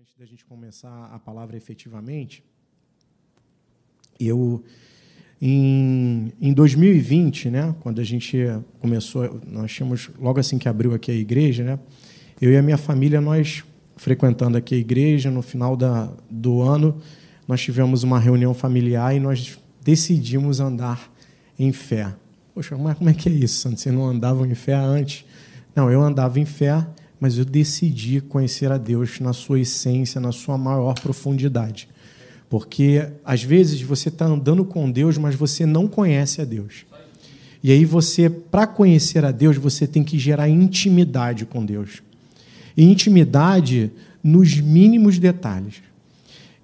Antes 0.00 0.16
da 0.18 0.24
gente 0.24 0.46
começar 0.46 1.10
a 1.12 1.18
palavra 1.18 1.58
efetivamente, 1.58 2.42
eu 4.18 4.64
em, 5.42 6.32
em 6.40 6.54
2020, 6.54 7.50
né, 7.50 7.74
quando 7.80 8.00
a 8.00 8.04
gente 8.04 8.38
começou, 8.78 9.38
nós 9.46 9.70
tínhamos 9.70 10.08
logo 10.18 10.40
assim 10.40 10.56
que 10.56 10.70
abriu 10.70 10.94
aqui 10.94 11.10
a 11.10 11.14
igreja, 11.14 11.64
né, 11.64 11.78
eu 12.40 12.50
e 12.50 12.56
a 12.56 12.62
minha 12.62 12.78
família 12.78 13.20
nós 13.20 13.62
frequentando 13.94 14.56
aqui 14.56 14.74
a 14.74 14.78
igreja 14.78 15.30
no 15.30 15.42
final 15.42 15.76
da, 15.76 16.10
do 16.30 16.62
ano, 16.62 16.98
nós 17.46 17.60
tivemos 17.60 18.02
uma 18.02 18.18
reunião 18.18 18.54
familiar 18.54 19.14
e 19.14 19.20
nós 19.20 19.58
decidimos 19.82 20.60
andar 20.60 21.12
em 21.58 21.72
fé. 21.72 22.16
Poxa, 22.54 22.74
mas 22.78 22.96
como 22.96 23.10
é 23.10 23.12
que 23.12 23.28
é 23.28 23.32
isso? 23.32 23.68
Vocês 23.68 23.94
não 23.94 24.06
andavam 24.06 24.46
em 24.46 24.54
fé 24.54 24.76
antes? 24.76 25.26
Não, 25.76 25.90
eu 25.90 26.00
andava 26.00 26.40
em 26.40 26.46
fé 26.46 26.86
mas 27.20 27.36
eu 27.36 27.44
decidi 27.44 28.20
conhecer 28.20 28.72
a 28.72 28.78
Deus 28.78 29.20
na 29.20 29.34
sua 29.34 29.60
essência, 29.60 30.20
na 30.20 30.32
sua 30.32 30.56
maior 30.56 30.94
profundidade. 30.94 31.86
Porque 32.48 33.06
às 33.24 33.42
vezes 33.42 33.82
você 33.82 34.08
está 34.08 34.24
andando 34.24 34.64
com 34.64 34.90
Deus, 34.90 35.18
mas 35.18 35.34
você 35.34 35.66
não 35.66 35.86
conhece 35.86 36.40
a 36.40 36.44
Deus. 36.44 36.86
E 37.62 37.70
aí 37.70 37.84
você, 37.84 38.30
para 38.30 38.66
conhecer 38.66 39.24
a 39.24 39.30
Deus, 39.30 39.58
você 39.58 39.86
tem 39.86 40.02
que 40.02 40.18
gerar 40.18 40.48
intimidade 40.48 41.44
com 41.44 41.64
Deus. 41.64 42.02
E 42.74 42.82
intimidade 42.82 43.92
nos 44.24 44.58
mínimos 44.58 45.18
detalhes. 45.18 45.82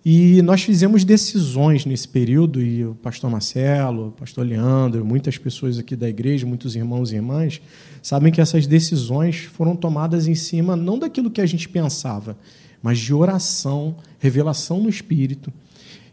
E 0.09 0.41
nós 0.41 0.63
fizemos 0.63 1.03
decisões 1.03 1.85
nesse 1.85 2.07
período, 2.07 2.63
e 2.63 2.85
o 2.85 2.95
pastor 2.95 3.29
Marcelo, 3.29 4.07
o 4.07 4.13
pastor 4.13 4.47
Leandro, 4.47 5.05
muitas 5.05 5.37
pessoas 5.37 5.81
aqui 5.81 5.97
da 5.97 6.09
igreja, 6.09 6.47
muitos 6.47 6.77
irmãos 6.77 7.11
e 7.11 7.17
irmãs, 7.17 7.61
sabem 8.01 8.33
que 8.33 8.41
essas 8.41 8.69
decisões 8.69 9.39
foram 9.39 9.75
tomadas 9.75 10.29
em 10.29 10.35
cima 10.37 10.77
não 10.77 10.97
daquilo 10.97 11.29
que 11.29 11.41
a 11.41 11.47
gente 11.47 11.69
pensava, 11.69 12.39
mas 12.81 13.01
de 13.01 13.13
oração, 13.13 13.97
revelação 14.21 14.81
no 14.81 14.89
Espírito. 14.89 15.53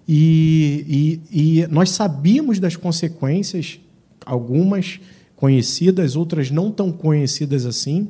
E, 0.08 1.22
e, 1.32 1.60
e 1.60 1.68
nós 1.68 1.92
sabíamos 1.92 2.58
das 2.58 2.76
consequências, 2.76 3.80
algumas 4.26 5.00
conhecidas, 5.36 6.16
outras 6.16 6.50
não 6.50 6.72
tão 6.72 6.92
conhecidas 6.92 7.64
assim, 7.64 8.08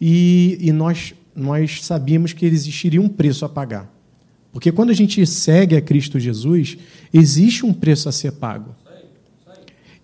e, 0.00 0.58
e 0.60 0.72
nós, 0.72 1.14
nós 1.36 1.84
sabíamos 1.84 2.32
que 2.32 2.44
existiria 2.44 3.00
um 3.00 3.08
preço 3.08 3.44
a 3.44 3.48
pagar. 3.48 3.93
Porque 4.54 4.70
quando 4.70 4.90
a 4.90 4.94
gente 4.94 5.26
segue 5.26 5.74
a 5.74 5.82
Cristo 5.82 6.20
Jesus, 6.20 6.78
existe 7.12 7.66
um 7.66 7.74
preço 7.74 8.08
a 8.08 8.12
ser 8.12 8.30
pago. 8.30 8.72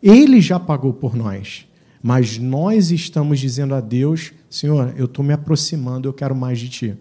Ele 0.03 0.41
já 0.41 0.59
pagou 0.59 0.93
por 0.93 1.15
nós. 1.15 1.69
Mas 2.03 2.37
nós 2.37 2.91
estamos 2.91 3.39
dizendo 3.39 3.77
a 3.77 3.81
Deus: 3.81 4.33
Senhor, 4.51 4.93
eu 4.97 5.05
estou 5.05 5.25
me 5.25 5.33
aproximando, 5.33 6.09
eu 6.09 6.13
quero 6.13 6.35
mais 6.35 6.59
de 6.59 6.69
Ti. 6.69 6.97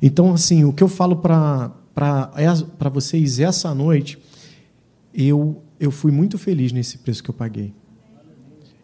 Então, 0.00 0.32
assim, 0.32 0.64
o 0.64 0.72
que 0.72 0.82
eu 0.82 0.88
falo 0.88 1.16
para 1.16 2.88
vocês 2.90 3.38
essa 3.38 3.74
noite, 3.74 4.18
eu, 5.12 5.62
eu 5.78 5.90
fui 5.90 6.10
muito 6.10 6.38
feliz 6.38 6.72
nesse 6.72 6.96
preço 6.96 7.22
que 7.22 7.28
eu 7.28 7.34
paguei. 7.34 7.74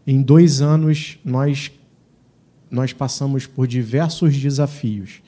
Em 0.07 0.21
dois 0.21 0.61
anos, 0.61 1.19
nós, 1.25 1.73
nós 2.71 2.93
passamos 2.93 3.47
por 3.47 3.67
diversos 3.67 4.37
desafios. 4.37 5.23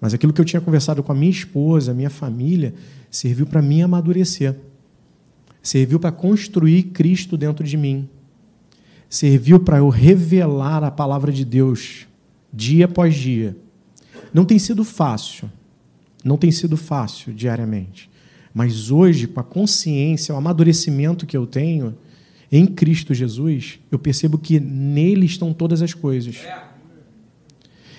Mas 0.00 0.12
aquilo 0.12 0.32
que 0.32 0.40
eu 0.40 0.44
tinha 0.44 0.60
conversado 0.60 1.02
com 1.02 1.12
a 1.12 1.14
minha 1.14 1.30
esposa, 1.30 1.92
a 1.92 1.94
minha 1.94 2.10
família, 2.10 2.74
serviu 3.10 3.46
para 3.46 3.62
mim 3.62 3.82
amadurecer. 3.82 4.54
Serviu 5.62 5.98
para 5.98 6.12
construir 6.12 6.84
Cristo 6.84 7.36
dentro 7.36 7.64
de 7.64 7.76
mim. 7.76 8.08
Serviu 9.08 9.58
para 9.58 9.78
eu 9.78 9.88
revelar 9.88 10.84
a 10.84 10.90
palavra 10.90 11.32
de 11.32 11.44
Deus 11.44 12.06
dia 12.52 12.84
após 12.84 13.14
dia. 13.14 13.56
Não 14.32 14.44
tem 14.44 14.58
sido 14.58 14.84
fácil. 14.84 15.50
Não 16.24 16.36
tem 16.36 16.50
sido 16.50 16.76
fácil 16.76 17.32
diariamente. 17.32 18.10
Mas 18.52 18.90
hoje, 18.90 19.26
com 19.26 19.40
a 19.40 19.44
consciência, 19.44 20.34
o 20.34 20.38
amadurecimento 20.38 21.26
que 21.26 21.36
eu 21.36 21.46
tenho 21.46 21.94
em 22.50 22.66
Cristo 22.66 23.12
Jesus, 23.12 23.78
eu 23.90 23.98
percebo 23.98 24.38
que 24.38 24.58
nele 24.60 25.26
estão 25.26 25.52
todas 25.52 25.82
as 25.82 25.92
coisas. 25.92 26.36
É. 26.44 26.75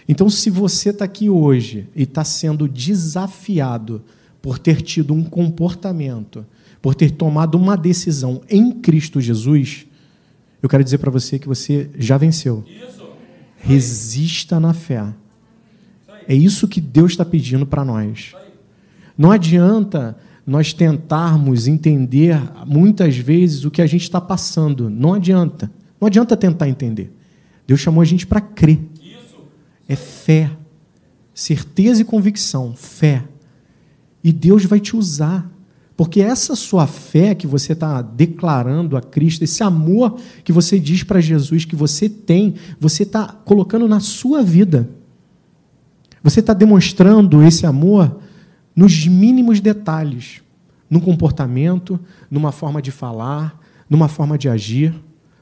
Então, 0.07 0.29
se 0.29 0.49
você 0.49 0.89
está 0.89 1.05
aqui 1.05 1.29
hoje 1.29 1.87
e 1.95 2.03
está 2.03 2.23
sendo 2.23 2.67
desafiado 2.67 4.01
por 4.41 4.57
ter 4.57 4.81
tido 4.81 5.13
um 5.13 5.23
comportamento, 5.23 6.45
por 6.81 6.95
ter 6.95 7.11
tomado 7.11 7.55
uma 7.55 7.75
decisão 7.75 8.41
em 8.49 8.71
Cristo 8.71 9.19
Jesus, 9.19 9.85
eu 10.61 10.69
quero 10.69 10.83
dizer 10.83 10.99
para 10.99 11.11
você 11.11 11.37
que 11.37 11.47
você 11.47 11.89
já 11.97 12.17
venceu. 12.17 12.63
Resista 13.57 14.59
na 14.59 14.73
fé. 14.73 15.05
É 16.27 16.33
isso 16.33 16.67
que 16.67 16.79
Deus 16.79 17.11
está 17.11 17.25
pedindo 17.25 17.65
para 17.65 17.83
nós. 17.83 18.33
Não 19.17 19.31
adianta 19.31 20.17
nós 20.45 20.71
tentarmos 20.71 21.67
entender 21.67 22.41
muitas 22.65 23.17
vezes 23.17 23.65
o 23.65 23.71
que 23.71 23.81
a 23.81 23.87
gente 23.87 24.03
está 24.03 24.21
passando. 24.21 24.89
Não 24.89 25.13
adianta. 25.13 25.69
Não 25.99 26.07
adianta 26.07 26.37
tentar 26.37 26.69
entender. 26.69 27.11
Deus 27.65 27.81
chamou 27.81 28.01
a 28.01 28.05
gente 28.05 28.25
para 28.25 28.39
crer. 28.39 28.79
É 29.87 29.95
fé. 29.95 30.51
Certeza 31.33 32.01
e 32.01 32.05
convicção. 32.05 32.73
Fé. 32.75 33.23
E 34.23 34.31
Deus 34.31 34.65
vai 34.65 34.79
te 34.79 34.95
usar. 34.95 35.49
Porque 35.95 36.21
essa 36.21 36.55
sua 36.55 36.85
fé 36.85 37.33
que 37.33 37.47
você 37.47 37.73
está 37.73 38.03
declarando 38.03 38.95
a 38.95 39.01
Cristo, 39.01 39.43
esse 39.43 39.63
amor 39.63 40.19
que 40.43 40.51
você 40.51 40.79
diz 40.79 41.03
para 41.03 41.19
Jesus 41.19 41.65
que 41.65 41.75
você 41.75 42.07
tem, 42.07 42.53
você 42.79 43.01
está 43.01 43.27
colocando 43.27 43.87
na 43.87 43.99
sua 43.99 44.43
vida. 44.43 44.87
Você 46.23 46.39
está 46.39 46.53
demonstrando 46.53 47.41
esse 47.41 47.65
amor 47.65 48.19
nos 48.75 49.07
mínimos 49.07 49.59
detalhes, 49.59 50.41
no 50.87 51.01
comportamento, 51.01 51.99
numa 52.29 52.51
forma 52.51 52.79
de 52.79 52.91
falar, 52.91 53.59
numa 53.89 54.07
forma 54.07 54.37
de 54.37 54.47
agir, 54.47 54.93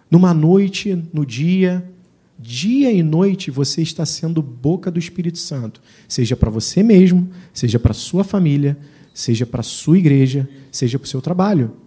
numa 0.10 0.34
noite, 0.34 1.04
no 1.12 1.26
dia, 1.26 1.92
Dia 2.38 2.92
e 2.92 3.02
noite 3.02 3.50
você 3.50 3.82
está 3.82 4.06
sendo 4.06 4.42
boca 4.42 4.92
do 4.92 5.00
Espírito 5.00 5.38
Santo, 5.38 5.82
seja 6.08 6.36
para 6.36 6.50
você 6.50 6.84
mesmo, 6.84 7.30
seja 7.54 7.80
para 7.80 7.94
sua 7.94 8.24
família, 8.24 8.78
seja 9.14 9.46
para 9.46 9.64
sua 9.64 9.98
igreja, 9.98 10.48
seja 10.72 11.00
para 11.00 11.06
o 11.06 11.10
seu 11.10 11.22
trabalho. 11.22 11.78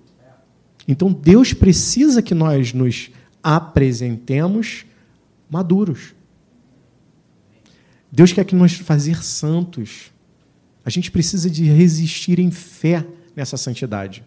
Então 0.86 1.12
Deus 1.12 1.52
precisa 1.52 2.22
que 2.22 2.34
nós 2.34 2.72
nos 2.72 3.10
apresentemos 3.42 4.86
maduros. 5.50 6.14
Deus 8.10 8.32
quer 8.32 8.44
que 8.44 8.54
nós 8.54 8.72
fazer 8.72 9.22
santos. 9.22 10.10
A 10.82 10.88
gente 10.88 11.10
precisa 11.10 11.50
de 11.50 11.64
resistir 11.64 12.38
em 12.38 12.50
fé 12.50 13.06
nessa 13.36 13.58
santidade. 13.58 14.24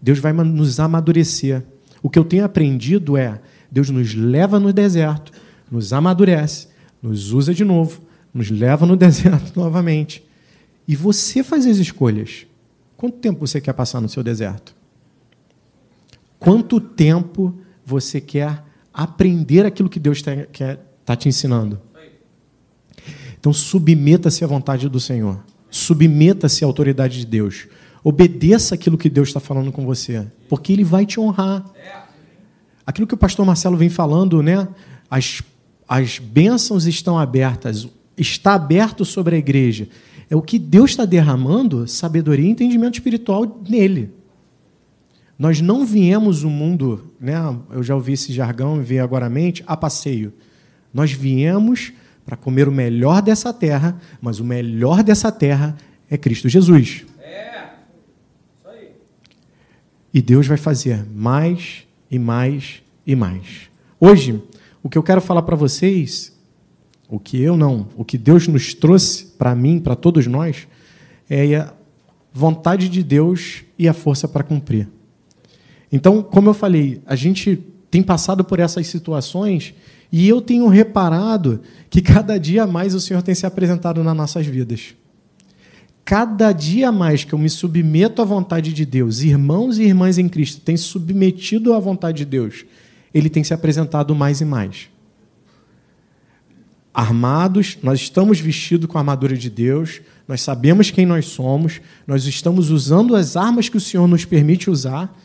Deus 0.00 0.20
vai 0.20 0.32
nos 0.32 0.78
amadurecer. 0.78 1.64
O 2.00 2.08
que 2.08 2.18
eu 2.18 2.24
tenho 2.24 2.44
aprendido 2.44 3.16
é 3.16 3.40
Deus 3.72 3.88
nos 3.88 4.14
leva 4.14 4.60
no 4.60 4.70
deserto, 4.70 5.32
nos 5.70 5.94
amadurece, 5.94 6.68
nos 7.02 7.32
usa 7.32 7.54
de 7.54 7.64
novo, 7.64 8.02
nos 8.32 8.50
leva 8.50 8.84
no 8.84 8.94
deserto 8.98 9.58
novamente. 9.58 10.22
E 10.86 10.94
você 10.94 11.42
faz 11.42 11.66
as 11.66 11.78
escolhas. 11.78 12.46
Quanto 12.98 13.16
tempo 13.16 13.46
você 13.46 13.62
quer 13.62 13.72
passar 13.72 14.02
no 14.02 14.10
seu 14.10 14.22
deserto? 14.22 14.74
Quanto 16.38 16.78
tempo 16.78 17.54
você 17.84 18.20
quer 18.20 18.62
aprender 18.92 19.64
aquilo 19.64 19.88
que 19.88 19.98
Deus 19.98 20.18
está 20.18 20.32
tá 21.04 21.16
te 21.16 21.28
ensinando? 21.28 21.80
Então, 23.40 23.52
submeta-se 23.52 24.44
à 24.44 24.46
vontade 24.46 24.88
do 24.88 25.00
Senhor. 25.00 25.42
Submeta-se 25.70 26.62
à 26.62 26.66
autoridade 26.66 27.20
de 27.20 27.26
Deus. 27.26 27.66
Obedeça 28.04 28.74
aquilo 28.74 28.98
que 28.98 29.08
Deus 29.08 29.28
está 29.28 29.40
falando 29.40 29.72
com 29.72 29.86
você, 29.86 30.26
porque 30.48 30.72
Ele 30.72 30.84
vai 30.84 31.06
te 31.06 31.18
honrar 31.18 31.64
aquilo 32.86 33.06
que 33.06 33.14
o 33.14 33.18
pastor 33.18 33.44
Marcelo 33.46 33.76
vem 33.76 33.88
falando, 33.88 34.42
né? 34.42 34.68
As, 35.10 35.42
as 35.88 36.18
bênçãos 36.18 36.86
estão 36.86 37.18
abertas, 37.18 37.88
está 38.16 38.54
aberto 38.54 39.04
sobre 39.04 39.36
a 39.36 39.38
igreja. 39.38 39.88
É 40.28 40.36
o 40.36 40.42
que 40.42 40.58
Deus 40.58 40.90
está 40.90 41.04
derramando, 41.04 41.86
sabedoria 41.86 42.46
e 42.46 42.50
entendimento 42.50 42.94
espiritual 42.94 43.60
nele. 43.68 44.10
Nós 45.38 45.60
não 45.60 45.84
viemos 45.84 46.44
o 46.44 46.50
mundo, 46.50 47.12
né? 47.20 47.34
eu 47.70 47.82
já 47.82 47.94
ouvi 47.94 48.12
esse 48.12 48.32
jargão 48.32 48.80
e 48.80 48.84
vi 48.84 48.98
agora 48.98 49.26
a 49.26 49.30
mente, 49.30 49.62
a 49.66 49.76
passeio. 49.76 50.32
Nós 50.94 51.12
viemos 51.12 51.92
para 52.24 52.36
comer 52.36 52.68
o 52.68 52.72
melhor 52.72 53.20
dessa 53.20 53.52
terra, 53.52 53.98
mas 54.20 54.38
o 54.38 54.44
melhor 54.44 55.02
dessa 55.02 55.32
terra 55.32 55.76
é 56.08 56.16
Cristo 56.16 56.48
Jesus. 56.48 57.04
É. 57.18 57.70
Isso 58.60 58.68
aí. 58.68 58.88
E 60.14 60.22
Deus 60.22 60.46
vai 60.46 60.56
fazer 60.56 61.04
mais 61.12 61.86
e 62.12 62.18
mais 62.18 62.82
e 63.06 63.16
mais. 63.16 63.70
Hoje, 63.98 64.42
o 64.82 64.88
que 64.90 64.98
eu 64.98 65.02
quero 65.02 65.22
falar 65.22 65.40
para 65.42 65.56
vocês, 65.56 66.36
o 67.08 67.18
que 67.18 67.40
eu 67.40 67.56
não, 67.56 67.88
o 67.96 68.04
que 68.04 68.18
Deus 68.18 68.46
nos 68.46 68.74
trouxe 68.74 69.24
para 69.38 69.54
mim, 69.54 69.80
para 69.80 69.96
todos 69.96 70.26
nós, 70.26 70.68
é 71.28 71.56
a 71.56 71.72
vontade 72.30 72.90
de 72.90 73.02
Deus 73.02 73.64
e 73.78 73.88
a 73.88 73.94
força 73.94 74.28
para 74.28 74.44
cumprir. 74.44 74.88
Então, 75.90 76.22
como 76.22 76.50
eu 76.50 76.54
falei, 76.54 77.00
a 77.06 77.16
gente 77.16 77.58
tem 77.90 78.02
passado 78.02 78.44
por 78.44 78.60
essas 78.60 78.86
situações 78.86 79.74
e 80.10 80.28
eu 80.28 80.42
tenho 80.42 80.68
reparado 80.68 81.60
que 81.88 82.02
cada 82.02 82.38
dia 82.38 82.66
mais 82.66 82.94
o 82.94 83.00
Senhor 83.00 83.22
tem 83.22 83.34
se 83.34 83.46
apresentado 83.46 84.04
nas 84.04 84.16
nossas 84.16 84.46
vidas. 84.46 84.94
Cada 86.04 86.52
dia 86.52 86.90
mais 86.90 87.24
que 87.24 87.32
eu 87.32 87.38
me 87.38 87.48
submeto 87.48 88.20
à 88.20 88.24
vontade 88.24 88.72
de 88.72 88.84
Deus, 88.84 89.20
irmãos 89.20 89.78
e 89.78 89.84
irmãs 89.84 90.18
em 90.18 90.28
Cristo 90.28 90.60
têm 90.60 90.76
submetido 90.76 91.72
à 91.72 91.78
vontade 91.78 92.18
de 92.18 92.24
Deus, 92.24 92.64
ele 93.14 93.30
tem 93.30 93.44
se 93.44 93.54
apresentado 93.54 94.14
mais 94.14 94.40
e 94.40 94.44
mais. 94.44 94.88
Armados, 96.92 97.78
nós 97.82 98.00
estamos 98.00 98.40
vestidos 98.40 98.86
com 98.86 98.98
a 98.98 99.00
armadura 99.00 99.36
de 99.36 99.48
Deus, 99.48 100.02
nós 100.26 100.42
sabemos 100.42 100.90
quem 100.90 101.06
nós 101.06 101.26
somos, 101.26 101.80
nós 102.06 102.26
estamos 102.26 102.70
usando 102.70 103.14
as 103.14 103.36
armas 103.36 103.68
que 103.68 103.76
o 103.76 103.80
Senhor 103.80 104.06
nos 104.06 104.24
permite 104.24 104.68
usar 104.68 105.16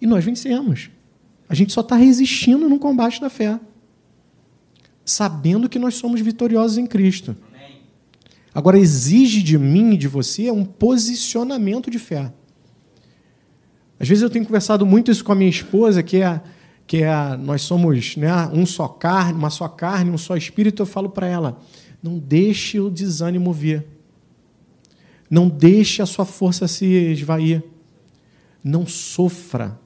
e 0.00 0.06
nós 0.06 0.24
vencemos. 0.24 0.88
A 1.48 1.54
gente 1.54 1.72
só 1.72 1.80
está 1.80 1.96
resistindo 1.96 2.68
no 2.68 2.78
combate 2.78 3.20
da 3.20 3.28
fé, 3.28 3.58
sabendo 5.04 5.68
que 5.68 5.78
nós 5.78 5.96
somos 5.96 6.20
vitoriosos 6.20 6.78
em 6.78 6.86
Cristo. 6.86 7.36
Agora, 8.54 8.78
exige 8.78 9.42
de 9.42 9.56
mim 9.56 9.94
e 9.94 9.96
de 9.96 10.08
você 10.08 10.50
um 10.50 10.64
posicionamento 10.64 11.90
de 11.90 11.98
fé. 11.98 12.32
Às 13.98 14.08
vezes 14.08 14.22
eu 14.22 14.30
tenho 14.30 14.46
conversado 14.46 14.84
muito 14.86 15.10
isso 15.10 15.22
com 15.22 15.32
a 15.32 15.34
minha 15.34 15.50
esposa, 15.50 16.02
que 16.02 16.16
é, 16.16 16.40
que 16.86 17.02
é 17.02 17.36
nós 17.36 17.62
somos 17.62 18.16
né, 18.16 18.32
um 18.52 18.64
só 18.64 18.88
carne, 18.88 19.38
uma 19.38 19.50
só 19.50 19.68
carne, 19.68 20.10
um 20.10 20.18
só 20.18 20.36
espírito. 20.36 20.82
Eu 20.82 20.86
falo 20.86 21.10
para 21.10 21.26
ela: 21.26 21.60
não 22.02 22.18
deixe 22.18 22.80
o 22.80 22.90
desânimo 22.90 23.52
vir. 23.52 23.86
Não 25.28 25.48
deixe 25.48 26.02
a 26.02 26.06
sua 26.06 26.24
força 26.24 26.66
se 26.66 26.86
esvair. 26.86 27.62
Não 28.64 28.86
sofra. 28.86 29.78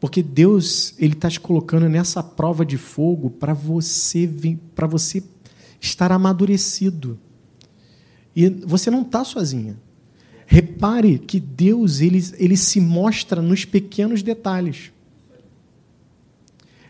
Porque 0.00 0.22
Deus 0.22 0.94
ele 0.98 1.12
está 1.12 1.28
te 1.28 1.40
colocando 1.40 1.88
nessa 1.88 2.22
prova 2.22 2.64
de 2.64 2.78
fogo 2.78 3.30
para 3.30 3.52
você 3.52 4.30
para 4.74 4.86
você 4.86 5.22
estar 5.80 6.12
amadurecido. 6.12 7.18
E 8.34 8.48
você 8.48 8.90
não 8.90 9.02
está 9.02 9.24
sozinha. 9.24 9.76
Repare 10.46 11.18
que 11.18 11.40
Deus 11.40 12.00
ele, 12.00 12.22
ele 12.36 12.56
se 12.56 12.80
mostra 12.80 13.40
nos 13.40 13.64
pequenos 13.64 14.22
detalhes. 14.22 14.92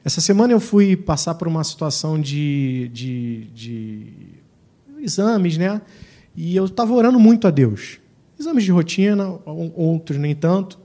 Essa 0.04 0.20
semana 0.20 0.52
eu 0.52 0.60
fui 0.60 0.96
passar 0.96 1.34
por 1.34 1.48
uma 1.48 1.64
situação 1.64 2.20
de, 2.20 2.90
de, 2.92 3.44
de 3.54 4.06
exames, 5.00 5.56
né? 5.56 5.80
E 6.36 6.56
eu 6.56 6.64
estava 6.64 6.92
orando 6.92 7.18
muito 7.18 7.46
a 7.46 7.50
Deus. 7.50 7.98
Exames 8.38 8.64
de 8.64 8.72
rotina, 8.72 9.38
outros 9.46 10.18
nem 10.18 10.34
tanto. 10.34 10.78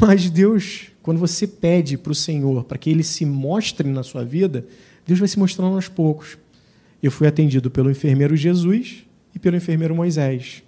Mas 0.00 0.30
Deus, 0.30 0.88
quando 1.02 1.18
você 1.18 1.46
pede 1.46 1.96
para 1.96 2.12
o 2.12 2.14
Senhor 2.14 2.64
para 2.64 2.78
que 2.78 2.90
Ele 2.90 3.02
se 3.02 3.24
mostre 3.24 3.88
na 3.88 4.02
sua 4.02 4.24
vida, 4.24 4.66
Deus 5.06 5.18
vai 5.18 5.28
se 5.28 5.38
mostrando 5.38 5.74
aos 5.74 5.88
poucos. 5.88 6.38
Eu 7.02 7.10
fui 7.10 7.26
atendido 7.26 7.70
pelo 7.70 7.90
enfermeiro 7.90 8.36
Jesus 8.36 9.07
e 9.34 9.38
pelo 9.38 9.56
enfermeiro 9.56 9.94
Moisés. 9.94 10.62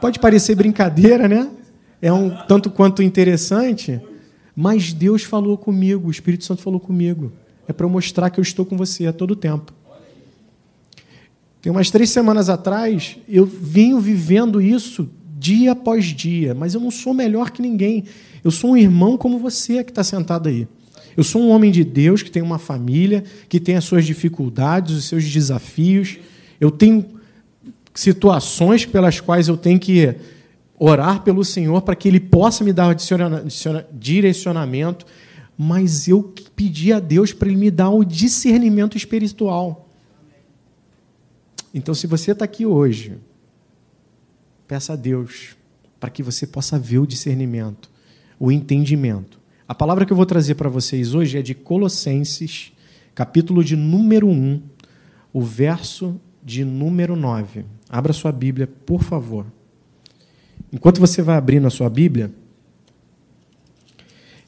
Pode 0.00 0.18
parecer 0.18 0.54
brincadeira, 0.54 1.26
né? 1.26 1.48
É 2.00 2.12
um 2.12 2.30
tanto 2.46 2.70
quanto 2.70 3.02
interessante, 3.02 4.00
mas 4.54 4.92
Deus 4.92 5.22
falou 5.22 5.56
comigo, 5.56 6.08
o 6.08 6.10
Espírito 6.10 6.44
Santo 6.44 6.62
falou 6.62 6.78
comigo. 6.78 7.32
É 7.66 7.72
para 7.72 7.88
mostrar 7.88 8.30
que 8.30 8.38
eu 8.38 8.42
estou 8.42 8.64
com 8.64 8.76
você 8.76 9.06
a 9.06 9.12
todo 9.12 9.34
tempo. 9.34 9.72
Tem 11.60 11.72
umas 11.72 11.90
três 11.90 12.10
semanas 12.10 12.48
atrás, 12.48 13.18
eu 13.28 13.44
venho 13.44 13.98
vivendo 13.98 14.60
isso 14.60 15.10
dia 15.38 15.72
após 15.72 16.04
dia, 16.06 16.54
mas 16.54 16.74
eu 16.74 16.80
não 16.80 16.90
sou 16.90 17.12
melhor 17.12 17.50
que 17.50 17.60
ninguém. 17.60 18.04
Eu 18.44 18.50
sou 18.50 18.70
um 18.70 18.76
irmão 18.76 19.16
como 19.16 19.38
você 19.38 19.82
que 19.82 19.90
está 19.90 20.04
sentado 20.04 20.48
aí. 20.48 20.68
Eu 21.16 21.24
sou 21.24 21.42
um 21.42 21.48
homem 21.48 21.72
de 21.72 21.82
Deus 21.82 22.22
que 22.22 22.30
tem 22.30 22.42
uma 22.42 22.58
família, 22.58 23.24
que 23.48 23.58
tem 23.58 23.74
as 23.74 23.84
suas 23.84 24.04
dificuldades, 24.04 24.94
os 24.94 25.04
seus 25.06 25.24
desafios. 25.24 26.18
Eu 26.60 26.70
tenho 26.70 27.04
situações 27.96 28.84
pelas 28.84 29.20
quais 29.20 29.48
eu 29.48 29.56
tenho 29.56 29.80
que 29.80 30.14
orar 30.78 31.22
pelo 31.22 31.44
Senhor 31.44 31.80
para 31.82 31.96
que 31.96 32.06
Ele 32.06 32.20
possa 32.20 32.62
me 32.62 32.72
dar 32.72 32.94
direcionamento, 33.92 35.06
mas 35.56 36.06
eu 36.06 36.34
pedi 36.54 36.92
a 36.92 37.00
Deus 37.00 37.32
para 37.32 37.48
Ele 37.48 37.56
me 37.56 37.70
dar 37.70 37.90
o 37.90 38.04
discernimento 38.04 38.96
espiritual. 38.96 39.88
Então, 41.72 41.94
se 41.94 42.06
você 42.06 42.32
está 42.32 42.44
aqui 42.44 42.64
hoje, 42.64 43.18
peça 44.68 44.92
a 44.92 44.96
Deus 44.96 45.56
para 45.98 46.10
que 46.10 46.22
você 46.22 46.46
possa 46.46 46.78
ver 46.78 46.98
o 46.98 47.06
discernimento, 47.06 47.90
o 48.38 48.52
entendimento. 48.52 49.40
A 49.66 49.74
palavra 49.74 50.04
que 50.04 50.12
eu 50.12 50.16
vou 50.16 50.26
trazer 50.26 50.54
para 50.54 50.68
vocês 50.68 51.14
hoje 51.14 51.38
é 51.38 51.42
de 51.42 51.54
Colossenses, 51.54 52.72
capítulo 53.14 53.64
de 53.64 53.74
número 53.74 54.28
1, 54.28 54.62
o 55.32 55.40
verso 55.40 56.20
de 56.44 56.64
número 56.64 57.16
9. 57.16 57.75
Abra 57.88 58.12
sua 58.12 58.32
Bíblia, 58.32 58.66
por 58.66 59.02
favor. 59.02 59.46
Enquanto 60.72 61.00
você 61.00 61.22
vai 61.22 61.36
abrindo 61.36 61.66
a 61.66 61.70
sua 61.70 61.88
Bíblia, 61.88 62.32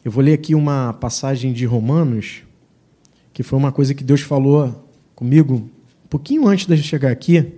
eu 0.05 0.11
vou 0.11 0.23
ler 0.23 0.33
aqui 0.35 0.55
uma 0.55 0.93
passagem 0.93 1.53
de 1.53 1.65
Romanos, 1.65 2.43
que 3.33 3.43
foi 3.43 3.59
uma 3.59 3.71
coisa 3.71 3.95
que 3.95 4.03
Deus 4.03 4.21
falou 4.21 4.89
comigo 5.15 5.71
um 6.05 6.09
pouquinho 6.09 6.49
antes 6.49 6.67
de 6.67 6.75
eu 6.75 6.79
chegar 6.79 7.11
aqui, 7.11 7.53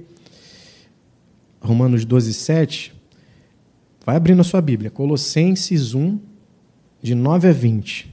Romanos 1.60 2.04
12, 2.04 2.34
7, 2.34 2.92
vai 4.04 4.16
abrindo 4.16 4.40
a 4.40 4.44
sua 4.44 4.60
Bíblia, 4.60 4.90
Colossenses 4.90 5.94
1, 5.94 6.18
de 7.02 7.14
9 7.14 7.48
a 7.48 7.52
20. 7.52 8.12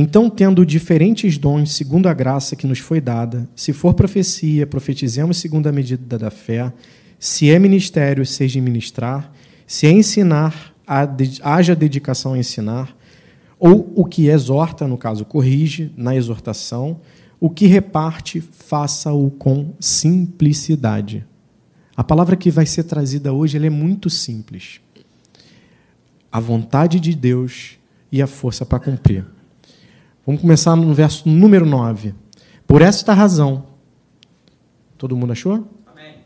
Então, 0.00 0.30
tendo 0.30 0.64
diferentes 0.64 1.36
dons 1.38 1.72
segundo 1.72 2.08
a 2.08 2.14
graça 2.14 2.54
que 2.54 2.68
nos 2.68 2.78
foi 2.78 3.00
dada, 3.00 3.48
se 3.56 3.72
for 3.72 3.94
profecia, 3.94 4.64
profetizemos 4.64 5.38
segundo 5.38 5.66
a 5.66 5.72
medida 5.72 6.16
da 6.16 6.30
fé, 6.30 6.72
se 7.18 7.50
é 7.50 7.58
ministério, 7.58 8.24
seja 8.24 8.60
ministrar, 8.60 9.32
se 9.66 9.88
é 9.88 9.90
ensinar, 9.90 10.72
haja 11.42 11.74
dedicação 11.74 12.34
a 12.34 12.38
ensinar, 12.38 12.96
ou 13.58 13.92
o 13.96 14.04
que 14.04 14.28
exorta, 14.28 14.86
no 14.86 14.96
caso, 14.96 15.24
corrige 15.24 15.92
na 15.96 16.14
exortação, 16.14 17.00
o 17.40 17.50
que 17.50 17.66
reparte, 17.66 18.40
faça-o 18.40 19.32
com 19.32 19.74
simplicidade. 19.80 21.26
A 21.96 22.04
palavra 22.04 22.36
que 22.36 22.52
vai 22.52 22.66
ser 22.66 22.84
trazida 22.84 23.32
hoje 23.32 23.56
é 23.56 23.68
muito 23.68 24.08
simples. 24.08 24.80
A 26.30 26.38
vontade 26.38 27.00
de 27.00 27.16
Deus 27.16 27.78
e 28.12 28.22
a 28.22 28.28
força 28.28 28.64
para 28.64 28.78
cumprir. 28.78 29.24
Vamos 30.28 30.42
começar 30.42 30.76
no 30.76 30.92
verso 30.92 31.26
número 31.26 31.64
9. 31.64 32.12
Por 32.66 32.82
esta 32.82 33.14
razão. 33.14 33.64
Todo 34.98 35.16
mundo 35.16 35.32
achou? 35.32 35.66
Amém. 35.86 36.16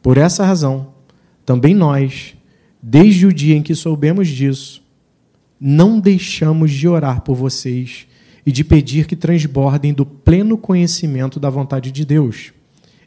Por 0.00 0.16
essa 0.16 0.44
razão, 0.44 0.94
também 1.44 1.74
nós, 1.74 2.36
desde 2.80 3.26
o 3.26 3.32
dia 3.32 3.56
em 3.56 3.64
que 3.64 3.74
soubemos 3.74 4.28
disso, 4.28 4.80
não 5.60 5.98
deixamos 5.98 6.70
de 6.70 6.86
orar 6.86 7.22
por 7.22 7.34
vocês 7.34 8.06
e 8.46 8.52
de 8.52 8.62
pedir 8.62 9.08
que 9.08 9.16
transbordem 9.16 9.92
do 9.92 10.06
pleno 10.06 10.56
conhecimento 10.56 11.40
da 11.40 11.50
vontade 11.50 11.90
de 11.90 12.04
Deus, 12.04 12.52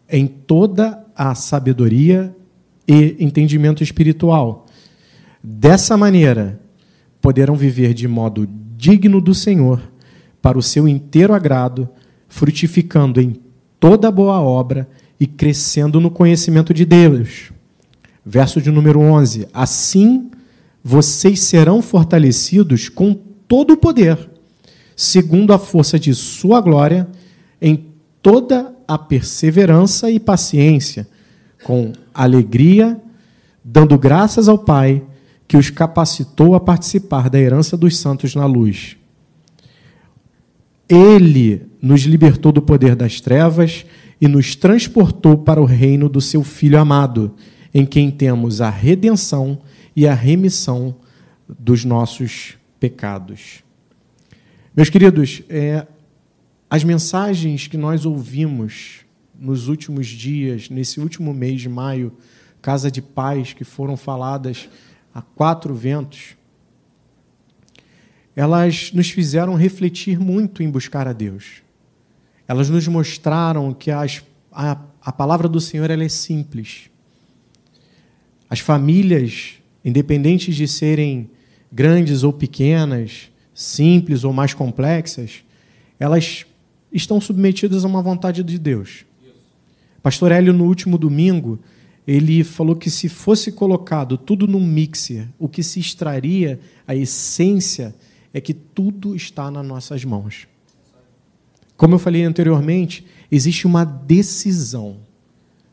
em 0.09 0.27
toda 0.27 1.01
a 1.15 1.33
sabedoria 1.33 2.35
e 2.85 3.15
entendimento 3.21 3.81
espiritual. 3.81 4.65
Dessa 5.41 5.95
maneira, 5.95 6.59
poderão 7.21 7.55
viver 7.55 7.93
de 7.93 8.05
modo 8.05 8.45
digno 8.45 9.21
do 9.21 9.33
Senhor, 9.33 9.92
para 10.43 10.59
o 10.59 10.61
seu 10.61 10.87
inteiro 10.87 11.33
agrado, 11.33 11.89
frutificando 12.27 13.19
em 13.19 13.41
toda 13.79 14.11
boa 14.11 14.39
obra 14.39 14.87
e 15.19 15.25
crescendo 15.25 15.99
no 15.99 16.11
conhecimento 16.11 16.71
de 16.71 16.85
Deus. 16.85 17.51
Verso 18.23 18.61
de 18.61 18.69
número 18.69 18.99
11: 18.99 19.47
Assim 19.51 20.29
vocês 20.83 21.39
serão 21.39 21.81
fortalecidos 21.81 22.89
com 22.89 23.15
todo 23.47 23.73
o 23.73 23.77
poder 23.77 24.33
segundo 24.95 25.53
a 25.53 25.59
força 25.59 25.99
de 25.99 26.13
sua 26.13 26.61
glória, 26.61 27.07
em 27.61 27.87
toda 28.21 28.73
a 28.87 28.97
perseverança 28.97 30.11
e 30.11 30.19
paciência, 30.19 31.07
com 31.63 31.93
alegria, 32.13 33.01
dando 33.63 33.97
graças 33.97 34.47
ao 34.47 34.57
Pai 34.57 35.03
que 35.47 35.57
os 35.57 35.69
capacitou 35.69 36.55
a 36.55 36.59
participar 36.59 37.29
da 37.29 37.39
herança 37.39 37.77
dos 37.77 37.97
santos 37.97 38.35
na 38.35 38.45
luz. 38.45 38.97
Ele 40.93 41.65
nos 41.81 42.01
libertou 42.01 42.51
do 42.51 42.61
poder 42.61 42.95
das 42.95 43.19
trevas 43.19 43.83
e 44.21 44.27
nos 44.27 44.55
transportou 44.55 45.35
para 45.37 45.59
o 45.59 45.65
reino 45.65 46.07
do 46.07 46.21
seu 46.21 46.43
Filho 46.43 46.79
amado, 46.79 47.35
em 47.73 47.83
quem 47.83 48.11
temos 48.11 48.61
a 48.61 48.69
redenção 48.69 49.59
e 49.95 50.07
a 50.07 50.13
remissão 50.13 50.95
dos 51.59 51.83
nossos 51.83 52.55
pecados. 52.79 53.63
Meus 54.75 54.91
queridos, 54.91 55.41
é, 55.49 55.87
as 56.69 56.83
mensagens 56.83 57.65
que 57.67 57.77
nós 57.77 58.05
ouvimos 58.05 58.99
nos 59.37 59.67
últimos 59.67 60.05
dias, 60.05 60.69
nesse 60.69 60.99
último 60.99 61.33
mês 61.33 61.59
de 61.59 61.69
maio, 61.69 62.13
Casa 62.61 62.91
de 62.91 63.01
Paz, 63.01 63.51
que 63.51 63.63
foram 63.63 63.97
faladas 63.97 64.69
a 65.13 65.23
quatro 65.23 65.73
ventos, 65.73 66.35
elas 68.35 68.91
nos 68.93 69.09
fizeram 69.09 69.55
refletir 69.55 70.19
muito 70.19 70.63
em 70.63 70.69
buscar 70.69 71.07
a 71.07 71.13
Deus. 71.13 71.61
Elas 72.47 72.69
nos 72.69 72.87
mostraram 72.87 73.73
que 73.73 73.91
as, 73.91 74.23
a, 74.51 74.77
a 75.01 75.11
palavra 75.11 75.47
do 75.47 75.61
Senhor 75.61 75.89
ela 75.89 76.03
é 76.03 76.09
simples. 76.09 76.89
As 78.49 78.59
famílias, 78.59 79.55
independentes 79.83 80.55
de 80.55 80.67
serem 80.67 81.29
grandes 81.71 82.23
ou 82.23 82.33
pequenas, 82.33 83.31
simples 83.53 84.23
ou 84.23 84.33
mais 84.33 84.53
complexas, 84.53 85.43
elas 85.99 86.45
estão 86.91 87.19
submetidas 87.19 87.83
a 87.83 87.87
uma 87.87 88.01
vontade 88.01 88.43
de 88.43 88.59
Deus. 88.59 89.05
Pastor 90.01 90.31
Hélio, 90.31 90.53
no 90.53 90.65
último 90.65 90.97
domingo, 90.97 91.59
ele 92.05 92.43
falou 92.43 92.75
que 92.75 92.89
se 92.89 93.07
fosse 93.07 93.51
colocado 93.51 94.17
tudo 94.17 94.45
num 94.45 94.63
mixer, 94.63 95.27
o 95.39 95.47
que 95.47 95.63
se 95.63 95.79
extraria, 95.79 96.59
a 96.85 96.93
essência, 96.93 97.95
é 98.33 98.41
que 98.41 98.53
tudo 98.53 99.15
está 99.15 99.51
nas 99.51 99.65
nossas 99.65 100.03
mãos. 100.03 100.47
Como 101.77 101.95
eu 101.95 101.99
falei 101.99 102.23
anteriormente, 102.23 103.05
existe 103.31 103.67
uma 103.67 103.83
decisão. 103.83 104.97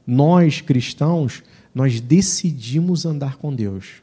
Nós, 0.07 0.61
cristãos, 0.61 1.43
nós 1.75 2.01
decidimos 2.01 3.07
andar 3.07 3.37
com 3.37 3.55
Deus. 3.55 4.03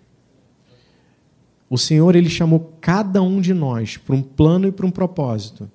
O 1.69 1.77
Senhor 1.77 2.15
ele 2.15 2.29
chamou 2.29 2.73
cada 2.79 3.21
um 3.21 3.41
de 3.41 3.53
nós 3.53 3.97
para 3.97 4.15
um 4.15 4.21
plano 4.21 4.67
e 4.67 4.71
para 4.71 4.85
um 4.85 4.91
propósito. 4.91 5.69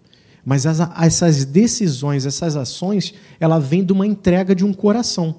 Mas 0.44 0.66
as, 0.66 0.80
essas 1.00 1.44
decisões, 1.44 2.26
essas 2.26 2.56
ações, 2.56 3.14
ela 3.38 3.58
vem 3.58 3.84
de 3.84 3.92
uma 3.92 4.06
entrega 4.06 4.54
de 4.54 4.64
um 4.64 4.72
coração. 4.72 5.36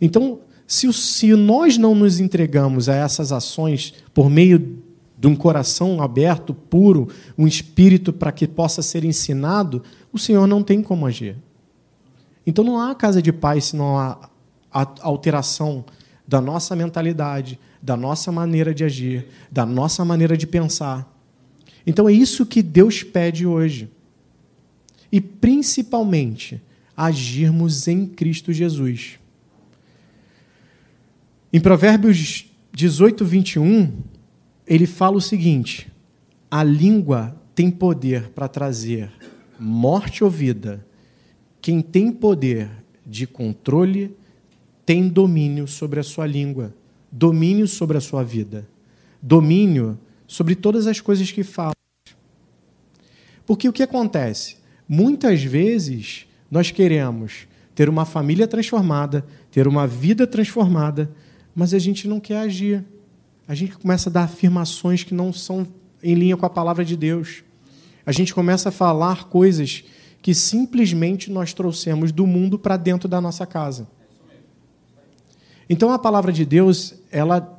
Então, 0.00 0.40
se, 0.66 0.90
se 0.92 1.34
nós 1.34 1.76
não 1.76 1.94
nos 1.94 2.20
entregamos 2.20 2.88
a 2.88 2.94
essas 2.94 3.32
ações 3.32 3.92
por 4.14 4.30
meio 4.30 4.82
de 5.24 5.28
um 5.28 5.34
coração 5.34 6.02
aberto, 6.02 6.52
puro, 6.52 7.08
um 7.38 7.46
espírito 7.46 8.12
para 8.12 8.30
que 8.30 8.46
possa 8.46 8.82
ser 8.82 9.06
ensinado, 9.06 9.82
o 10.12 10.18
Senhor 10.18 10.46
não 10.46 10.62
tem 10.62 10.82
como 10.82 11.06
agir. 11.06 11.34
Então 12.46 12.62
não 12.62 12.78
há 12.78 12.94
casa 12.94 13.22
de 13.22 13.32
paz 13.32 13.64
se 13.64 13.76
não 13.76 13.98
há 13.98 14.28
alteração 15.00 15.82
da 16.28 16.42
nossa 16.42 16.76
mentalidade, 16.76 17.58
da 17.80 17.96
nossa 17.96 18.30
maneira 18.30 18.74
de 18.74 18.84
agir, 18.84 19.28
da 19.50 19.64
nossa 19.64 20.04
maneira 20.04 20.36
de 20.36 20.46
pensar. 20.46 21.10
Então 21.86 22.06
é 22.06 22.12
isso 22.12 22.44
que 22.44 22.62
Deus 22.62 23.02
pede 23.02 23.46
hoje. 23.46 23.90
E 25.10 25.22
principalmente, 25.22 26.62
agirmos 26.94 27.88
em 27.88 28.04
Cristo 28.04 28.52
Jesus. 28.52 29.18
Em 31.50 31.60
Provérbios 31.60 32.44
18, 32.74 33.24
21, 33.24 33.90
ele 34.66 34.86
fala 34.86 35.16
o 35.16 35.20
seguinte: 35.20 35.90
a 36.50 36.62
língua 36.62 37.40
tem 37.54 37.70
poder 37.70 38.30
para 38.30 38.48
trazer 38.48 39.12
morte 39.58 40.24
ou 40.24 40.30
vida. 40.30 40.84
Quem 41.60 41.80
tem 41.80 42.12
poder 42.12 42.70
de 43.06 43.26
controle 43.26 44.16
tem 44.84 45.08
domínio 45.08 45.66
sobre 45.66 46.00
a 46.00 46.02
sua 46.02 46.26
língua, 46.26 46.74
domínio 47.10 47.66
sobre 47.66 47.96
a 47.96 48.00
sua 48.00 48.22
vida, 48.22 48.68
domínio 49.22 49.98
sobre 50.26 50.54
todas 50.54 50.86
as 50.86 51.00
coisas 51.00 51.30
que 51.30 51.42
fala. 51.42 51.74
Porque 53.46 53.68
o 53.68 53.72
que 53.72 53.82
acontece? 53.82 54.56
Muitas 54.88 55.42
vezes 55.42 56.26
nós 56.50 56.70
queremos 56.70 57.46
ter 57.74 57.88
uma 57.88 58.04
família 58.04 58.46
transformada, 58.46 59.24
ter 59.50 59.66
uma 59.66 59.86
vida 59.86 60.26
transformada, 60.26 61.10
mas 61.54 61.74
a 61.74 61.78
gente 61.78 62.06
não 62.06 62.20
quer 62.20 62.38
agir. 62.38 62.84
A 63.46 63.54
gente 63.54 63.76
começa 63.76 64.08
a 64.08 64.12
dar 64.12 64.24
afirmações 64.24 65.04
que 65.04 65.14
não 65.14 65.32
são 65.32 65.66
em 66.02 66.14
linha 66.14 66.36
com 66.36 66.46
a 66.46 66.50
palavra 66.50 66.84
de 66.84 66.96
Deus. 66.96 67.42
A 68.06 68.12
gente 68.12 68.34
começa 68.34 68.68
a 68.70 68.72
falar 68.72 69.24
coisas 69.24 69.84
que 70.22 70.34
simplesmente 70.34 71.30
nós 71.30 71.52
trouxemos 71.52 72.10
do 72.10 72.26
mundo 72.26 72.58
para 72.58 72.76
dentro 72.76 73.08
da 73.08 73.20
nossa 73.20 73.46
casa. 73.46 73.86
Então 75.68 75.90
a 75.90 75.98
palavra 75.98 76.32
de 76.32 76.44
Deus, 76.44 76.94
ela 77.10 77.50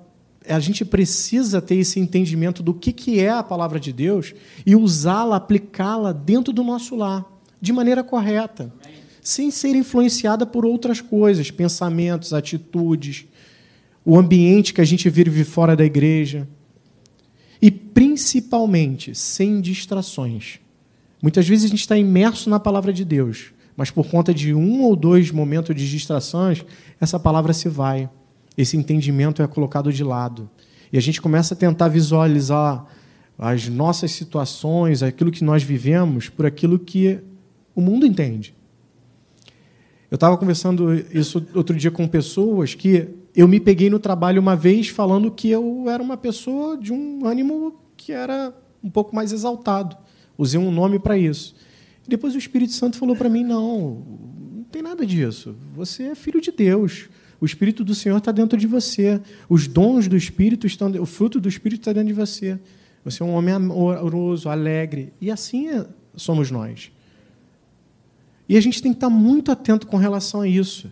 a 0.47 0.59
gente 0.59 0.85
precisa 0.85 1.61
ter 1.61 1.75
esse 1.75 1.99
entendimento 1.99 2.61
do 2.61 2.73
que, 2.73 2.91
que 2.91 3.19
é 3.19 3.29
a 3.29 3.43
palavra 3.43 3.79
de 3.79 3.91
Deus 3.91 4.33
e 4.63 4.75
usá-la, 4.75 5.37
aplicá-la 5.37 6.11
dentro 6.11 6.53
do 6.53 6.63
nosso 6.63 6.95
lar, 6.95 7.25
de 7.59 7.73
maneira 7.73 8.03
correta, 8.03 8.71
sem 9.21 9.49
ser 9.49 9.75
influenciada 9.75 10.45
por 10.45 10.63
outras 10.63 11.01
coisas, 11.01 11.49
pensamentos, 11.49 12.31
atitudes, 12.31 13.25
o 14.05 14.19
ambiente 14.19 14.73
que 14.73 14.81
a 14.81 14.85
gente 14.85 15.09
vive 15.09 15.43
fora 15.43 15.75
da 15.75 15.83
igreja. 15.83 16.47
E 17.61 17.71
principalmente 17.71 19.15
sem 19.15 19.59
distrações. 19.59 20.59
Muitas 21.21 21.47
vezes 21.47 21.65
a 21.65 21.69
gente 21.69 21.79
está 21.79 21.97
imerso 21.97 22.49
na 22.49 22.59
palavra 22.59 22.93
de 22.93 23.03
Deus, 23.03 23.51
mas 23.75 23.89
por 23.89 24.07
conta 24.07 24.31
de 24.31 24.53
um 24.53 24.83
ou 24.83 24.95
dois 24.95 25.31
momentos 25.31 25.75
de 25.75 25.89
distrações, 25.89 26.63
essa 27.01 27.19
palavra 27.19 27.51
se 27.51 27.67
vai. 27.67 28.07
Esse 28.55 28.77
entendimento 28.77 29.41
é 29.41 29.47
colocado 29.47 29.91
de 29.91 30.03
lado. 30.03 30.49
E 30.93 30.97
a 30.97 31.01
gente 31.01 31.19
começa 31.19 31.55
a 31.55 31.57
tentar 31.57 31.87
visualizar 31.87 32.85
as 33.37 33.67
nossas 33.67 34.11
situações, 34.11 35.01
aquilo 35.01 35.31
que 35.31 35.43
nós 35.43 35.63
vivemos, 35.63 36.29
por 36.29 36.45
aquilo 36.45 36.77
que 36.77 37.19
o 37.73 37.81
mundo 37.81 38.05
entende. 38.05 38.55
Eu 40.09 40.15
estava 40.15 40.37
conversando 40.37 40.93
isso 40.93 41.45
outro 41.53 41.75
dia 41.75 41.91
com 41.91 42.07
pessoas 42.07 42.75
que 42.75 43.09
eu 43.35 43.47
me 43.47 43.59
peguei 43.59 43.89
no 43.89 43.99
trabalho 43.99 44.41
uma 44.41 44.55
vez 44.55 44.87
falando 44.87 45.29
que 45.29 45.49
eu 45.49 45.89
era 45.89 46.01
uma 46.01 46.15
pessoa 46.15 46.77
de 46.77 46.93
um 46.93 47.25
ânimo 47.25 47.79
que 47.97 48.11
era 48.11 48.53
um 48.83 48.89
pouco 48.89 49.15
mais 49.15 49.31
exaltado. 49.31 49.97
Usei 50.37 50.59
um 50.59 50.71
nome 50.71 50.99
para 50.99 51.17
isso. 51.17 51.55
Depois 52.07 52.35
o 52.35 52.37
Espírito 52.37 52.73
Santo 52.73 52.97
falou 52.97 53.15
para 53.15 53.29
mim: 53.29 53.43
não, 53.43 54.03
não 54.55 54.63
tem 54.63 54.81
nada 54.81 55.05
disso. 55.05 55.55
Você 55.73 56.03
é 56.03 56.15
filho 56.15 56.39
de 56.39 56.51
Deus. 56.51 57.09
O 57.41 57.45
Espírito 57.45 57.83
do 57.83 57.93
Senhor 57.93 58.17
está 58.17 58.31
dentro 58.31 58.57
de 58.57 58.67
você. 58.67 59.21
Os 59.49 59.67
dons 59.67 60.07
do 60.07 60.15
Espírito 60.15 60.65
estão, 60.65 60.89
o 61.01 61.05
fruto 61.05 61.39
do 61.39 61.49
Espírito 61.49 61.81
está 61.81 61.93
dentro 61.93 62.07
de 62.07 62.13
você. 62.13 62.59
Você 63.03 63.21
é 63.21 63.25
um 63.25 63.33
homem 63.33 63.53
amoroso, 63.53 64.49
alegre. 64.49 65.11
E 65.19 65.29
assim 65.29 65.67
é, 65.69 65.85
somos 66.15 66.49
nós. 66.49 66.91
E 68.47 68.55
a 68.55 68.61
gente 68.61 68.81
tem 68.81 68.91
que 68.91 68.97
estar 68.97 69.09
muito 69.09 69.51
atento 69.51 69.87
com 69.87 69.97
relação 69.97 70.41
a 70.41 70.47
isso. 70.47 70.91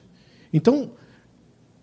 Então, 0.52 0.92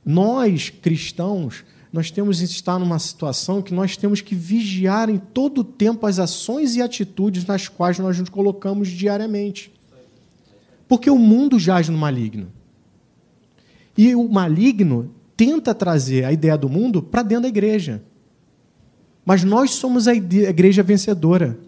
nós, 0.05 0.71
cristãos, 0.71 1.65
nós 1.93 2.11
temos 2.11 2.39
que 2.39 2.45
estar 2.45 2.79
numa 2.79 2.99
situação 2.99 3.61
que 3.61 3.75
nós 3.75 3.97
temos 3.97 4.21
que 4.21 4.35
vigiar 4.35 5.11
em 5.11 5.19
todo 5.19 5.63
o 5.63 5.65
tempo 5.65 6.07
as 6.07 6.19
ações 6.19 6.77
e 6.77 6.83
atitudes 6.83 7.45
nas 7.45 7.69
quais 7.69 7.99
nós 7.99 8.19
nos 8.19 8.29
colocamos 8.29 8.89
diariamente. 8.89 9.73
Porque 10.87 11.11
o 11.11 11.19
mundo 11.19 11.59
jaz 11.59 11.89
no 11.89 11.99
maligno. 11.99 12.49
E 13.97 14.15
o 14.15 14.29
maligno 14.29 15.13
tenta 15.37 15.75
trazer 15.75 16.25
a 16.25 16.33
ideia 16.33 16.57
do 16.57 16.69
mundo 16.69 17.03
para 17.03 17.23
dentro 17.23 17.43
da 17.43 17.49
igreja. 17.49 18.03
Mas 19.25 19.45
nós 19.45 19.73
somos 19.73 20.09
a 20.09 20.15
igreja 20.15 20.83
vencedora. 20.83 21.59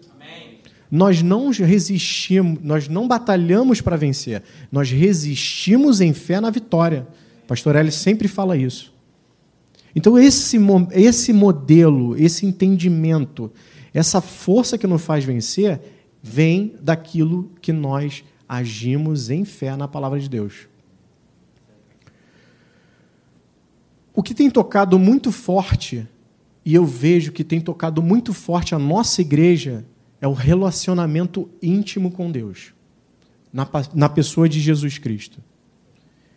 Nós 0.89 1.23
não 1.23 1.49
resistimos, 1.49 2.59
nós 2.61 2.87
não 2.87 3.07
batalhamos 3.07 3.81
para 3.81 3.97
vencer. 3.97 4.43
Nós 4.71 4.91
resistimos 4.91 6.01
em 6.01 6.13
fé 6.13 6.39
na 6.39 6.49
vitória. 6.49 7.07
Pastor 7.47 7.75
sempre 7.91 8.27
fala 8.27 8.57
isso. 8.57 8.93
Então, 9.95 10.17
esse, 10.17 10.57
esse 10.91 11.31
modelo, 11.31 12.17
esse 12.17 12.45
entendimento, 12.45 13.51
essa 13.93 14.21
força 14.21 14.77
que 14.77 14.87
nos 14.87 15.01
faz 15.01 15.23
vencer, 15.23 15.79
vem 16.21 16.75
daquilo 16.81 17.51
que 17.61 17.71
nós 17.71 18.23
agimos 18.47 19.29
em 19.29 19.45
fé 19.45 19.75
na 19.75 19.87
palavra 19.87 20.19
de 20.19 20.29
Deus. 20.29 20.67
O 24.15 24.21
que 24.21 24.33
tem 24.33 24.49
tocado 24.49 24.97
muito 24.97 25.31
forte, 25.31 26.07
e 26.63 26.73
eu 26.73 26.85
vejo 26.85 27.31
que 27.31 27.43
tem 27.43 27.59
tocado 27.59 28.01
muito 28.01 28.33
forte 28.33 28.73
a 28.73 28.79
nossa 28.79 29.21
igreja, 29.21 29.85
é 30.21 30.27
o 30.27 30.33
relacionamento 30.33 31.49
íntimo 31.61 32.11
com 32.11 32.31
Deus, 32.31 32.73
na, 33.51 33.67
na 33.93 34.07
pessoa 34.07 34.47
de 34.47 34.59
Jesus 34.59 34.97
Cristo. 34.97 35.41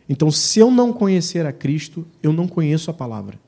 Então, 0.08 0.30
se 0.30 0.60
eu 0.60 0.70
não 0.70 0.92
conhecer 0.92 1.44
a 1.46 1.52
Cristo, 1.52 2.06
eu 2.22 2.32
não 2.32 2.46
conheço 2.46 2.90
a 2.90 2.94
palavra. 2.94 3.38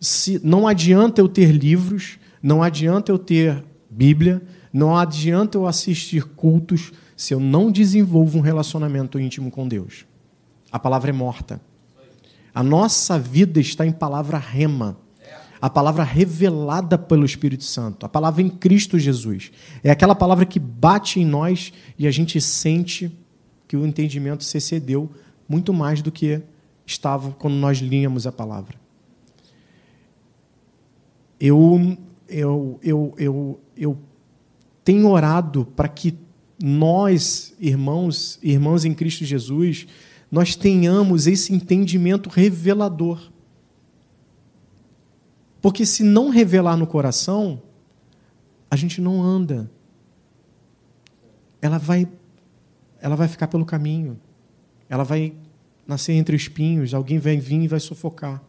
Se, 0.00 0.40
não 0.44 0.66
adianta 0.66 1.20
eu 1.20 1.28
ter 1.28 1.52
livros, 1.52 2.18
não 2.42 2.62
adianta 2.62 3.10
eu 3.10 3.18
ter 3.18 3.64
Bíblia, 3.88 4.42
não 4.72 4.96
adianta 4.96 5.56
eu 5.56 5.66
assistir 5.66 6.24
cultos 6.24 6.92
se 7.16 7.32
eu 7.32 7.40
não 7.40 7.70
desenvolvo 7.70 8.38
um 8.38 8.42
relacionamento 8.42 9.18
íntimo 9.18 9.50
com 9.50 9.66
Deus. 9.66 10.04
A 10.70 10.78
palavra 10.78 11.10
é 11.10 11.12
morta. 11.12 11.60
A 12.54 12.62
nossa 12.62 13.18
vida 13.18 13.60
está 13.60 13.86
em 13.86 13.92
palavra 13.92 14.38
rema. 14.38 14.98
A 15.60 15.70
palavra 15.70 16.04
revelada 16.04 16.98
pelo 16.98 17.24
Espírito 17.24 17.64
Santo, 17.64 18.04
a 18.04 18.08
palavra 18.08 18.42
em 18.42 18.48
Cristo 18.48 18.98
Jesus. 18.98 19.50
É 19.82 19.90
aquela 19.90 20.14
palavra 20.14 20.44
que 20.44 20.60
bate 20.60 21.18
em 21.18 21.24
nós 21.24 21.72
e 21.98 22.06
a 22.06 22.10
gente 22.10 22.38
sente 22.40 23.10
que 23.66 23.76
o 23.76 23.86
entendimento 23.86 24.44
se 24.44 24.58
excedeu 24.58 25.10
muito 25.48 25.72
mais 25.72 26.02
do 26.02 26.10
que 26.12 26.42
estava 26.84 27.32
quando 27.32 27.54
nós 27.54 27.78
líamos 27.78 28.26
a 28.26 28.32
palavra. 28.32 28.78
Eu 31.38 31.96
eu, 32.28 32.78
eu, 32.82 33.14
eu, 33.18 33.60
eu 33.76 33.98
tenho 34.84 35.08
orado 35.08 35.64
para 35.76 35.88
que 35.88 36.18
nós, 36.62 37.54
irmãos, 37.60 38.38
irmãos 38.42 38.84
em 38.84 38.94
Cristo 38.94 39.24
Jesus, 39.24 39.86
nós 40.30 40.56
tenhamos 40.56 41.26
esse 41.26 41.52
entendimento 41.52 42.28
revelador. 42.28 43.30
Porque 45.60 45.84
se 45.84 46.02
não 46.02 46.30
revelar 46.30 46.76
no 46.76 46.86
coração, 46.86 47.62
a 48.70 48.76
gente 48.76 49.00
não 49.00 49.22
anda. 49.22 49.70
Ela 51.60 51.78
vai 51.78 52.08
ela 53.00 53.16
vai 53.16 53.28
ficar 53.28 53.46
pelo 53.48 53.64
caminho. 53.64 54.18
Ela 54.88 55.04
vai 55.04 55.34
nascer 55.86 56.12
entre 56.12 56.36
espinhos, 56.36 56.94
alguém 56.94 57.18
vai 57.18 57.36
vir 57.36 57.62
e 57.62 57.68
vai 57.68 57.80
sufocar. 57.80 58.42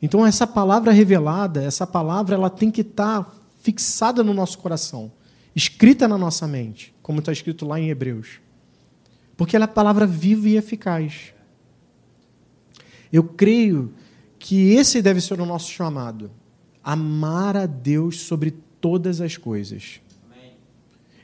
Então 0.00 0.24
essa 0.24 0.46
palavra 0.46 0.92
revelada, 0.92 1.62
essa 1.62 1.86
palavra 1.86 2.34
ela 2.34 2.48
tem 2.50 2.70
que 2.70 2.82
estar 2.82 3.34
fixada 3.60 4.22
no 4.22 4.32
nosso 4.32 4.58
coração, 4.58 5.10
escrita 5.54 6.06
na 6.06 6.16
nossa 6.16 6.46
mente, 6.46 6.94
como 7.02 7.18
está 7.18 7.32
escrito 7.32 7.66
lá 7.66 7.80
em 7.80 7.90
Hebreus. 7.90 8.40
Porque 9.36 9.56
ela 9.56 9.64
é 9.64 9.66
a 9.66 9.68
palavra 9.68 10.06
viva 10.06 10.48
e 10.48 10.56
eficaz. 10.56 11.32
Eu 13.12 13.24
creio 13.24 13.92
que 14.38 14.72
esse 14.72 15.02
deve 15.02 15.20
ser 15.20 15.40
o 15.40 15.46
nosso 15.46 15.70
chamado: 15.70 16.30
amar 16.82 17.56
a 17.56 17.66
Deus 17.66 18.20
sobre 18.20 18.52
todas 18.80 19.20
as 19.20 19.36
coisas. 19.36 20.00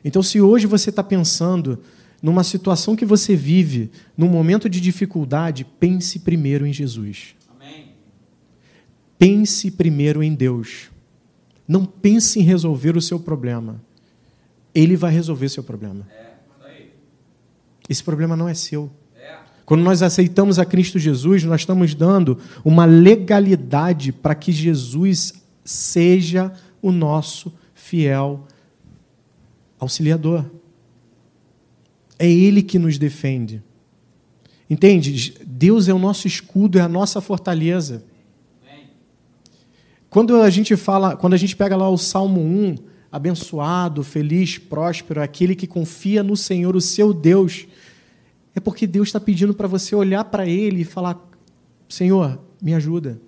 Então, 0.04 0.22
se 0.22 0.38
hoje 0.40 0.66
você 0.66 0.90
está 0.90 1.02
pensando 1.02 1.80
numa 2.24 2.42
situação 2.42 2.96
que 2.96 3.04
você 3.04 3.36
vive, 3.36 3.90
num 4.16 4.30
momento 4.30 4.66
de 4.66 4.80
dificuldade, 4.80 5.62
pense 5.78 6.20
primeiro 6.20 6.66
em 6.66 6.72
Jesus. 6.72 7.36
Pense 9.18 9.70
primeiro 9.70 10.22
em 10.22 10.34
Deus. 10.34 10.90
Não 11.68 11.84
pense 11.84 12.40
em 12.40 12.42
resolver 12.42 12.96
o 12.96 13.02
seu 13.02 13.20
problema. 13.20 13.78
Ele 14.74 14.96
vai 14.96 15.12
resolver 15.12 15.50
seu 15.50 15.62
problema. 15.62 16.08
Esse 17.90 18.02
problema 18.02 18.34
não 18.34 18.48
é 18.48 18.54
seu. 18.54 18.90
Quando 19.66 19.82
nós 19.82 20.00
aceitamos 20.02 20.58
a 20.58 20.64
Cristo 20.64 20.98
Jesus, 20.98 21.44
nós 21.44 21.60
estamos 21.60 21.94
dando 21.94 22.38
uma 22.64 22.86
legalidade 22.86 24.12
para 24.12 24.34
que 24.34 24.50
Jesus 24.50 25.44
seja 25.62 26.50
o 26.80 26.90
nosso 26.90 27.52
fiel 27.74 28.46
auxiliador. 29.78 30.46
É 32.24 32.30
Ele 32.30 32.62
que 32.62 32.78
nos 32.78 32.96
defende. 32.96 33.62
Entende? 34.68 35.34
Deus 35.44 35.88
é 35.88 35.92
o 35.92 35.98
nosso 35.98 36.26
escudo, 36.26 36.78
é 36.78 36.80
a 36.80 36.88
nossa 36.88 37.20
fortaleza. 37.20 38.02
Quando 40.08 40.40
a 40.40 40.48
gente 40.48 40.74
fala, 40.74 41.16
quando 41.16 41.34
a 41.34 41.36
gente 41.36 41.54
pega 41.54 41.76
lá 41.76 41.86
o 41.86 41.98
Salmo 41.98 42.40
1, 42.40 42.76
abençoado, 43.12 44.02
feliz, 44.02 44.56
próspero, 44.56 45.20
aquele 45.20 45.54
que 45.54 45.66
confia 45.66 46.22
no 46.22 46.34
Senhor, 46.34 46.74
o 46.74 46.80
seu 46.80 47.12
Deus, 47.12 47.66
é 48.54 48.60
porque 48.60 48.86
Deus 48.86 49.08
está 49.08 49.20
pedindo 49.20 49.52
para 49.52 49.68
você 49.68 49.94
olhar 49.94 50.24
para 50.24 50.46
Ele 50.48 50.80
e 50.80 50.84
falar: 50.84 51.22
Senhor, 51.90 52.40
me 52.62 52.72
ajuda. 52.72 53.20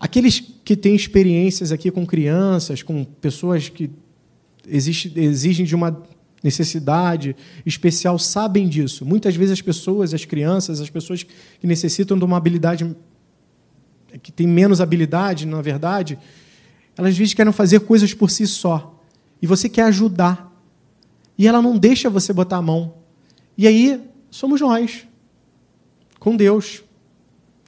Aqueles 0.00 0.40
que 0.64 0.74
têm 0.74 0.96
experiências 0.96 1.72
aqui 1.72 1.90
com 1.90 2.06
crianças, 2.06 2.82
com 2.82 3.04
pessoas 3.04 3.68
que 3.68 3.90
exigem 4.66 5.66
de 5.66 5.74
uma 5.74 6.02
necessidade 6.42 7.36
especial, 7.64 8.18
sabem 8.18 8.68
disso. 8.68 9.04
Muitas 9.04 9.36
vezes 9.36 9.52
as 9.52 9.62
pessoas, 9.62 10.12
as 10.12 10.24
crianças, 10.24 10.80
as 10.80 10.90
pessoas 10.90 11.22
que 11.22 11.66
necessitam 11.66 12.18
de 12.18 12.24
uma 12.24 12.36
habilidade 12.36 12.96
que 14.22 14.30
tem 14.30 14.46
menos 14.46 14.80
habilidade, 14.80 15.46
na 15.46 15.62
verdade, 15.62 16.18
elas 16.96 17.12
às 17.12 17.18
vezes 17.18 17.34
querem 17.34 17.52
fazer 17.52 17.80
coisas 17.80 18.12
por 18.12 18.30
si 18.30 18.46
só. 18.46 19.00
E 19.40 19.46
você 19.46 19.68
quer 19.68 19.84
ajudar. 19.84 20.52
E 21.38 21.48
ela 21.48 21.62
não 21.62 21.78
deixa 21.78 22.10
você 22.10 22.32
botar 22.32 22.58
a 22.58 22.62
mão. 22.62 22.94
E 23.56 23.66
aí 23.66 24.02
somos 24.30 24.60
nós, 24.60 25.06
com 26.18 26.36
Deus. 26.36 26.82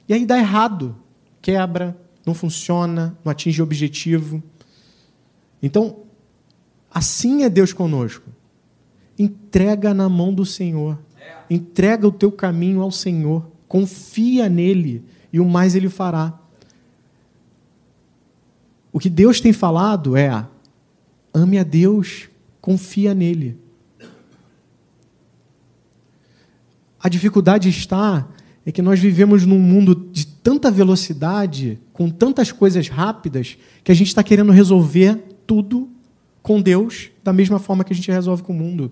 E 0.07 0.13
aí 0.13 0.25
dá 0.25 0.37
errado. 0.37 0.95
Quebra, 1.41 1.97
não 2.25 2.33
funciona, 2.33 3.17
não 3.23 3.31
atinge 3.31 3.61
o 3.61 3.63
objetivo. 3.63 4.41
Então, 5.61 6.03
assim 6.91 7.43
é 7.43 7.49
Deus 7.49 7.73
conosco. 7.73 8.34
Entrega 9.17 9.93
na 9.93 10.09
mão 10.09 10.33
do 10.33 10.45
Senhor. 10.45 10.99
Entrega 11.49 12.07
o 12.07 12.11
teu 12.11 12.31
caminho 12.31 12.81
ao 12.81 12.91
Senhor. 12.91 13.49
Confia 13.67 14.49
nele 14.49 15.03
e 15.31 15.39
o 15.39 15.45
mais 15.45 15.75
ele 15.75 15.89
fará. 15.89 16.39
O 18.91 18.99
que 18.99 19.09
Deus 19.09 19.41
tem 19.41 19.51
falado 19.51 20.15
é: 20.15 20.47
ame 21.33 21.57
a 21.57 21.63
Deus, 21.63 22.29
confia 22.61 23.13
nele. 23.13 23.57
A 26.99 27.09
dificuldade 27.09 27.69
está 27.69 28.27
é 28.65 28.71
que 28.71 28.81
nós 28.81 28.99
vivemos 28.99 29.45
num 29.45 29.59
mundo 29.59 30.09
de 30.11 30.25
tanta 30.25 30.71
velocidade, 30.71 31.79
com 31.93 32.09
tantas 32.09 32.51
coisas 32.51 32.89
rápidas, 32.89 33.57
que 33.83 33.91
a 33.91 33.95
gente 33.95 34.07
está 34.07 34.23
querendo 34.23 34.51
resolver 34.51 35.15
tudo 35.45 35.87
com 36.41 36.59
Deus 36.59 37.11
da 37.23 37.31
mesma 37.31 37.59
forma 37.59 37.83
que 37.83 37.93
a 37.93 37.95
gente 37.95 38.11
resolve 38.11 38.41
com 38.41 38.53
o 38.53 38.55
mundo. 38.55 38.91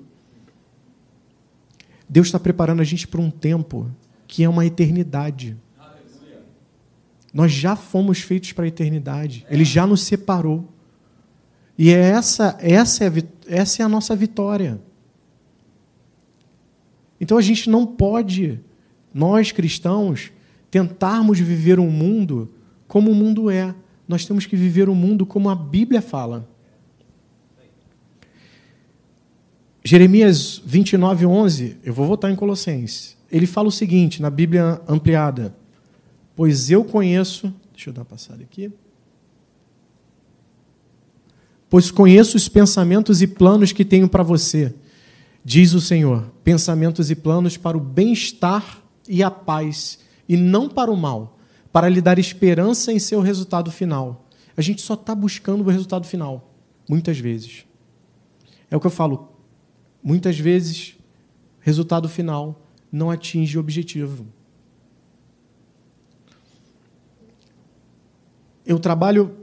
Deus 2.13 2.27
está 2.27 2.39
preparando 2.39 2.79
a 2.79 2.83
gente 2.83 3.07
para 3.07 3.19
um 3.19 3.31
tempo 3.31 3.89
que 4.27 4.43
é 4.43 4.47
uma 4.47 4.63
eternidade. 4.63 5.57
Nós 7.33 7.51
já 7.51 7.75
fomos 7.75 8.19
feitos 8.19 8.51
para 8.51 8.65
a 8.65 8.67
eternidade. 8.67 9.43
Ele 9.49 9.65
já 9.65 9.87
nos 9.87 10.01
separou. 10.01 10.71
E 11.75 11.89
é 11.89 11.97
essa, 11.97 12.55
essa, 12.61 13.03
é 13.03 13.07
a, 13.07 13.13
essa 13.47 13.81
é 13.81 13.85
a 13.85 13.89
nossa 13.89 14.15
vitória. 14.15 14.79
Então 17.19 17.35
a 17.35 17.41
gente 17.41 17.67
não 17.67 17.83
pode, 17.83 18.59
nós 19.11 19.51
cristãos, 19.51 20.31
tentarmos 20.69 21.39
viver 21.39 21.79
um 21.79 21.89
mundo 21.89 22.53
como 22.87 23.09
o 23.09 23.15
mundo 23.15 23.49
é. 23.49 23.73
Nós 24.07 24.23
temos 24.23 24.45
que 24.45 24.55
viver 24.55 24.87
o 24.87 24.91
um 24.91 24.95
mundo 24.95 25.25
como 25.25 25.49
a 25.49 25.55
Bíblia 25.55 25.99
fala. 25.99 26.47
Jeremias 29.85 30.61
29, 30.65 31.25
11, 31.25 31.77
eu 31.83 31.93
vou 31.93 32.07
voltar 32.07 32.31
em 32.31 32.35
Colossenses. 32.35 33.17
Ele 33.29 33.45
fala 33.45 33.67
o 33.67 33.71
seguinte, 33.71 34.21
na 34.21 34.29
Bíblia 34.29 34.81
ampliada: 34.87 35.53
Pois 36.35 36.71
eu 36.71 36.85
conheço. 36.85 37.53
Deixa 37.73 37.89
eu 37.89 37.93
dar 37.93 38.01
uma 38.01 38.05
passada 38.05 38.41
aqui. 38.41 38.71
Pois 41.69 41.91
conheço 41.91 42.37
os 42.37 42.47
pensamentos 42.47 43.21
e 43.21 43.27
planos 43.27 43.73
que 43.73 43.83
tenho 43.83 44.07
para 44.07 44.23
você, 44.23 44.73
diz 45.43 45.73
o 45.73 45.81
Senhor: 45.81 46.31
pensamentos 46.45 47.11
e 47.11 47.15
planos 47.15 47.57
para 47.57 47.75
o 47.75 47.81
bem-estar 47.81 48.81
e 49.09 49.21
a 49.21 49.29
paz, 49.29 49.99
e 50.29 50.37
não 50.37 50.69
para 50.69 50.91
o 50.91 50.95
mal, 50.95 51.37
para 51.73 51.89
lhe 51.89 51.99
dar 51.99 52.17
esperança 52.17 52.93
em 52.93 52.99
seu 52.99 53.19
resultado 53.19 53.69
final. 53.69 54.29
A 54.55 54.61
gente 54.61 54.81
só 54.81 54.93
está 54.93 55.13
buscando 55.13 55.61
o 55.61 55.69
resultado 55.69 56.07
final, 56.07 56.53
muitas 56.87 57.17
vezes. 57.17 57.65
É 58.71 58.77
o 58.77 58.79
que 58.79 58.87
eu 58.87 58.91
falo. 58.91 59.32
Muitas 60.03 60.37
vezes, 60.37 60.95
resultado 61.59 62.09
final 62.09 62.61
não 62.91 63.09
atinge 63.09 63.57
o 63.57 63.61
objetivo. 63.61 64.27
eu 68.65 68.79
trabalho 68.79 69.35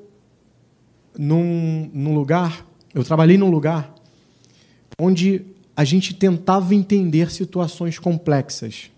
num, 1.19 1.91
num 1.93 2.15
lugar, 2.15 2.67
eu 2.95 3.05
trabalhei 3.05 3.37
num 3.37 3.51
lugar 3.51 3.95
onde 4.99 5.43
a 5.77 5.85
gente 5.85 6.15
tentava 6.15 6.75
entender 6.75 7.31
situações 7.31 7.99
complexas. 7.99 8.91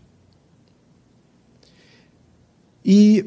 E 2.84 3.24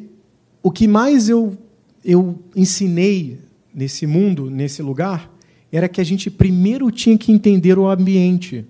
o 0.61 0.71
que 0.71 0.87
mais 0.87 1.29
eu, 1.29 1.57
eu 2.03 2.39
ensinei 2.55 3.39
nesse 3.73 4.05
mundo, 4.05 4.49
nesse 4.49 4.81
lugar, 4.81 5.31
era 5.71 5.89
que 5.89 5.99
a 5.99 6.03
gente 6.03 6.29
primeiro 6.29 6.89
tinha 6.91 7.17
que 7.17 7.31
entender 7.31 7.77
o 7.77 7.89
ambiente, 7.89 8.65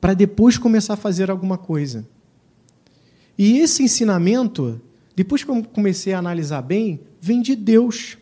para 0.00 0.14
depois 0.14 0.58
começar 0.58 0.94
a 0.94 0.96
fazer 0.96 1.30
alguma 1.30 1.56
coisa. 1.56 2.06
E 3.38 3.58
esse 3.58 3.82
ensinamento, 3.82 4.80
depois 5.16 5.42
que 5.42 5.50
eu 5.50 5.62
comecei 5.64 6.12
a 6.12 6.18
analisar 6.18 6.62
bem, 6.62 7.00
vem 7.20 7.40
de 7.40 7.54
Deus. 7.54 8.18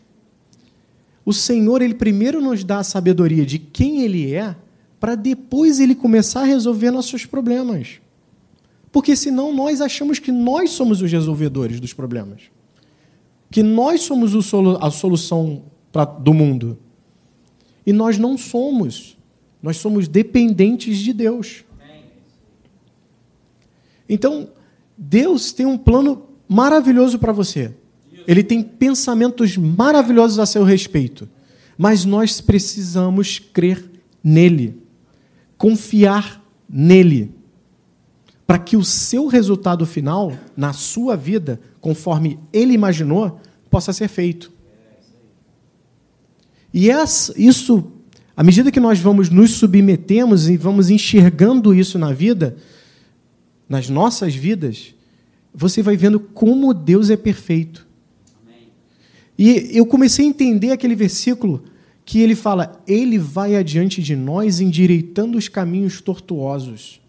O 1.25 1.33
Senhor, 1.33 1.83
ele 1.83 1.95
primeiro 1.95 2.41
nos 2.41 2.65
dá 2.65 2.79
a 2.79 2.85
sabedoria 2.85 3.45
de 3.45 3.59
quem 3.59 4.03
ele 4.03 4.35
é, 4.35 4.57
para 4.99 5.15
depois 5.15 5.81
ele 5.81 5.95
começar 5.95 6.43
a 6.43 6.45
resolver 6.45 6.91
nossos 6.91 7.27
problemas. 7.27 8.01
Porque 8.93 9.17
senão 9.17 9.55
nós 9.55 9.81
achamos 9.81 10.19
que 10.19 10.31
nós 10.31 10.71
somos 10.71 11.01
os 11.01 11.11
resolvedores 11.11 11.81
dos 11.81 11.93
problemas. 11.93 12.43
Que 13.51 13.63
nós 13.63 14.03
somos 14.03 14.35
a 14.81 14.91
solução 14.91 15.65
do 16.21 16.35
mundo. 16.35 16.79
E 17.87 17.93
nós 17.93 18.19
não 18.19 18.37
somos. 18.39 19.17
Nós 19.63 19.77
somos 19.77 20.09
dependentes 20.09 20.99
de 20.99 21.13
Deus. 21.13 21.65
Então, 24.09 24.51
Deus 24.97 25.53
tem 25.53 25.65
um 25.65 25.79
plano 25.79 26.25
maravilhoso 26.49 27.19
para 27.19 27.33
você. 27.33 27.73
Ele 28.27 28.43
tem 28.43 28.63
pensamentos 28.63 29.57
maravilhosos 29.57 30.39
a 30.39 30.47
seu 30.47 30.65
respeito. 30.65 31.29
Mas 31.79 32.05
nós 32.05 32.41
precisamos 32.41 33.39
crer 33.39 33.83
nele, 34.23 34.81
confiar 35.57 36.45
nele, 36.69 37.33
para 38.47 38.59
que 38.59 38.77
o 38.77 38.85
seu 38.85 39.27
resultado 39.27 39.87
final, 39.87 40.33
na 40.57 40.73
sua 40.73 41.17
vida, 41.17 41.59
conforme 41.81 42.39
ele 42.53 42.75
imaginou, 42.75 43.41
possa 43.71 43.93
ser 43.93 44.09
feito. 44.09 44.53
E 46.73 46.89
isso, 47.37 47.93
à 48.37 48.43
medida 48.43 48.71
que 48.71 48.81
nós 48.81 48.99
vamos 48.99 49.29
nos 49.29 49.53
submetemos 49.53 50.49
e 50.49 50.57
vamos 50.57 50.91
enxergando 50.91 51.75
isso 51.75 51.99
na 51.99 52.13
vida, 52.13 52.57
nas 53.69 53.89
nossas 53.89 54.35
vidas, 54.35 54.95
você 55.55 55.83
vai 55.83 55.97
vendo 55.97 56.19
como 56.19 56.73
Deus 56.73 57.11
é 57.11 57.17
perfeito. 57.17 57.87
E 59.39 59.71
eu 59.77 59.85
comecei 59.87 60.25
a 60.25 60.29
entender 60.29 60.71
aquele 60.71 60.95
versículo 60.95 61.65
que 62.05 62.21
ele 62.21 62.35
fala: 62.35 62.83
Ele 62.87 63.19
vai 63.19 63.57
adiante 63.57 64.03
de 64.03 64.15
nós 64.15 64.61
endireitando 64.61 65.37
os 65.37 65.49
caminhos 65.49 66.01
tortuosos. 66.01 67.01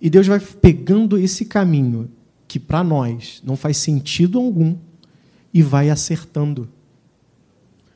E 0.00 0.10
Deus 0.10 0.26
vai 0.26 0.40
pegando 0.40 1.16
esse 1.16 1.44
caminho 1.44 2.10
que 2.48 2.58
para 2.58 2.82
nós 2.82 3.40
não 3.44 3.56
faz 3.56 3.76
sentido 3.76 4.38
algum 4.38 4.76
e 5.54 5.62
vai 5.62 5.90
acertando. 5.90 6.68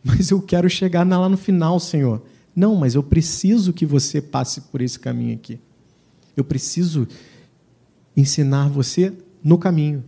Mas 0.07 0.31
eu 0.31 0.41
quero 0.41 0.71
chegar 0.71 1.07
lá 1.07 1.29
no 1.29 1.37
final, 1.37 1.81
Senhor. 1.81 2.23
Não, 2.55 2.77
mas 2.77 2.95
eu 2.95 3.03
preciso 3.03 3.73
que 3.73 3.85
você 3.85 4.23
passe 4.23 4.61
por 4.61 4.81
esse 4.81 4.99
caminho 4.99 5.35
aqui. 5.35 5.59
Eu 6.37 6.45
preciso 6.45 7.09
ensinar 8.17 8.69
você 8.69 9.13
no 9.43 9.59
caminho. 9.59 10.05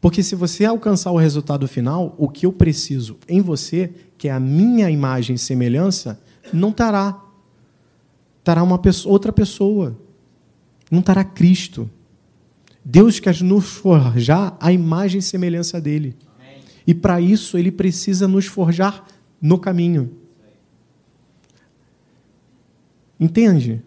Porque 0.00 0.22
se 0.22 0.34
você 0.34 0.66
alcançar 0.66 1.10
o 1.12 1.16
resultado 1.16 1.66
final, 1.66 2.14
o 2.18 2.28
que 2.28 2.44
eu 2.44 2.52
preciso 2.52 3.16
em 3.26 3.40
você, 3.40 3.90
que 4.18 4.28
é 4.28 4.32
a 4.32 4.38
minha 4.38 4.90
imagem 4.90 5.36
e 5.36 5.38
semelhança, 5.38 6.20
não 6.52 6.68
estará. 6.68 7.22
Estará 8.40 8.62
uma 8.62 8.78
pessoa, 8.78 9.10
outra 9.10 9.32
pessoa. 9.32 9.98
Não 10.90 11.00
estará 11.00 11.24
Cristo. 11.24 11.88
Deus 12.84 13.18
quer 13.18 13.40
nos 13.40 13.64
forjar 13.64 14.54
a 14.60 14.70
imagem 14.70 15.20
e 15.20 15.22
semelhança 15.22 15.80
dele. 15.80 16.14
E 16.86 16.94
para 16.94 17.20
isso 17.20 17.56
ele 17.56 17.72
precisa 17.72 18.28
nos 18.28 18.46
forjar 18.46 19.04
no 19.40 19.58
caminho. 19.58 20.16
Entende? 23.18 23.82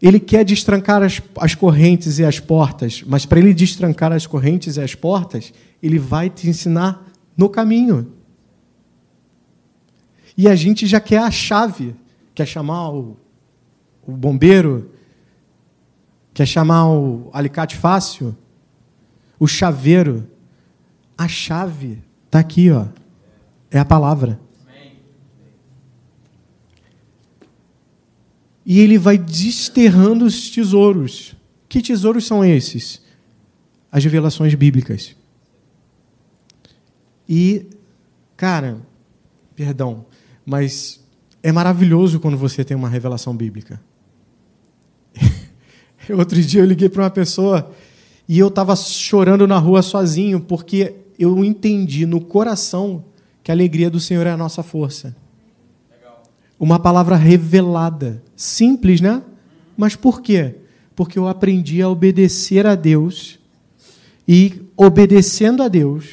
Ele 0.00 0.18
quer 0.18 0.44
destrancar 0.44 1.02
as, 1.02 1.20
as 1.38 1.54
correntes 1.54 2.18
e 2.18 2.24
as 2.24 2.40
portas, 2.40 3.02
mas 3.06 3.26
para 3.26 3.38
ele 3.38 3.52
destrancar 3.52 4.12
as 4.12 4.26
correntes 4.26 4.76
e 4.76 4.80
as 4.80 4.94
portas, 4.94 5.52
ele 5.82 5.98
vai 5.98 6.30
te 6.30 6.48
ensinar 6.48 7.06
no 7.36 7.48
caminho. 7.48 8.12
E 10.36 10.48
a 10.48 10.54
gente 10.54 10.86
já 10.86 11.00
quer 11.00 11.18
a 11.18 11.30
chave, 11.30 11.94
quer 12.34 12.46
chamar 12.46 12.90
o, 12.90 13.16
o 14.06 14.12
bombeiro, 14.12 14.90
quer 16.32 16.46
chamar 16.46 16.88
o 16.88 17.28
alicate 17.32 17.76
fácil, 17.76 18.34
o 19.38 19.46
chaveiro. 19.46 20.26
A 21.16 21.28
chave 21.28 22.02
está 22.30 22.38
aqui, 22.38 22.70
ó. 22.70 22.86
É 23.70 23.78
a 23.78 23.84
palavra. 23.84 24.40
e 28.70 28.78
ele 28.78 28.98
vai 28.98 29.18
desterrando 29.18 30.24
os 30.24 30.48
tesouros. 30.48 31.34
Que 31.68 31.82
tesouros 31.82 32.24
são 32.24 32.44
esses? 32.44 33.02
As 33.90 34.04
revelações 34.04 34.54
bíblicas. 34.54 35.16
E, 37.28 37.66
cara, 38.36 38.80
perdão, 39.56 40.06
mas 40.46 41.00
é 41.42 41.50
maravilhoso 41.50 42.20
quando 42.20 42.36
você 42.36 42.64
tem 42.64 42.76
uma 42.76 42.88
revelação 42.88 43.36
bíblica. 43.36 43.80
Outro 46.16 46.40
dia 46.40 46.60
eu 46.60 46.66
liguei 46.66 46.88
para 46.88 47.02
uma 47.02 47.10
pessoa 47.10 47.72
e 48.28 48.38
eu 48.38 48.46
estava 48.46 48.76
chorando 48.76 49.48
na 49.48 49.58
rua 49.58 49.82
sozinho 49.82 50.40
porque 50.40 50.94
eu 51.20 51.44
entendi 51.44 52.06
no 52.06 52.18
coração 52.18 53.04
que 53.42 53.50
a 53.50 53.54
alegria 53.54 53.90
do 53.90 54.00
Senhor 54.00 54.26
é 54.26 54.30
a 54.30 54.38
nossa 54.38 54.62
força. 54.62 55.14
Uma 56.58 56.78
palavra 56.78 57.14
revelada. 57.14 58.22
Simples, 58.34 59.02
né? 59.02 59.22
Mas 59.76 59.94
por 59.94 60.22
quê? 60.22 60.54
Porque 60.96 61.18
eu 61.18 61.28
aprendi 61.28 61.82
a 61.82 61.90
obedecer 61.90 62.66
a 62.66 62.74
Deus. 62.74 63.38
E 64.26 64.62
obedecendo 64.74 65.62
a 65.62 65.68
Deus, 65.68 66.06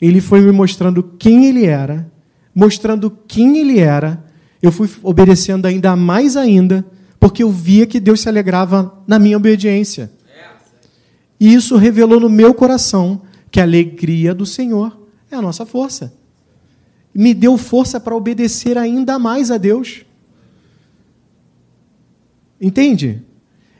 ele 0.00 0.20
foi 0.20 0.40
me 0.40 0.52
mostrando 0.52 1.02
quem 1.18 1.46
ele 1.46 1.66
era, 1.66 2.08
mostrando 2.54 3.10
quem 3.26 3.58
ele 3.58 3.80
era. 3.80 4.24
Eu 4.62 4.70
fui 4.70 4.88
obedecendo 5.02 5.66
ainda 5.66 5.96
mais 5.96 6.36
ainda, 6.36 6.86
porque 7.18 7.42
eu 7.42 7.50
via 7.50 7.84
que 7.84 7.98
Deus 7.98 8.20
se 8.20 8.28
alegrava 8.28 9.02
na 9.08 9.18
minha 9.18 9.36
obediência. 9.36 10.12
E 11.40 11.52
isso 11.52 11.76
revelou 11.76 12.20
no 12.20 12.28
meu 12.28 12.54
coração 12.54 13.22
que 13.50 13.60
a 13.60 13.64
alegria 13.64 14.34
do 14.34 14.46
Senhor 14.46 14.98
é 15.30 15.36
a 15.36 15.42
nossa 15.42 15.66
força 15.66 16.20
me 17.14 17.34
deu 17.34 17.58
força 17.58 17.98
para 17.98 18.14
obedecer 18.14 18.78
ainda 18.78 19.18
mais 19.18 19.50
a 19.50 19.58
Deus. 19.58 20.04
Entende? 22.60 23.22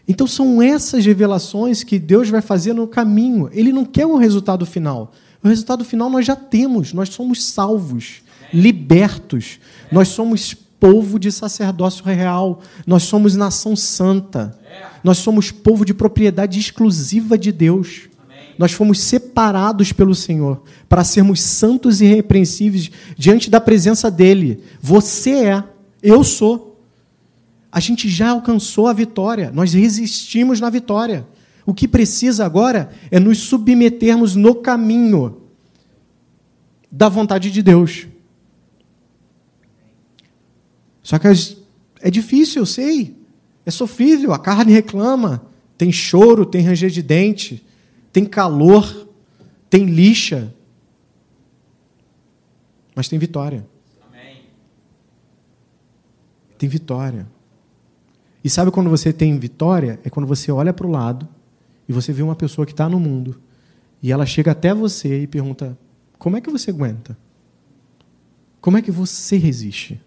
Então 0.07 0.27
são 0.27 0.61
essas 0.61 1.05
revelações 1.07 1.85
que 1.85 1.99
Deus 1.99 2.29
vai 2.29 2.41
fazer 2.41 2.73
no 2.73 2.89
caminho. 2.89 3.49
Ele 3.53 3.73
não 3.73 3.85
quer 3.85 4.07
um 4.07 4.17
resultado 4.17 4.67
final. 4.67 5.13
O 5.43 5.49
resultado 5.49 5.85
final 5.85 6.11
nós 6.11 6.27
já 6.27 6.35
temos, 6.35 6.93
nós 6.93 7.11
somos 7.11 7.45
salvos, 7.45 8.23
libertos. 8.53 9.61
Nós 9.93 10.09
somos 10.09 10.53
povo 10.53 11.19
de 11.19 11.31
sacerdócio 11.31 12.05
real, 12.05 12.61
nós 12.87 13.05
somos 13.05 13.37
nação 13.37 13.77
santa. 13.77 14.59
Nós 15.05 15.19
somos 15.19 15.51
povo 15.51 15.85
de 15.85 15.95
propriedade 15.95 16.59
exclusiva 16.59 17.39
de 17.39 17.53
Deus. 17.53 18.10
Nós 18.61 18.73
fomos 18.73 19.01
separados 19.01 19.91
pelo 19.91 20.15
Senhor 20.15 20.63
para 20.87 21.03
sermos 21.03 21.41
santos 21.41 22.03
e 22.03 22.05
irrepreensíveis 22.05 22.91
diante 23.17 23.49
da 23.49 23.59
presença 23.59 24.11
dEle. 24.11 24.63
Você 24.83 25.47
é, 25.47 25.65
eu 26.03 26.23
sou. 26.23 26.79
A 27.73 27.81
gente 27.81 28.07
já 28.07 28.29
alcançou 28.29 28.87
a 28.87 28.93
vitória, 28.93 29.51
nós 29.51 29.73
resistimos 29.73 30.61
na 30.61 30.69
vitória. 30.69 31.27
O 31.65 31.73
que 31.73 31.89
precisa 31.89 32.45
agora 32.45 32.91
é 33.11 33.19
nos 33.19 33.39
submetermos 33.39 34.37
no 34.37 34.55
caminho 34.55 35.41
da 36.93 37.09
vontade 37.09 37.51
de 37.51 37.63
Deus. 37.63 38.09
Só 41.03 41.19
que 41.19 41.29
é 42.03 42.11
difícil, 42.11 42.61
eu 42.61 42.67
sei. 42.67 43.17
É 43.65 43.71
sofrível, 43.71 44.35
a 44.35 44.39
carne 44.39 44.71
reclama, 44.71 45.47
tem 45.79 45.91
choro, 45.91 46.45
tem 46.45 46.61
ranger 46.61 46.91
de 46.91 47.01
dente 47.01 47.70
tem 48.13 48.25
calor, 48.25 49.09
tem 49.69 49.85
lixa, 49.85 50.55
mas 52.95 53.09
tem 53.09 53.19
vitória. 53.19 53.67
Amém. 54.09 54.43
Tem 56.59 56.69
vitória. 56.69 57.27
E 58.43 58.51
sabe 58.51 58.71
quando 58.71 58.91
você 58.91 59.13
tem 59.13 59.39
vitória? 59.39 60.01
É 60.03 60.11
quando 60.11 60.27
você 60.27 60.51
olha 60.51 60.73
para 60.73 60.87
o 60.87 60.91
lado 60.91 61.29
e 61.89 61.93
você 61.93 62.13
vê 62.13 62.23
uma 62.23 62.37
pessoa 62.37 62.67
que 62.67 62.73
está 62.73 62.89
no 62.89 62.99
mundo 62.99 63.41
e 64.03 64.11
ela 64.11 64.27
chega 64.27 64.51
até 64.51 64.75
você 64.75 65.23
e 65.23 65.27
pergunta: 65.27 65.79
como 66.19 66.37
é 66.37 66.41
que 66.41 66.51
você 66.51 66.71
aguenta? 66.71 67.17
Como 68.61 68.77
é 68.77 68.83
que 68.83 68.91
você 68.91 69.37
resiste? 69.37 70.01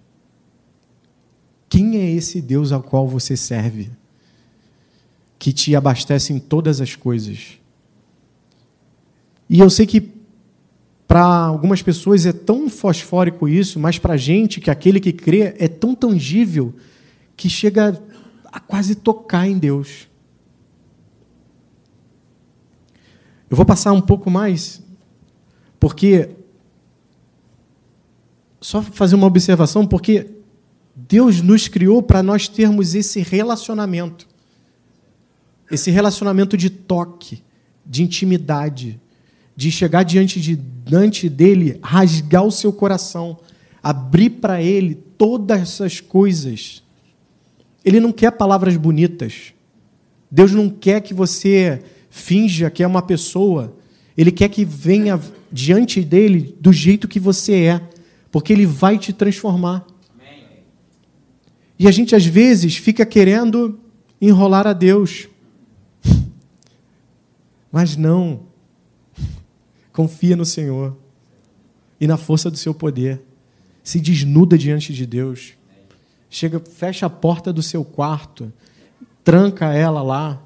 Quem 1.70 1.98
é 1.98 2.12
esse 2.12 2.42
Deus 2.42 2.72
ao 2.72 2.84
qual 2.84 3.08
você 3.08 3.36
serve? 3.36 3.92
Que 5.40 5.52
te 5.52 5.76
abastece 5.76 6.32
em 6.32 6.40
todas 6.40 6.80
as 6.80 6.96
coisas 6.96 7.60
e 9.54 9.60
eu 9.60 9.70
sei 9.70 9.86
que 9.86 10.02
para 11.08 11.24
algumas 11.24 11.80
pessoas 11.84 12.26
é 12.26 12.34
tão 12.34 12.68
fosfórico 12.72 13.48
isso, 13.48 13.80
mas 13.80 14.00
para 14.00 14.16
a 14.16 14.18
gente, 14.18 14.60
que 14.60 14.72
aquele 14.72 15.00
que 15.00 15.14
crê, 15.14 15.54
é 15.60 15.68
tão 15.68 15.94
tangível 15.94 16.74
que 17.38 17.48
chega 17.48 18.02
a 18.46 18.60
quase 18.60 18.96
tocar 18.96 19.48
em 19.48 19.60
Deus. 19.60 20.08
Eu 23.48 23.56
vou 23.56 23.64
passar 23.64 23.92
um 23.92 24.02
pouco 24.02 24.32
mais, 24.32 24.82
porque. 25.80 26.32
Só 28.60 28.82
fazer 28.82 29.14
uma 29.14 29.28
observação, 29.28 29.86
porque 29.86 30.32
Deus 30.96 31.42
nos 31.42 31.68
criou 31.68 32.02
para 32.02 32.24
nós 32.24 32.48
termos 32.48 32.96
esse 32.96 33.22
relacionamento. 33.22 34.28
Esse 35.70 35.92
relacionamento 35.92 36.58
de 36.58 36.72
toque, 36.72 37.44
de 37.86 38.02
intimidade, 38.02 39.00
de 39.56 39.72
chegar 39.72 40.04
diante, 40.04 40.42
de, 40.42 40.56
diante 40.56 41.30
dele, 41.30 41.80
rasgar 41.82 42.44
o 42.44 42.52
seu 42.52 42.74
coração, 42.74 43.40
abrir 43.82 44.30
para 44.32 44.62
ele 44.62 44.96
todas 45.18 45.62
essas 45.62 46.00
coisas. 46.00 46.84
Ele 47.84 48.00
não 48.00 48.12
quer 48.12 48.32
palavras 48.32 48.76
bonitas. 48.78 49.54
Deus 50.32 50.52
não 50.52 50.70
quer 50.70 51.02
que 51.02 51.14
você 51.14 51.84
finja 52.10 52.70
que 52.70 52.84
é 52.84 52.88
uma 52.88 53.02
pessoa 53.02 53.76
Ele 54.16 54.32
quer 54.32 54.48
que 54.48 54.64
venha 54.64 55.20
diante 55.52 56.02
dele 56.02 56.56
do 56.60 56.72
jeito 56.72 57.08
que 57.08 57.20
você 57.20 57.66
é, 57.66 57.82
porque 58.32 58.54
ele 58.54 58.66
vai 58.66 58.98
te 58.98 59.12
transformar. 59.12 59.86
E 61.78 61.88
a 61.88 61.92
gente 61.92 62.16
às 62.16 62.26
vezes 62.26 62.78
fica 62.78 63.06
querendo 63.06 63.80
enrolar 64.22 64.66
a 64.68 64.74
Deus. 64.74 65.28
Mas 67.72 67.98
não. 67.98 68.42
Confia 69.94 70.36
no 70.36 70.44
Senhor 70.44 70.98
e 72.02 72.08
na 72.08 72.18
força 72.18 72.52
do 72.52 72.58
seu 72.58 72.74
poder. 72.74 73.22
Se 73.84 74.00
desnuda 74.00 74.58
diante 74.58 74.94
de 74.94 75.06
Deus. 75.06 75.54
Chega, 76.30 76.60
fecha 76.60 77.06
a 77.06 77.10
porta 77.10 77.54
do 77.54 77.62
seu 77.62 77.86
quarto, 77.86 78.52
tranca 79.24 79.72
ela 79.74 80.02
lá 80.02 80.42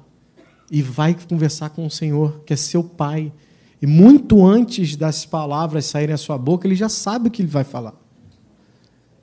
e 0.70 0.82
vai 0.82 1.14
conversar 1.14 1.70
com 1.70 1.86
o 1.86 1.90
Senhor, 1.90 2.42
que 2.44 2.52
é 2.52 2.56
seu 2.56 2.84
Pai. 2.84 3.32
E 3.80 3.86
muito 3.86 4.46
antes 4.46 4.96
das 4.96 5.24
palavras 5.24 5.86
saírem 5.86 6.14
à 6.14 6.18
sua 6.18 6.36
boca, 6.36 6.66
ele 6.66 6.74
já 6.74 6.88
sabe 6.88 7.28
o 7.28 7.30
que 7.30 7.40
ele 7.40 7.48
vai 7.48 7.64
falar. 7.64 7.94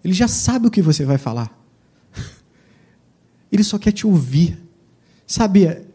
Ele 0.03 0.13
já 0.13 0.27
sabe 0.27 0.67
o 0.67 0.71
que 0.71 0.81
você 0.81 1.05
vai 1.05 1.17
falar. 1.17 1.55
Ele 3.51 3.63
só 3.63 3.77
quer 3.77 3.91
te 3.91 4.05
ouvir. 4.05 4.57
Sabe, 5.25 5.85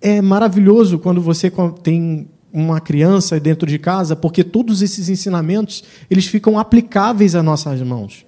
é 0.00 0.20
maravilhoso 0.20 0.98
quando 0.98 1.20
você 1.20 1.50
tem 1.82 2.28
uma 2.52 2.80
criança 2.80 3.40
dentro 3.40 3.66
de 3.66 3.78
casa, 3.78 4.14
porque 4.14 4.44
todos 4.44 4.82
esses 4.82 5.08
ensinamentos, 5.08 5.82
eles 6.10 6.26
ficam 6.26 6.58
aplicáveis 6.58 7.34
às 7.34 7.44
nossas 7.44 7.80
mãos. 7.80 8.26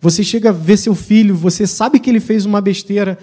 Você 0.00 0.24
chega 0.24 0.48
a 0.48 0.52
ver 0.52 0.76
seu 0.76 0.94
filho, 0.94 1.36
você 1.36 1.64
sabe 1.66 2.00
que 2.00 2.10
ele 2.10 2.18
fez 2.18 2.44
uma 2.44 2.60
besteira, 2.60 3.16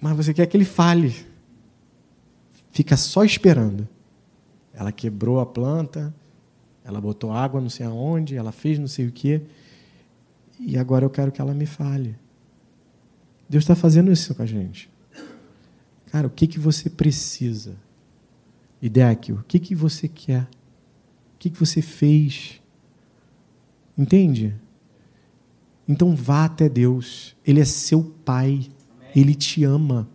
mas 0.00 0.16
você 0.16 0.32
quer 0.32 0.46
que 0.46 0.56
ele 0.56 0.64
fale. 0.64 1.14
Fica 2.70 2.96
só 2.96 3.22
esperando. 3.22 3.86
Ela 4.72 4.90
quebrou 4.90 5.40
a 5.40 5.44
planta, 5.44 6.14
ela 6.82 7.00
botou 7.00 7.32
água 7.32 7.60
não 7.60 7.68
sei 7.68 7.84
aonde, 7.84 8.36
ela 8.36 8.52
fez 8.52 8.78
não 8.78 8.86
sei 8.86 9.06
o 9.06 9.12
quê, 9.12 9.42
e 10.58 10.78
agora 10.78 11.04
eu 11.04 11.10
quero 11.10 11.30
que 11.30 11.40
ela 11.40 11.52
me 11.52 11.66
fale. 11.66 12.16
Deus 13.48 13.64
está 13.64 13.74
fazendo 13.74 14.10
isso 14.10 14.34
com 14.34 14.42
a 14.42 14.46
gente. 14.46 14.88
Cara, 16.06 16.26
o 16.26 16.30
que, 16.30 16.46
que 16.46 16.58
você 16.58 16.88
precisa? 16.88 17.76
Ideaquio, 18.80 19.36
o 19.36 19.44
que, 19.44 19.58
que 19.58 19.74
você 19.74 20.06
quer? 20.06 20.42
O 20.42 21.38
que, 21.38 21.50
que 21.50 21.58
você 21.58 21.82
fez? 21.82 22.60
Entende? 23.96 24.54
Então 25.88 26.14
vá 26.14 26.44
até 26.44 26.68
Deus. 26.68 27.34
Ele 27.44 27.60
é 27.60 27.64
seu 27.64 28.04
Pai. 28.24 28.68
Ele 29.16 29.34
te 29.34 29.64
ama. 29.64 30.08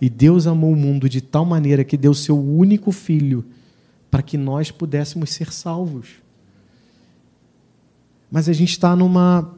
E 0.00 0.08
Deus 0.08 0.46
amou 0.46 0.72
o 0.72 0.76
mundo 0.76 1.08
de 1.08 1.20
tal 1.20 1.44
maneira 1.44 1.84
que 1.84 1.96
deu 1.96 2.14
seu 2.14 2.38
único 2.38 2.92
filho 2.92 3.44
para 4.10 4.22
que 4.22 4.38
nós 4.38 4.70
pudéssemos 4.70 5.30
ser 5.30 5.52
salvos. 5.52 6.22
Mas 8.30 8.48
a 8.48 8.52
gente 8.52 8.70
está 8.70 8.94
numa. 8.94 9.54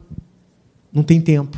Não 0.91 1.03
tem 1.03 1.21
tempo. 1.21 1.57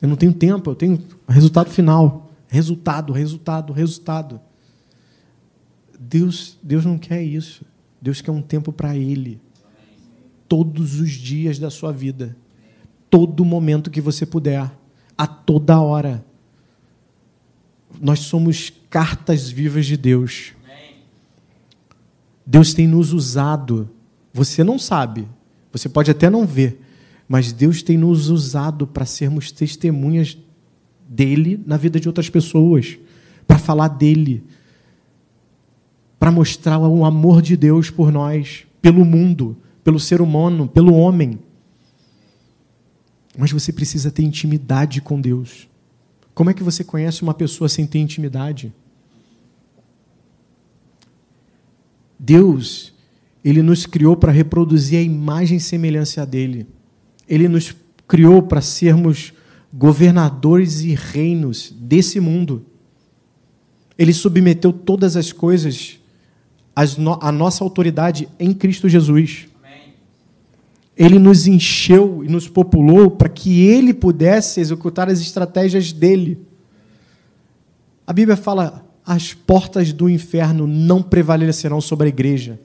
Eu 0.00 0.08
não 0.08 0.16
tenho 0.16 0.32
tempo, 0.32 0.70
eu 0.70 0.74
tenho 0.74 1.02
resultado 1.28 1.70
final. 1.70 2.30
Resultado, 2.48 3.12
resultado, 3.12 3.72
resultado. 3.72 4.40
Deus, 5.98 6.58
Deus 6.62 6.84
não 6.84 6.98
quer 6.98 7.22
isso. 7.22 7.64
Deus 8.00 8.20
quer 8.20 8.30
um 8.30 8.42
tempo 8.42 8.72
para 8.72 8.96
Ele. 8.96 9.40
Todos 10.48 11.00
os 11.00 11.10
dias 11.12 11.58
da 11.58 11.70
sua 11.70 11.92
vida. 11.92 12.36
Todo 13.10 13.44
momento 13.44 13.90
que 13.90 14.00
você 14.00 14.24
puder. 14.24 14.70
A 15.16 15.26
toda 15.26 15.80
hora. 15.80 16.24
Nós 18.00 18.20
somos 18.20 18.72
cartas 18.90 19.48
vivas 19.48 19.86
de 19.86 19.96
Deus. 19.96 20.52
Deus 22.44 22.74
tem 22.74 22.86
nos 22.86 23.12
usado. 23.12 23.88
Você 24.32 24.62
não 24.62 24.78
sabe. 24.78 25.26
Você 25.72 25.88
pode 25.88 26.10
até 26.10 26.30
não 26.30 26.46
ver 26.46 26.86
mas 27.28 27.52
Deus 27.52 27.82
tem 27.82 27.98
nos 27.98 28.28
usado 28.28 28.86
para 28.86 29.04
sermos 29.04 29.50
testemunhas 29.50 30.38
dele 31.08 31.60
na 31.66 31.76
vida 31.76 31.98
de 31.98 32.08
outras 32.08 32.30
pessoas, 32.30 32.98
para 33.46 33.58
falar 33.58 33.88
dele, 33.88 34.44
para 36.18 36.30
mostrar 36.30 36.78
o 36.78 37.04
amor 37.04 37.42
de 37.42 37.56
Deus 37.56 37.90
por 37.90 38.10
nós, 38.10 38.66
pelo 38.80 39.04
mundo, 39.04 39.56
pelo 39.84 40.00
ser 40.00 40.20
humano, 40.20 40.66
pelo 40.66 40.94
homem. 40.94 41.38
Mas 43.36 43.52
você 43.52 43.72
precisa 43.72 44.10
ter 44.10 44.22
intimidade 44.22 45.00
com 45.00 45.20
Deus. 45.20 45.68
Como 46.34 46.50
é 46.50 46.54
que 46.54 46.62
você 46.62 46.82
conhece 46.82 47.22
uma 47.22 47.34
pessoa 47.34 47.68
sem 47.68 47.86
ter 47.86 47.98
intimidade? 47.98 48.72
Deus, 52.18 52.94
ele 53.44 53.62
nos 53.62 53.86
criou 53.86 54.16
para 54.16 54.32
reproduzir 54.32 54.98
a 54.98 55.02
imagem 55.02 55.58
e 55.58 55.60
semelhança 55.60 56.24
dele. 56.24 56.66
Ele 57.28 57.48
nos 57.48 57.74
criou 58.08 58.42
para 58.42 58.60
sermos 58.60 59.32
governadores 59.72 60.80
e 60.80 60.94
reinos 60.94 61.74
desse 61.78 62.18
mundo. 62.20 62.64
Ele 63.98 64.12
submeteu 64.12 64.72
todas 64.72 65.16
as 65.16 65.32
coisas 65.32 65.98
à 66.76 67.32
nossa 67.32 67.64
autoridade 67.64 68.28
em 68.38 68.52
Cristo 68.52 68.88
Jesus. 68.88 69.48
Ele 70.94 71.18
nos 71.18 71.46
encheu 71.46 72.22
e 72.22 72.28
nos 72.28 72.48
populou 72.48 73.10
para 73.10 73.28
que 73.28 73.66
ele 73.66 73.92
pudesse 73.92 74.60
executar 74.60 75.08
as 75.08 75.20
estratégias 75.20 75.92
dele. 75.92 76.38
A 78.06 78.12
Bíblia 78.12 78.36
fala: 78.36 78.86
as 79.04 79.32
portas 79.32 79.92
do 79.92 80.08
inferno 80.08 80.66
não 80.66 81.02
prevalecerão 81.02 81.80
sobre 81.80 82.06
a 82.06 82.08
igreja. 82.08 82.60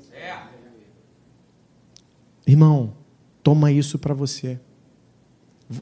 Irmão, 2.46 2.94
Toma 3.44 3.72
isso 3.72 3.98
para 3.98 4.14
você. 4.14 4.60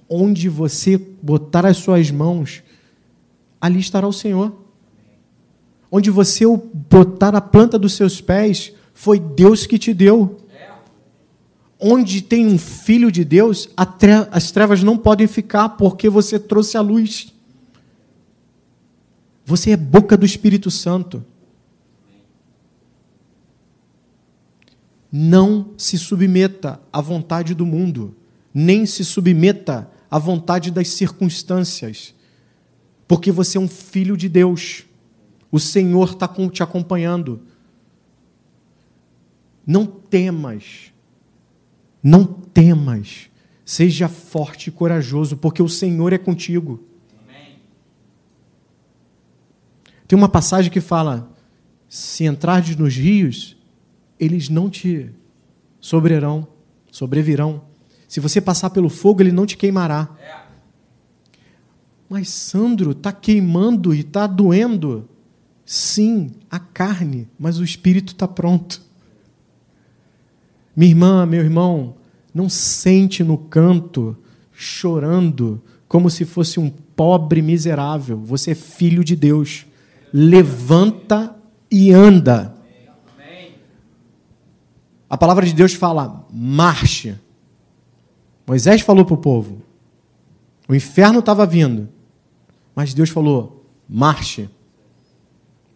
Onde 0.08 0.48
você 0.48 0.98
botar 0.98 1.66
as 1.66 1.78
suas 1.78 2.10
mãos, 2.12 2.64
ali 3.60 3.80
estará 3.80 4.08
o 4.08 4.14
Senhor. 4.14 4.59
Onde 5.92 6.12
você 6.12 6.46
botar 6.74 7.36
a 7.36 7.42
planta 7.42 7.80
dos 7.80 7.94
seus 7.94 8.22
pés, 8.22 8.74
foi 8.94 9.20
Deus 9.20 9.66
que 9.66 9.80
te 9.80 9.94
deu. 9.94 10.46
Onde 11.80 12.22
tem 12.22 12.46
um 12.46 12.58
filho 12.58 13.12
de 13.12 13.24
Deus, 13.24 13.70
as 14.32 14.52
trevas 14.52 14.84
não 14.84 14.98
podem 14.98 15.28
ficar 15.28 15.70
porque 15.70 16.10
você 16.10 16.38
trouxe 16.38 16.78
a 16.78 16.82
luz. 16.82 17.34
Você 19.46 19.72
é 19.72 19.78
boca 19.78 20.18
do 20.18 20.26
Espírito 20.26 20.70
Santo. 20.70 21.26
Não 25.12 25.72
se 25.76 25.98
submeta 25.98 26.80
à 26.94 27.02
vontade 27.02 27.56
do 27.56 27.66
mundo, 27.66 28.16
nem 28.54 28.86
se 28.86 29.04
submeta 29.04 29.90
à 30.12 30.20
vontade 30.20 30.70
das 30.70 30.90
circunstâncias, 30.90 32.14
porque 33.08 33.32
você 33.32 33.58
é 33.58 33.62
um 33.62 33.68
filho 33.68 34.16
de 34.16 34.30
Deus. 34.30 34.86
O 35.52 35.60
Senhor 35.60 36.10
está 36.10 36.28
te 36.52 36.64
acompanhando. 36.64 37.42
Não 39.66 39.86
temas, 39.86 40.92
não 42.02 42.26
temas, 42.26 43.30
seja 43.64 44.08
forte 44.08 44.68
e 44.68 44.72
corajoso, 44.72 45.38
porque 45.38 45.62
o 45.62 45.70
Senhor 45.70 46.12
é 46.14 46.18
contigo. 46.18 46.84
Tem 50.08 50.18
uma 50.18 50.30
passagem 50.30 50.72
que 50.72 50.82
fala: 50.82 51.32
se 51.88 52.26
entrares 52.26 52.76
nos 52.76 52.96
rios, 52.96 53.56
eles 54.20 54.50
não 54.50 54.70
te 54.70 55.12
sobrerão, 55.80 56.48
sobrevirão. 56.92 57.64
Se 58.08 58.20
você 58.20 58.42
passar 58.42 58.72
pelo 58.72 58.90
fogo, 58.90 59.22
ele 59.22 59.32
não 59.32 59.46
te 59.46 59.56
queimará. 59.56 60.10
Mas 62.10 62.30
Sandro, 62.30 62.92
está 62.92 63.12
queimando 63.12 63.94
e 63.94 64.00
está 64.00 64.26
doendo. 64.26 65.08
Sim, 65.72 66.32
a 66.50 66.58
carne, 66.58 67.30
mas 67.38 67.60
o 67.60 67.64
espírito 67.64 68.14
está 68.14 68.28
pronto. 68.28 68.82
Minha 70.76 70.90
irmã, 70.90 71.26
meu 71.28 71.42
irmão, 71.42 71.94
não 72.34 72.50
sente 72.50 73.24
no 73.24 73.38
canto, 73.38 74.18
chorando, 74.52 75.62
como 75.88 76.10
se 76.10 76.26
fosse 76.26 76.60
um 76.60 76.72
pobre 76.72 77.44
miserável. 77.44 78.18
Você 78.18 78.50
é 78.50 78.56
filho 78.56 79.04
de 79.04 79.16
Deus. 79.16 79.68
Levanta 80.12 81.36
e 81.70 81.92
anda. 81.92 82.56
A 85.08 85.16
palavra 85.16 85.46
de 85.46 85.54
Deus 85.54 85.76
fala: 85.76 86.26
marche. 86.34 87.16
Moisés 88.48 88.82
falou 88.82 89.06
para 89.06 89.14
o 89.14 89.18
povo: 89.18 89.62
o 90.68 90.74
inferno 90.74 91.20
estava 91.20 91.46
vindo, 91.46 91.88
mas 92.74 92.92
Deus 92.92 93.12
falou: 93.12 93.64
marche. 93.88 94.50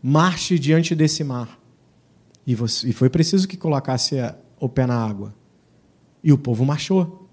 Marche 0.04 0.60
diante 0.60 0.94
desse 0.94 1.24
mar. 1.24 1.58
E, 2.46 2.54
você, 2.54 2.89
e 2.89 2.94
foi 2.94 3.10
preciso 3.10 3.48
que 3.48 3.56
colocasse 3.56 4.18
o 4.60 4.68
pé 4.68 4.86
na 4.86 4.96
água. 4.96 5.34
E 6.22 6.34
o 6.34 6.38
povo 6.38 6.66
marchou. 6.66 7.30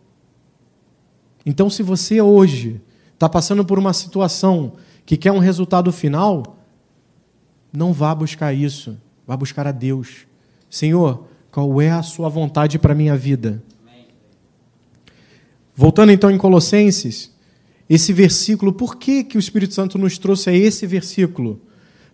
Então, 1.45 1.69
se 1.69 1.83
você 1.83 2.23
hoje 2.23 2.81
está 3.13 3.29
passando 3.29 3.65
por 3.65 3.79
uma 3.79 3.93
situação 3.93 4.75
que 5.05 5.17
quer 5.17 5.33
um 5.33 5.39
resultado 5.39 5.91
final, 5.91 6.59
não 7.73 7.93
vá 7.93 8.15
buscar 8.15 8.55
isso 8.55 8.97
Vá 9.31 9.37
buscar 9.37 9.65
a 9.65 9.71
Deus. 9.71 10.27
Senhor, 10.69 11.25
qual 11.53 11.81
é 11.81 11.89
a 11.89 12.03
sua 12.03 12.29
vontade 12.29 12.81
para 12.81 12.95
a 12.95 12.97
minha 12.97 13.17
vida? 13.17 13.63
Voltando 15.73 16.11
então 16.11 16.33
em 16.33 16.37
Colossenses, 16.37 17.33
esse 17.89 18.13
versículo, 18.13 18.73
por 18.73 18.97
que, 18.97 19.23
que 19.23 19.37
o 19.37 19.39
Espírito 19.39 19.73
Santo 19.73 19.97
nos 19.99 20.19
trouxe 20.19 20.51
a 20.51 20.53
esse 20.53 20.85
versículo? 20.85 21.61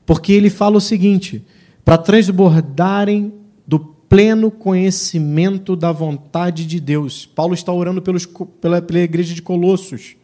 Porque 0.06 0.32
ele 0.32 0.48
fala 0.48 0.76
o 0.76 0.80
seguinte: 0.80 1.44
para 1.84 1.98
transbordarem 1.98 3.34
do 3.66 3.80
pleno 3.80 4.50
conhecimento 4.50 5.74
da 5.74 5.90
vontade 5.90 6.64
de 6.64 6.80
Deus. 6.80 7.26
Paulo 7.26 7.52
está 7.52 7.72
orando 7.72 8.00
pelos, 8.00 8.24
pela, 8.60 8.80
pela 8.80 9.00
igreja 9.00 9.34
de 9.34 9.42
Colossos. 9.42 10.16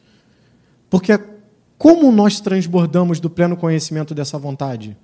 Porque 0.89 1.13
como 1.77 2.13
nós 2.13 2.41
transbordamos 2.41 3.19
do 3.19 3.29
pleno 3.29 3.57
conhecimento 3.57 4.15
dessa 4.15 4.39
vontade? 4.39 4.97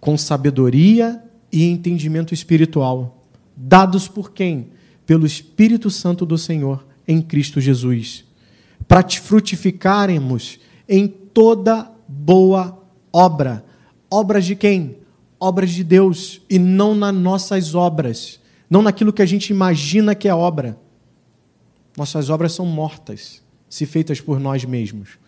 Com 0.00 0.18
sabedoria 0.18 1.22
e 1.52 1.64
entendimento 1.70 2.34
espiritual, 2.34 3.24
dados 3.56 4.08
por 4.08 4.32
quem? 4.32 4.70
Pelo 5.06 5.24
Espírito 5.24 5.88
Santo 5.88 6.26
do 6.26 6.36
Senhor 6.36 6.84
em 7.06 7.22
Cristo 7.22 7.60
Jesus, 7.60 8.24
para 8.88 9.08
frutificaremos 9.08 10.58
em 10.88 11.06
toda 11.06 11.90
boa 12.08 12.85
obra. 13.16 13.64
Obras 14.10 14.44
de 14.44 14.54
quem? 14.54 14.98
Obras 15.40 15.70
de 15.70 15.82
Deus 15.82 16.42
e 16.50 16.58
não 16.58 16.94
nas 16.94 17.14
nossas 17.14 17.74
obras, 17.74 18.38
não 18.68 18.82
naquilo 18.82 19.12
que 19.12 19.22
a 19.22 19.26
gente 19.26 19.50
imagina 19.50 20.14
que 20.14 20.28
é 20.28 20.34
obra. 20.34 20.78
Nossas 21.96 22.28
obras 22.28 22.52
são 22.52 22.66
mortas, 22.66 23.42
se 23.70 23.86
feitas 23.86 24.20
por 24.20 24.38
nós 24.38 24.64
mesmos. 24.66 25.18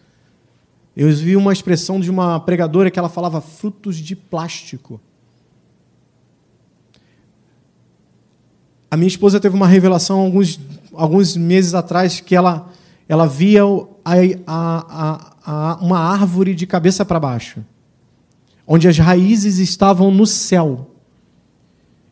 Eu 0.95 1.11
vi 1.11 1.35
uma 1.35 1.53
expressão 1.53 1.99
de 1.99 2.11
uma 2.11 2.39
pregadora 2.41 2.91
que 2.91 2.99
ela 2.99 3.09
falava 3.09 3.41
frutos 3.41 3.97
de 3.97 4.15
plástico. 4.15 5.01
A 8.91 8.97
minha 8.97 9.09
esposa 9.09 9.41
teve 9.41 9.55
uma 9.55 9.67
revelação 9.67 10.21
alguns, 10.21 10.61
alguns 10.93 11.37
meses 11.37 11.75
atrás 11.75 12.21
que 12.21 12.35
ela, 12.35 12.71
ela 13.09 13.27
via 13.27 13.63
a, 14.05 14.15
a, 14.47 15.37
a, 15.45 15.79
uma 15.81 15.99
árvore 15.99 16.55
de 16.55 16.67
cabeça 16.67 17.05
para 17.05 17.21
baixo, 17.21 17.65
onde 18.71 18.87
as 18.87 18.99
raízes 18.99 19.59
estavam 19.59 20.11
no 20.11 20.27
céu 20.27 20.95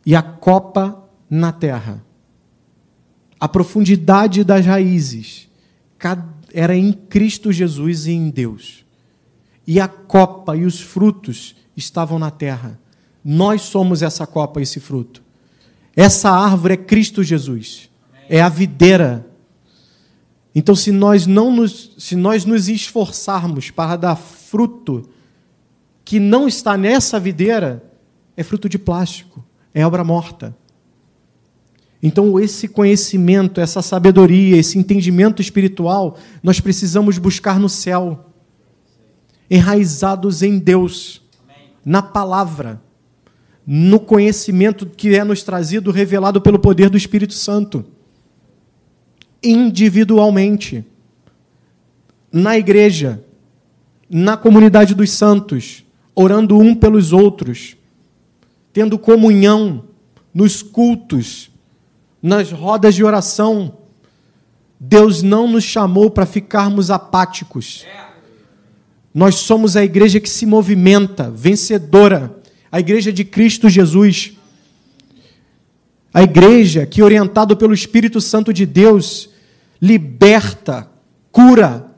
e 0.06 0.16
a 0.16 0.22
copa 0.22 1.06
na 1.28 1.52
terra. 1.52 2.02
A 3.38 3.46
profundidade 3.46 4.42
das 4.42 4.64
raízes 4.64 5.50
era 6.54 6.74
em 6.74 6.94
Cristo 6.94 7.52
Jesus 7.52 8.06
e 8.06 8.12
em 8.12 8.30
Deus. 8.30 8.86
E 9.66 9.78
a 9.78 9.86
copa 9.86 10.56
e 10.56 10.64
os 10.64 10.80
frutos 10.80 11.54
estavam 11.76 12.18
na 12.18 12.30
terra. 12.30 12.80
Nós 13.22 13.60
somos 13.62 14.00
essa 14.00 14.26
copa 14.26 14.58
e 14.58 14.62
esse 14.62 14.80
fruto. 14.80 15.22
Essa 15.94 16.30
árvore 16.30 16.74
é 16.74 16.78
Cristo 16.78 17.22
Jesus. 17.22 17.90
É 18.30 18.40
a 18.40 18.48
videira. 18.48 19.26
Então, 20.54 20.74
se 20.74 20.90
nós 20.90 21.26
não 21.26 21.54
nos, 21.54 21.92
se 21.98 22.16
nós 22.16 22.46
nos 22.46 22.68
esforçarmos 22.68 23.70
para 23.70 23.96
dar 23.96 24.16
fruto 24.16 25.10
que 26.06 26.18
não 26.18 26.48
está 26.48 26.78
nessa 26.78 27.20
videira, 27.20 27.84
é 28.34 28.42
fruto 28.42 28.70
de 28.70 28.78
plástico, 28.78 29.44
é 29.74 29.86
obra 29.86 30.02
morta. 30.02 30.56
Então, 32.02 32.40
esse 32.40 32.68
conhecimento, 32.68 33.60
essa 33.60 33.82
sabedoria, 33.82 34.56
esse 34.56 34.78
entendimento 34.78 35.42
espiritual, 35.42 36.16
nós 36.42 36.60
precisamos 36.60 37.18
buscar 37.18 37.60
no 37.60 37.68
céu, 37.68 38.30
enraizados 39.50 40.42
em 40.42 40.58
Deus, 40.58 41.20
na 41.84 42.00
palavra 42.00 42.80
no 43.66 43.98
conhecimento 43.98 44.86
que 44.86 45.16
é 45.16 45.24
nos 45.24 45.42
trazido, 45.42 45.90
revelado 45.90 46.40
pelo 46.40 46.58
poder 46.58 46.88
do 46.88 46.96
Espírito 46.96 47.34
Santo. 47.34 47.84
Individualmente. 49.42 50.84
Na 52.30 52.56
igreja. 52.56 53.24
Na 54.08 54.36
comunidade 54.36 54.94
dos 54.94 55.10
santos. 55.10 55.84
Orando 56.16 56.58
um 56.58 56.74
pelos 56.74 57.12
outros. 57.12 57.76
Tendo 58.72 58.98
comunhão 58.98 59.84
nos 60.34 60.62
cultos. 60.62 61.50
Nas 62.20 62.50
rodas 62.50 62.96
de 62.96 63.04
oração. 63.04 63.76
Deus 64.80 65.22
não 65.22 65.46
nos 65.46 65.62
chamou 65.62 66.10
para 66.10 66.26
ficarmos 66.26 66.90
apáticos. 66.90 67.86
Nós 69.14 69.36
somos 69.36 69.76
a 69.76 69.84
igreja 69.84 70.18
que 70.18 70.28
se 70.28 70.44
movimenta, 70.44 71.30
vencedora 71.30 72.36
a 72.70 72.80
igreja 72.80 73.10
de 73.10 73.24
Cristo 73.24 73.70
Jesus. 73.70 74.32
A 76.12 76.22
igreja 76.22 76.84
que, 76.84 77.02
orientado 77.02 77.56
pelo 77.56 77.72
Espírito 77.72 78.20
Santo 78.20 78.52
de 78.52 78.66
Deus, 78.66 79.30
liberta, 79.80 80.86
cura, 81.32 81.90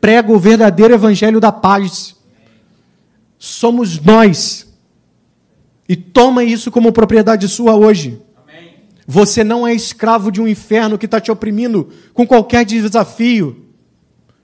prega 0.00 0.32
o 0.32 0.38
verdadeiro 0.38 0.94
evangelho 0.94 1.38
da 1.38 1.52
paz. 1.52 2.15
Somos 3.38 4.00
nós. 4.00 4.66
E 5.88 5.94
toma 5.94 6.42
isso 6.42 6.70
como 6.70 6.92
propriedade 6.92 7.48
sua 7.48 7.74
hoje. 7.74 8.20
Você 9.06 9.44
não 9.44 9.66
é 9.66 9.72
escravo 9.72 10.32
de 10.32 10.40
um 10.40 10.48
inferno 10.48 10.98
que 10.98 11.06
está 11.06 11.20
te 11.20 11.30
oprimindo 11.30 11.90
com 12.12 12.26
qualquer 12.26 12.64
desafio. 12.64 13.66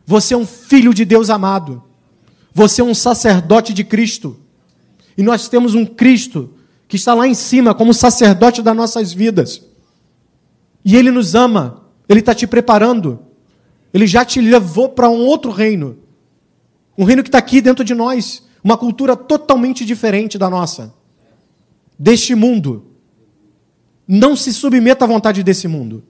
Você 0.07 0.35
é 0.35 0.37
um 0.37 0.47
filho 0.47 0.95
de 0.95 1.05
Deus 1.05 1.31
amado. 1.31 1.83
Você 2.55 2.81
é 2.81 2.85
um 2.85 2.95
sacerdote 2.95 3.73
de 3.73 3.83
Cristo. 3.83 4.39
E 5.17 5.23
nós 5.23 5.49
temos 5.49 5.75
um 5.75 5.85
Cristo 5.85 6.55
que 6.87 6.97
está 6.97 7.15
lá 7.15 7.27
em 7.27 7.35
cima 7.35 7.75
como 7.75 7.93
sacerdote 7.93 8.63
das 8.63 8.77
nossas 8.77 9.13
vidas. 9.13 9.63
E 10.85 10.97
Ele 10.97 11.11
nos 11.11 11.35
ama, 11.35 11.87
Ele 12.09 12.21
está 12.21 12.35
te 12.35 12.47
preparando, 12.47 13.19
Ele 13.93 14.07
já 14.07 14.25
te 14.25 14.41
levou 14.41 14.91
para 14.91 15.09
um 15.09 15.25
outro 15.25 15.51
reino. 15.51 15.99
Um 16.97 17.05
reino 17.05 17.23
que 17.23 17.29
está 17.29 17.39
aqui 17.39 17.61
dentro 17.61 17.85
de 17.85 17.95
nós, 17.95 18.43
uma 18.63 18.77
cultura 18.77 19.17
totalmente 19.17 19.85
diferente 19.85 20.39
da 20.39 20.49
nossa, 20.49 20.95
deste 21.99 22.35
mundo. 22.35 22.87
Não 24.07 24.37
se 24.37 24.53
submeta 24.53 25.05
à 25.05 25.09
vontade 25.09 25.43
desse 25.43 25.67
mundo. 25.67 26.05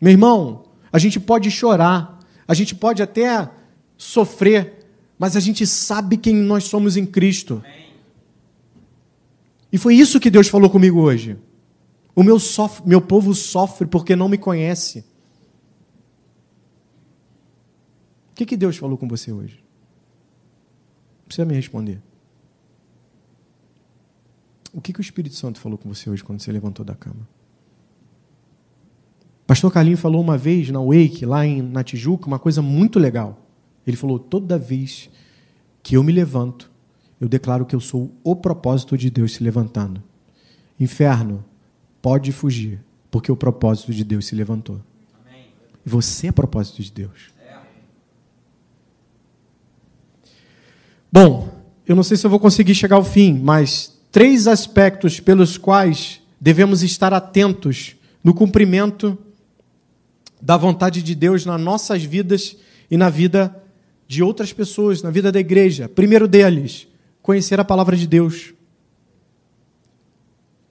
Meu 0.00 0.12
irmão, 0.12 0.64
a 0.92 0.98
gente 0.98 1.20
pode 1.20 1.50
chorar, 1.50 2.18
a 2.48 2.54
gente 2.54 2.74
pode 2.74 3.02
até 3.02 3.50
sofrer, 3.96 4.86
mas 5.18 5.36
a 5.36 5.40
gente 5.40 5.66
sabe 5.66 6.16
quem 6.16 6.34
nós 6.34 6.64
somos 6.64 6.96
em 6.96 7.04
Cristo. 7.04 7.62
E 9.72 9.78
foi 9.78 9.94
isso 9.94 10.18
que 10.18 10.30
Deus 10.30 10.48
falou 10.48 10.70
comigo 10.70 11.00
hoje. 11.00 11.36
O 12.14 12.22
meu, 12.22 12.38
sofre, 12.38 12.88
meu 12.88 13.00
povo 13.00 13.34
sofre 13.34 13.86
porque 13.86 14.16
não 14.16 14.28
me 14.28 14.38
conhece. 14.38 15.04
O 18.30 18.34
que, 18.34 18.46
que 18.46 18.56
Deus 18.56 18.76
falou 18.76 18.96
com 18.96 19.06
você 19.06 19.30
hoje? 19.30 19.62
Precisa 21.30 21.46
me 21.46 21.54
responder. 21.54 22.02
O 24.72 24.80
que, 24.80 24.92
que 24.92 24.98
o 24.98 25.00
Espírito 25.00 25.36
Santo 25.36 25.60
falou 25.60 25.78
com 25.78 25.88
você 25.88 26.10
hoje 26.10 26.24
quando 26.24 26.40
você 26.40 26.50
levantou 26.50 26.84
da 26.84 26.96
cama? 26.96 27.28
Pastor 29.46 29.72
Carlinho 29.72 29.96
falou 29.96 30.20
uma 30.20 30.36
vez 30.36 30.68
na 30.70 30.80
Wake, 30.80 31.24
lá 31.24 31.46
em, 31.46 31.62
na 31.62 31.84
Tijuca, 31.84 32.26
uma 32.26 32.40
coisa 32.40 32.60
muito 32.60 32.98
legal. 32.98 33.46
Ele 33.86 33.96
falou: 33.96 34.18
toda 34.18 34.58
vez 34.58 35.08
que 35.84 35.96
eu 35.96 36.02
me 36.02 36.10
levanto, 36.10 36.68
eu 37.20 37.28
declaro 37.28 37.64
que 37.64 37.76
eu 37.76 37.80
sou 37.80 38.10
o 38.24 38.34
propósito 38.34 38.98
de 38.98 39.08
Deus 39.08 39.34
se 39.34 39.44
levantando. 39.44 40.02
Inferno, 40.80 41.44
pode 42.02 42.32
fugir, 42.32 42.82
porque 43.08 43.30
o 43.30 43.36
propósito 43.36 43.94
de 43.94 44.02
Deus 44.02 44.26
se 44.26 44.34
levantou. 44.34 44.80
E 45.86 45.88
você 45.88 46.26
é 46.26 46.32
propósito 46.32 46.82
de 46.82 46.90
Deus. 46.90 47.30
Bom, 51.12 51.48
eu 51.86 51.96
não 51.96 52.04
sei 52.04 52.16
se 52.16 52.24
eu 52.24 52.30
vou 52.30 52.38
conseguir 52.38 52.74
chegar 52.74 52.96
ao 52.96 53.04
fim, 53.04 53.34
mas 53.34 53.98
três 54.12 54.46
aspectos 54.46 55.18
pelos 55.18 55.58
quais 55.58 56.20
devemos 56.40 56.84
estar 56.84 57.12
atentos 57.12 57.96
no 58.22 58.32
cumprimento 58.32 59.18
da 60.40 60.56
vontade 60.56 61.02
de 61.02 61.14
Deus 61.16 61.44
nas 61.44 61.60
nossas 61.60 62.04
vidas 62.04 62.56
e 62.88 62.96
na 62.96 63.10
vida 63.10 63.60
de 64.06 64.22
outras 64.22 64.52
pessoas 64.52 65.02
na 65.02 65.10
vida 65.10 65.32
da 65.32 65.40
igreja. 65.40 65.88
Primeiro 65.88 66.28
deles, 66.28 66.86
conhecer 67.22 67.58
a 67.58 67.64
palavra 67.64 67.96
de 67.96 68.06
Deus. 68.06 68.54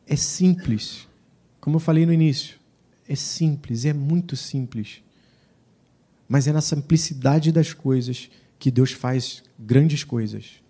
É 0.08 0.16
simples, 0.16 1.08
como 1.60 1.76
eu 1.76 1.80
falei 1.82 2.06
no 2.06 2.14
início. 2.14 2.56
É 3.08 3.16
simples, 3.16 3.84
é 3.84 3.92
muito 3.94 4.36
simples. 4.36 5.02
Mas 6.28 6.48
é 6.48 6.54
na 6.54 6.62
simplicidade 6.62 7.52
das 7.52 7.74
coisas 7.74 8.30
que 8.60 8.70
Deus 8.70 8.92
faz 8.92 9.42
grandes 9.58 10.04
coisas. 10.04 10.62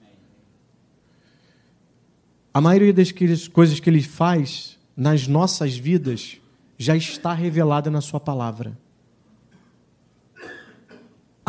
A 2.53 2.61
maioria 2.61 2.93
das 2.93 3.11
coisas 3.47 3.79
que 3.79 3.89
Ele 3.89 4.01
faz 4.01 4.77
nas 4.95 5.27
nossas 5.27 5.75
vidas 5.75 6.37
já 6.77 6.95
está 6.95 7.33
revelada 7.33 7.91
na 7.91 7.99
Sua 7.99 8.19
palavra 8.19 8.77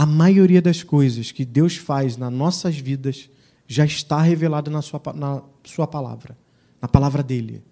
a 0.01 0.07
maioria 0.07 0.63
das 0.63 0.83
coisas 0.83 1.31
que 1.31 1.45
Deus 1.45 1.77
faz 1.77 2.17
nas 2.17 2.33
nossas 2.33 2.79
vidas 2.79 3.29
já 3.69 3.85
está 3.85 4.23
revelado 4.23 4.71
na 4.71 4.81
sua, 4.81 4.99
na 5.15 5.43
sua 5.63 5.87
palavra, 5.87 6.39
na 6.81 6.89
palavra 6.89 7.23
dele. 7.23 7.63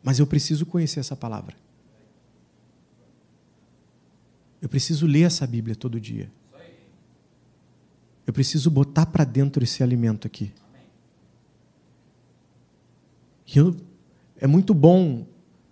Mas 0.00 0.20
eu 0.20 0.26
preciso 0.28 0.64
conhecer 0.64 1.00
essa 1.00 1.16
palavra. 1.16 1.56
Eu 4.62 4.68
preciso 4.68 5.04
ler 5.04 5.22
essa 5.22 5.48
Bíblia 5.48 5.74
todo 5.74 5.98
dia. 5.98 6.30
Eu 8.28 8.32
preciso 8.34 8.70
botar 8.70 9.06
para 9.06 9.24
dentro 9.24 9.64
esse 9.64 9.82
alimento 9.82 10.26
aqui. 10.26 10.52
Eu, 13.56 13.74
é 14.36 14.46
muito 14.46 14.74
bom, 14.74 15.26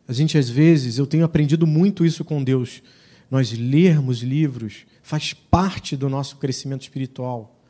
a 0.08 0.12
gente 0.14 0.38
às 0.38 0.48
vezes, 0.48 0.96
eu 0.96 1.06
tenho 1.06 1.26
aprendido 1.26 1.66
muito 1.66 2.02
isso 2.02 2.24
com 2.24 2.42
Deus. 2.42 2.82
Nós 3.30 3.52
lermos 3.52 4.22
livros 4.22 4.86
faz 5.02 5.34
parte 5.34 5.98
do 5.98 6.08
nosso 6.08 6.38
crescimento 6.38 6.80
espiritual. 6.80 7.60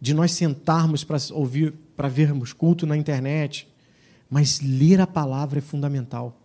De 0.00 0.12
nós 0.12 0.32
sentarmos 0.32 1.04
para 1.04 1.18
ouvir, 1.30 1.72
para 1.96 2.08
vermos 2.08 2.52
culto 2.52 2.88
na 2.88 2.96
internet, 2.96 3.68
mas 4.28 4.60
ler 4.60 5.00
a 5.00 5.06
palavra 5.06 5.60
é 5.60 5.62
fundamental. 5.62 6.42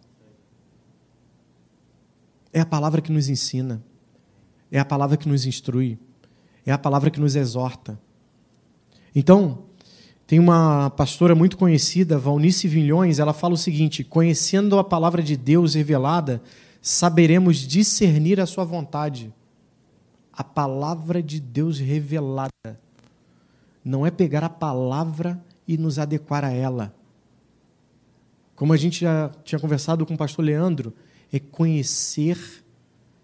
É 2.53 2.59
a 2.59 2.65
palavra 2.67 3.01
que 3.01 3.11
nos 3.11 3.29
ensina, 3.29 3.83
é 4.71 4.77
a 4.77 4.85
palavra 4.85 5.17
que 5.17 5.27
nos 5.27 5.47
instrui, 5.47 5.97
é 6.65 6.71
a 6.71 6.77
palavra 6.77 7.09
que 7.09 7.19
nos 7.19 7.35
exorta. 7.35 7.99
Então, 9.15 9.63
tem 10.25 10.39
uma 10.39 10.89
pastora 10.89 11.35
muito 11.35 11.57
conhecida, 11.57 12.17
Valnice 12.17 12.67
Vilhões, 12.67 13.19
ela 13.19 13.33
fala 13.33 13.53
o 13.53 13.57
seguinte: 13.57 14.03
conhecendo 14.03 14.79
a 14.79 14.83
palavra 14.83 15.21
de 15.21 15.35
Deus 15.35 15.75
revelada, 15.75 16.41
saberemos 16.81 17.57
discernir 17.57 18.39
a 18.39 18.45
sua 18.45 18.63
vontade. 18.63 19.33
A 20.31 20.43
palavra 20.43 21.21
de 21.21 21.39
Deus 21.39 21.77
revelada 21.77 22.49
não 23.85 24.05
é 24.05 24.09
pegar 24.09 24.43
a 24.43 24.49
palavra 24.49 25.43
e 25.67 25.77
nos 25.77 25.99
adequar 25.99 26.43
a 26.43 26.51
ela. 26.51 26.95
Como 28.55 28.71
a 28.71 28.77
gente 28.77 29.01
já 29.01 29.29
tinha 29.43 29.59
conversado 29.59 30.05
com 30.05 30.13
o 30.13 30.17
pastor 30.17 30.45
Leandro, 30.45 30.93
é 31.31 31.39
conhecer, 31.39 32.62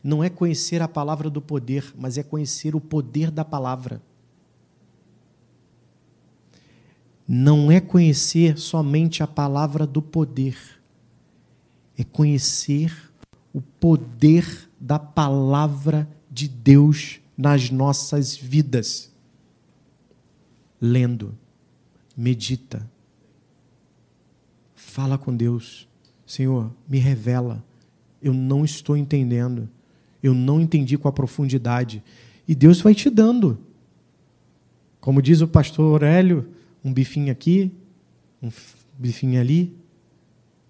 não 0.04 0.24
é 0.24 0.30
conhecer 0.30 0.82
a 0.82 0.88
palavra 0.88 1.30
do 1.30 1.42
poder, 1.42 1.94
mas 1.98 2.18
é 2.18 2.24
conhecer 2.24 2.76
o 2.76 2.82
poder 2.82 3.32
da 3.32 3.44
palavra. 3.44 4.02
Não 7.28 7.72
é 7.72 7.80
conhecer 7.80 8.58
somente 8.58 9.22
a 9.22 9.28
palavra 9.28 9.86
do 9.86 10.02
poder, 10.02 10.58
é 11.98 12.04
conhecer 12.04 13.12
o 13.54 13.62
poder 13.62 14.70
da 14.80 14.98
palavra 14.98 16.10
de 16.32 16.48
Deus 16.48 17.20
nas 17.38 17.70
nossas 17.70 18.36
vidas. 18.36 19.12
Lendo, 20.82 21.38
medita, 22.16 22.90
Fala 24.90 25.20
com 25.20 25.36
Deus. 25.36 25.88
Senhor, 26.26 26.74
me 26.88 26.98
revela. 26.98 27.64
Eu 28.22 28.34
não 28.34 28.66
estou 28.66 28.98
entendendo. 28.98 29.70
Eu 30.22 30.34
não 30.34 30.60
entendi 30.60 30.98
com 30.98 31.08
a 31.08 31.12
profundidade. 31.12 32.04
E 32.48 32.54
Deus 32.54 32.82
vai 32.82 32.94
te 32.94 33.10
dando. 33.10 33.60
Como 35.00 35.22
diz 35.22 35.42
o 35.42 35.48
pastor 35.48 35.92
Aurélio, 35.92 36.50
um 36.84 36.92
bifinho 36.92 37.32
aqui, 37.32 37.72
um 38.42 38.50
bifinho 38.98 39.40
ali, 39.40 39.76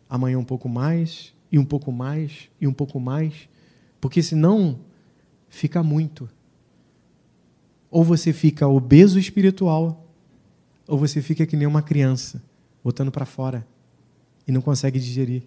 amanhã 0.09 0.37
um 0.37 0.43
pouco 0.43 0.69
mais, 0.69 1.33
e 1.51 1.57
um 1.57 1.65
pouco 1.65 1.91
mais, 1.91 2.49
e 2.61 2.67
um 2.67 2.73
pouco 2.73 2.99
mais, 2.99 3.49
porque 3.99 4.21
senão 4.21 4.79
fica 5.47 5.81
muito. 5.81 6.29
Ou 7.89 8.03
você 8.03 8.31
fica 8.31 8.67
obeso 8.67 9.17
espiritual, 9.17 10.07
ou 10.87 10.97
você 10.97 11.21
fica 11.21 11.45
que 11.45 11.55
nem 11.55 11.67
uma 11.67 11.81
criança, 11.81 12.41
botando 12.83 13.11
para 13.11 13.25
fora 13.25 13.65
e 14.47 14.51
não 14.51 14.61
consegue 14.61 14.99
digerir. 14.99 15.43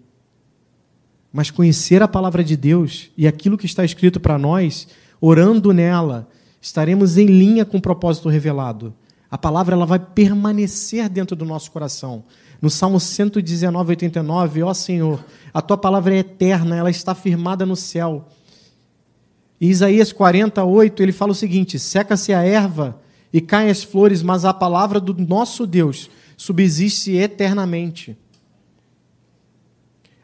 Mas 1.33 1.49
conhecer 1.49 2.03
a 2.03 2.07
palavra 2.07 2.43
de 2.43 2.55
Deus 2.55 3.09
e 3.17 3.27
aquilo 3.27 3.57
que 3.57 3.65
está 3.65 3.83
escrito 3.83 4.19
para 4.19 4.37
nós, 4.37 4.87
orando 5.19 5.73
nela, 5.73 6.29
estaremos 6.61 7.17
em 7.17 7.25
linha 7.25 7.65
com 7.65 7.77
o 7.77 7.81
propósito 7.81 8.29
revelado. 8.29 8.93
A 9.31 9.37
palavra 9.37 9.73
ela 9.73 9.87
vai 9.87 9.97
permanecer 9.97 11.09
dentro 11.09 11.35
do 11.35 11.43
nosso 11.43 11.71
coração. 11.71 12.23
No 12.61 12.69
Salmo 12.69 12.99
119, 12.99 13.89
89, 13.89 14.61
ó 14.61 14.75
Senhor, 14.75 15.25
a 15.51 15.59
tua 15.59 15.75
palavra 15.75 16.13
é 16.13 16.19
eterna, 16.19 16.77
ela 16.77 16.91
está 16.91 17.15
firmada 17.15 17.65
no 17.65 17.75
céu. 17.75 18.27
Em 19.59 19.69
Isaías 19.69 20.13
48, 20.13 21.01
ele 21.01 21.11
fala 21.11 21.31
o 21.31 21.35
seguinte: 21.35 21.79
seca-se 21.79 22.31
a 22.31 22.43
erva 22.43 23.01
e 23.33 23.41
caem 23.41 23.71
as 23.71 23.83
flores, 23.83 24.21
mas 24.21 24.45
a 24.45 24.53
palavra 24.53 24.99
do 24.99 25.15
nosso 25.15 25.65
Deus 25.65 26.11
subsiste 26.37 27.13
eternamente. 27.13 28.15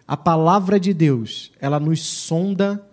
A 0.10 0.18
palavra 0.18 0.80
de 0.80 0.91
Deus, 0.91 1.51
ela 1.60 1.80
nos 1.80 2.01
sonda 2.01 2.84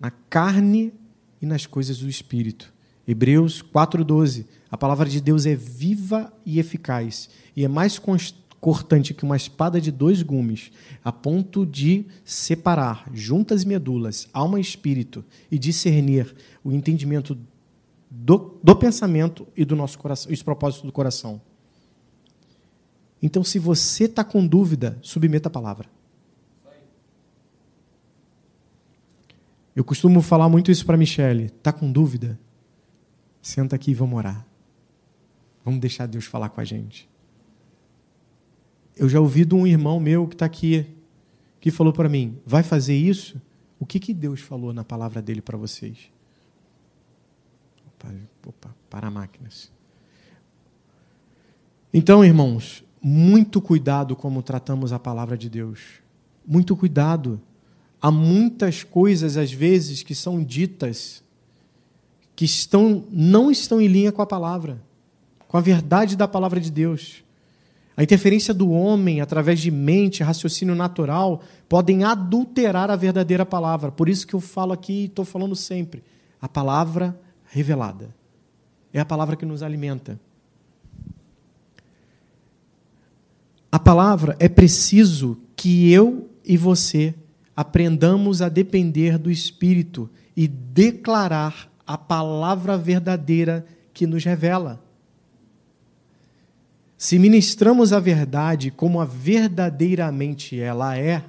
na 0.00 0.10
carne 0.10 0.92
e 1.40 1.46
nas 1.46 1.64
coisas 1.64 1.98
do 1.98 2.08
espírito. 2.08 2.74
Hebreus 3.06 3.62
4:12. 3.62 4.46
A 4.68 4.76
palavra 4.76 5.08
de 5.08 5.20
Deus 5.20 5.46
é 5.46 5.54
viva 5.54 6.32
e 6.44 6.58
eficaz 6.58 7.30
e 7.54 7.64
é 7.64 7.68
mais 7.68 8.00
cortante 8.60 9.14
que 9.14 9.22
uma 9.22 9.36
espada 9.36 9.80
de 9.80 9.92
dois 9.92 10.24
gumes, 10.24 10.72
a 11.04 11.12
ponto 11.12 11.64
de 11.64 12.04
separar 12.24 13.08
juntas 13.14 13.62
e 13.62 13.68
medulas, 13.68 14.28
alma 14.32 14.58
e 14.58 14.60
espírito 14.60 15.24
e 15.52 15.56
discernir 15.56 16.34
o 16.64 16.72
entendimento 16.72 17.38
do, 18.10 18.58
do 18.60 18.74
pensamento 18.74 19.46
e 19.56 19.64
do 19.64 19.76
nosso 19.76 19.96
coração, 20.00 20.32
os 20.32 20.42
propósitos 20.42 20.84
do 20.84 20.90
coração. 20.90 21.40
Então, 23.22 23.44
se 23.44 23.60
você 23.60 24.06
está 24.06 24.24
com 24.24 24.44
dúvida, 24.44 24.98
submeta 25.00 25.48
a 25.48 25.52
palavra. 25.52 25.99
Eu 29.74 29.84
costumo 29.84 30.20
falar 30.20 30.48
muito 30.48 30.70
isso 30.70 30.84
para 30.84 30.96
a 30.96 30.98
Michelle. 30.98 31.44
Está 31.44 31.72
com 31.72 31.90
dúvida? 31.90 32.38
Senta 33.40 33.76
aqui 33.76 33.92
e 33.92 33.94
vamos 33.94 34.18
orar. 34.18 34.46
Vamos 35.64 35.80
deixar 35.80 36.06
Deus 36.06 36.24
falar 36.24 36.48
com 36.48 36.60
a 36.60 36.64
gente. 36.64 37.08
Eu 38.96 39.08
já 39.08 39.20
ouvi 39.20 39.44
de 39.44 39.54
um 39.54 39.66
irmão 39.66 40.00
meu 40.00 40.26
que 40.26 40.34
está 40.34 40.44
aqui, 40.44 40.86
que 41.60 41.70
falou 41.70 41.92
para 41.92 42.08
mim: 42.08 42.38
vai 42.44 42.62
fazer 42.62 42.96
isso? 42.96 43.40
O 43.78 43.86
que, 43.86 43.98
que 43.98 44.12
Deus 44.12 44.40
falou 44.40 44.72
na 44.72 44.84
palavra 44.84 45.22
dele 45.22 45.40
para 45.40 45.56
vocês? 45.56 46.10
Opa, 47.86 48.14
opa, 48.46 48.74
para 48.90 49.10
máquinas. 49.10 49.72
Então, 51.92 52.24
irmãos, 52.24 52.84
muito 53.00 53.60
cuidado 53.60 54.14
como 54.14 54.42
tratamos 54.42 54.92
a 54.92 54.98
palavra 54.98 55.36
de 55.36 55.48
Deus. 55.48 55.80
Muito 56.46 56.76
cuidado 56.76 57.40
há 58.00 58.10
muitas 58.10 58.82
coisas, 58.82 59.36
às 59.36 59.52
vezes, 59.52 60.02
que 60.02 60.14
são 60.14 60.42
ditas 60.42 61.22
que 62.34 62.44
estão, 62.44 63.04
não 63.10 63.50
estão 63.50 63.80
em 63.80 63.86
linha 63.86 64.10
com 64.10 64.22
a 64.22 64.26
palavra, 64.26 64.80
com 65.46 65.58
a 65.58 65.60
verdade 65.60 66.16
da 66.16 66.26
palavra 66.26 66.58
de 66.58 66.70
Deus. 66.70 67.22
A 67.96 68.02
interferência 68.02 68.54
do 68.54 68.70
homem 68.70 69.20
através 69.20 69.60
de 69.60 69.70
mente, 69.70 70.22
raciocínio 70.22 70.74
natural, 70.74 71.42
podem 71.68 72.02
adulterar 72.02 72.90
a 72.90 72.96
verdadeira 72.96 73.44
palavra. 73.44 73.92
Por 73.92 74.08
isso 74.08 74.26
que 74.26 74.32
eu 74.32 74.40
falo 74.40 74.72
aqui 74.72 75.02
e 75.02 75.04
estou 75.04 75.24
falando 75.24 75.54
sempre. 75.54 76.02
A 76.40 76.48
palavra 76.48 77.20
revelada. 77.44 78.08
É 78.90 79.00
a 79.00 79.04
palavra 79.04 79.36
que 79.36 79.44
nos 79.44 79.62
alimenta. 79.62 80.18
A 83.70 83.78
palavra 83.78 84.34
é 84.38 84.48
preciso 84.48 85.36
que 85.54 85.92
eu 85.92 86.28
e 86.42 86.56
você 86.56 87.14
aprendamos 87.60 88.40
a 88.40 88.48
depender 88.48 89.18
do 89.18 89.30
Espírito 89.30 90.08
e 90.34 90.48
declarar 90.48 91.70
a 91.86 91.98
palavra 91.98 92.78
verdadeira 92.78 93.66
que 93.92 94.06
nos 94.06 94.24
revela. 94.24 94.82
Se 96.96 97.18
ministramos 97.18 97.92
a 97.92 98.00
verdade 98.00 98.70
como 98.70 98.98
a 98.98 99.04
verdadeiramente 99.04 100.58
ela 100.58 100.96
é, 100.96 101.22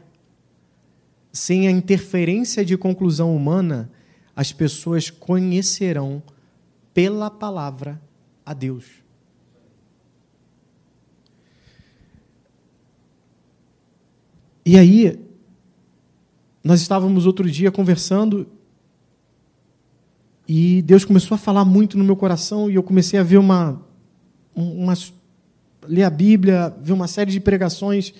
sem 1.33 1.67
a 1.67 1.71
interferência 1.71 2.63
de 2.63 2.77
conclusão 2.77 3.35
humana, 3.35 3.91
as 4.33 4.53
pessoas 4.53 5.09
conhecerão 5.09 6.23
pela 6.93 7.29
palavra 7.29 8.01
a 8.45 8.53
Deus. 8.53 8.85
E 14.65 14.79
aí, 14.79 15.30
nós 16.63 16.81
estávamos 16.81 17.25
outro 17.25 17.49
dia 17.49 17.71
conversando 17.71 18.47
e 20.47 20.81
Deus 20.81 21.05
começou 21.05 21.35
a 21.35 21.37
falar 21.37 21.65
muito 21.65 21.97
no 21.97 22.03
meu 22.03 22.15
coração 22.15 22.69
e 22.69 22.75
eu 22.75 22.83
comecei 22.83 23.19
a 23.19 23.23
ver 23.23 23.37
uma, 23.37 23.81
uma 24.55 24.93
ler 25.87 26.03
a 26.03 26.09
Bíblia, 26.09 26.75
ver 26.81 26.93
uma 26.93 27.07
série 27.07 27.31
de 27.31 27.39
pregações. 27.39 28.13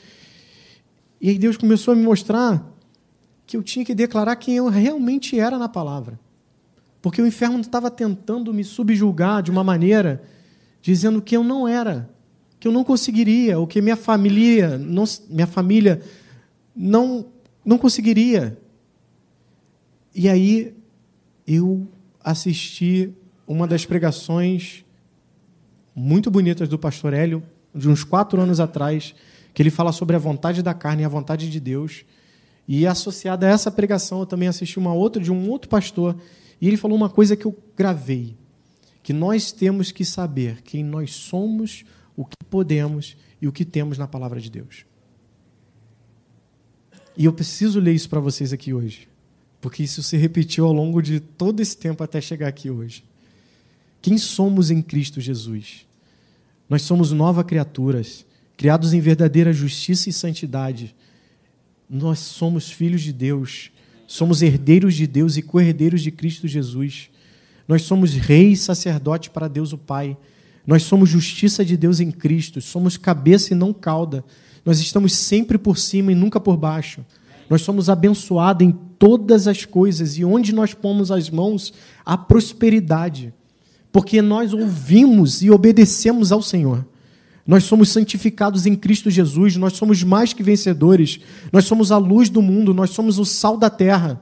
E 1.20 1.30
aí 1.30 1.38
Deus 1.38 1.58
começou 1.58 1.92
a 1.92 1.96
me 1.96 2.04
mostrar 2.04 2.66
que 3.46 3.58
eu 3.58 3.62
tinha 3.62 3.84
que 3.84 3.94
declarar 3.94 4.36
quem 4.38 4.56
eu 4.56 4.70
realmente 4.70 5.38
era 5.38 5.58
na 5.58 5.68
palavra. 5.68 6.20
Porque 7.02 7.22
o 7.22 7.28
inferno 7.28 7.60
estava 7.60 7.92
tentando 7.92 8.54
me 8.54 8.64
subjugar 8.64 9.44
de 9.44 9.52
uma 9.52 9.64
maneira 9.64 10.24
dizendo 10.82 11.22
que 11.22 11.36
eu 11.36 11.44
não 11.44 11.68
era, 11.68 12.10
que 12.60 12.68
eu 12.68 12.72
não 12.72 12.84
conseguiria, 12.84 13.60
ou 13.60 13.68
que 13.68 13.82
minha 13.82 13.96
família 13.96 14.78
não, 14.78 15.04
minha 15.30 15.48
família 15.48 16.02
não, 16.76 17.26
não 17.64 17.78
conseguiria. 17.78 18.58
E 20.14 20.28
aí 20.28 20.74
eu 21.48 21.88
assisti 22.24 23.14
uma 23.48 23.68
das 23.68 23.86
pregações 23.86 24.86
muito 25.96 26.32
bonitas 26.32 26.68
do 26.70 26.80
pastor 26.80 27.14
Hélio, 27.14 27.44
de 27.74 27.90
uns 27.90 28.04
quatro 28.04 28.42
anos 28.42 28.60
atrás, 28.60 29.14
que 29.54 29.62
ele 29.62 29.70
fala 29.70 29.92
sobre 29.92 30.16
a 30.16 30.20
vontade 30.20 30.62
da 30.62 30.74
carne 30.74 31.04
e 31.04 31.06
a 31.06 31.10
vontade 31.10 31.50
de 31.50 31.60
Deus. 31.60 32.06
E 32.68 32.88
associada 32.88 33.48
a 33.48 33.50
essa 33.50 33.72
pregação, 33.72 34.20
eu 34.20 34.26
também 34.26 34.48
assisti 34.48 34.80
uma 34.80 34.94
outra 34.94 35.22
de 35.22 35.32
um 35.32 35.50
outro 35.50 35.70
pastor, 35.70 36.16
e 36.60 36.68
ele 36.68 36.78
falou 36.78 36.96
uma 36.96 37.10
coisa 37.10 37.36
que 37.36 37.46
eu 37.46 37.58
gravei, 37.76 38.36
que 39.02 39.12
nós 39.14 39.52
temos 39.52 39.92
que 39.92 40.06
saber 40.06 40.62
quem 40.62 40.84
nós 40.84 41.14
somos, 41.14 41.84
o 42.16 42.24
que 42.24 42.38
podemos 42.50 43.18
e 43.42 43.48
o 43.48 43.52
que 43.52 43.66
temos 43.66 43.98
na 43.98 44.08
palavra 44.08 44.40
de 44.40 44.50
Deus. 44.50 44.86
E 47.18 47.26
eu 47.26 47.34
preciso 47.34 47.80
ler 47.80 47.94
isso 47.94 48.10
para 48.10 48.20
vocês 48.20 48.54
aqui 48.54 48.74
hoje, 48.74 49.08
porque 49.60 49.84
isso 49.84 50.02
se 50.02 50.16
repetiu 50.18 50.66
ao 50.66 50.74
longo 50.74 51.02
de 51.02 51.20
todo 51.20 51.60
esse 51.60 51.78
tempo 51.78 52.04
até 52.04 52.22
chegar 52.22 52.48
aqui 52.48 52.70
hoje. 52.70 53.04
Quem 54.02 54.18
somos 54.18 54.72
em 54.72 54.82
Cristo 54.82 55.22
Jesus? 55.22 55.86
Nós 56.70 56.82
somos 56.84 57.12
novas 57.12 57.46
criaturas, 57.46 58.26
criados 58.56 58.94
em 58.94 59.00
verdadeira 59.00 59.52
justiça 59.52 60.10
e 60.10 60.14
santidade. 60.14 60.96
Nós 61.90 62.20
somos 62.20 62.72
filhos 62.72 63.02
de 63.02 63.12
Deus, 63.12 63.72
somos 64.08 64.42
herdeiros 64.42 64.96
de 64.96 65.06
Deus 65.06 65.36
e 65.36 65.42
co-herdeiros 65.42 66.02
de 66.02 66.12
Cristo 66.12 66.48
Jesus. 66.48 67.10
Nós 67.68 67.84
somos 67.84 68.14
reis 68.14 68.62
sacerdote 68.62 69.30
para 69.30 69.48
Deus 69.48 69.74
o 69.74 69.78
Pai. 69.78 70.18
Nós 70.66 70.84
somos 70.84 71.10
justiça 71.10 71.66
de 71.66 71.76
Deus 71.76 72.00
em 72.00 72.12
Cristo, 72.12 72.62
somos 72.62 72.98
cabeça 72.98 73.54
e 73.54 73.56
não 73.56 73.74
cauda. 73.74 74.24
Nós 74.66 74.80
estamos 74.80 75.14
sempre 75.14 75.58
por 75.58 75.78
cima 75.78 76.12
e 76.12 76.16
nunca 76.16 76.40
por 76.40 76.58
baixo. 76.58 77.06
Nós 77.50 77.62
somos 77.62 77.90
abençoados 77.90 78.66
em 78.66 78.72
todas 78.98 79.48
as 79.48 79.66
coisas 79.66 80.18
e 80.18 80.24
onde 80.24 80.54
nós 80.54 80.74
pomos 80.74 81.12
as 81.12 81.30
mãos, 81.30 81.74
há 82.06 82.18
prosperidade 82.18 83.34
porque 83.92 84.22
nós 84.22 84.54
ouvimos 84.54 85.42
e 85.42 85.52
obedecemos 85.52 86.32
ao 86.32 86.42
Senhor. 86.42 86.86
Nós 87.46 87.64
somos 87.66 87.90
santificados 87.90 88.66
em 88.66 88.76
Cristo 88.76 89.10
Jesus, 89.10 89.58
nós 89.58 89.74
somos 89.74 90.04
mais 90.04 90.32
que 90.32 90.44
vencedores, 90.44 91.20
nós 91.52 91.66
somos 91.66 91.92
a 91.92 91.98
luz 91.98 92.30
do 92.30 92.42
mundo, 92.42 92.74
nós 92.74 92.92
somos 92.92 93.20
o 93.20 93.26
sal 93.26 93.58
da 93.58 93.70
terra. 93.70 94.22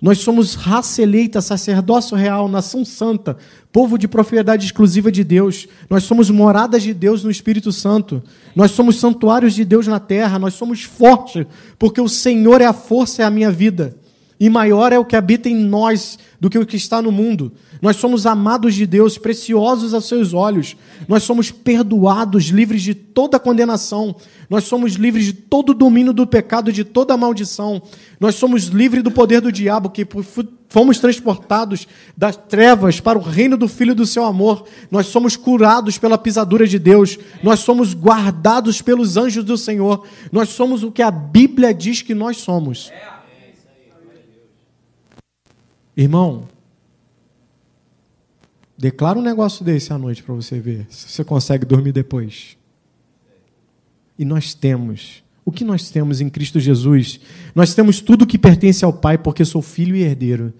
Nós 0.00 0.18
somos 0.18 0.54
raça 0.54 1.00
eleita, 1.00 1.40
sacerdócio 1.40 2.16
real, 2.16 2.48
nação 2.48 2.84
santa, 2.84 3.36
povo 3.72 3.96
de 3.96 4.06
propriedade 4.06 4.66
exclusiva 4.66 5.10
de 5.10 5.24
Deus. 5.24 5.66
Nós 5.88 6.04
somos 6.04 6.28
moradas 6.28 6.82
de 6.82 6.92
Deus 6.92 7.24
no 7.24 7.30
Espírito 7.30 7.72
Santo. 7.72 8.22
Nós 8.54 8.72
somos 8.72 8.96
santuários 8.96 9.54
de 9.54 9.64
Deus 9.64 9.86
na 9.86 9.98
terra. 9.98 10.38
Nós 10.38 10.54
somos 10.54 10.82
fortes, 10.82 11.46
porque 11.78 12.00
o 12.00 12.08
Senhor 12.08 12.60
é 12.60 12.66
a 12.66 12.74
força 12.74 13.22
e 13.22 13.24
é 13.24 13.26
a 13.26 13.30
minha 13.30 13.50
vida. 13.50 13.96
E 14.38 14.50
maior 14.50 14.92
é 14.92 14.98
o 14.98 15.04
que 15.04 15.16
habita 15.16 15.48
em 15.48 15.56
nós 15.56 16.18
do 16.38 16.50
que 16.50 16.58
o 16.58 16.66
que 16.66 16.76
está 16.76 17.00
no 17.00 17.10
mundo. 17.10 17.52
Nós 17.80 17.96
somos 17.96 18.26
amados 18.26 18.74
de 18.74 18.86
Deus, 18.86 19.16
preciosos 19.16 19.94
aos 19.94 20.06
seus 20.06 20.34
olhos. 20.34 20.76
Nós 21.08 21.22
somos 21.22 21.50
perdoados, 21.50 22.44
livres 22.44 22.82
de 22.82 22.94
toda 22.94 23.38
condenação. 23.38 24.14
Nós 24.48 24.64
somos 24.64 24.92
livres 24.92 25.24
de 25.26 25.32
todo 25.32 25.72
domínio 25.74 26.12
do 26.12 26.26
pecado, 26.26 26.72
de 26.72 26.84
toda 26.84 27.14
a 27.14 27.16
maldição. 27.16 27.82
Nós 28.20 28.34
somos 28.34 28.64
livres 28.64 29.02
do 29.02 29.10
poder 29.10 29.40
do 29.40 29.50
diabo, 29.50 29.90
que 29.90 30.06
fomos 30.68 30.98
transportados 30.98 31.88
das 32.16 32.36
trevas 32.36 33.00
para 33.00 33.18
o 33.18 33.22
reino 33.22 33.56
do 33.56 33.68
Filho 33.68 33.94
do 33.94 34.06
seu 34.06 34.24
amor. 34.24 34.66
Nós 34.90 35.06
somos 35.06 35.36
curados 35.36 35.96
pela 35.96 36.18
pisadura 36.18 36.66
de 36.66 36.78
Deus. 36.78 37.18
Nós 37.42 37.60
somos 37.60 37.94
guardados 37.94 38.82
pelos 38.82 39.16
anjos 39.16 39.44
do 39.44 39.56
Senhor. 39.56 40.06
Nós 40.30 40.50
somos 40.50 40.82
o 40.82 40.92
que 40.92 41.02
a 41.02 41.10
Bíblia 41.10 41.72
diz 41.72 42.02
que 42.02 42.14
nós 42.14 42.36
somos. 42.36 42.90
Irmão, 45.96 46.46
declara 48.76 49.18
um 49.18 49.22
negócio 49.22 49.64
desse 49.64 49.92
à 49.92 49.98
noite 49.98 50.22
para 50.22 50.34
você 50.34 50.60
ver 50.60 50.86
se 50.90 51.08
você 51.08 51.24
consegue 51.24 51.64
dormir 51.64 51.92
depois. 51.92 52.56
E 54.18 54.24
nós 54.24 54.52
temos. 54.52 55.24
O 55.44 55.52
que 55.52 55.64
nós 55.64 55.88
temos 55.90 56.20
em 56.20 56.28
Cristo 56.28 56.60
Jesus? 56.60 57.20
Nós 57.54 57.74
temos 57.74 58.00
tudo 58.00 58.26
que 58.26 58.36
pertence 58.36 58.84
ao 58.84 58.92
Pai, 58.92 59.16
porque 59.16 59.44
sou 59.44 59.62
filho 59.62 59.96
e 59.96 60.02
herdeiro. 60.02 60.52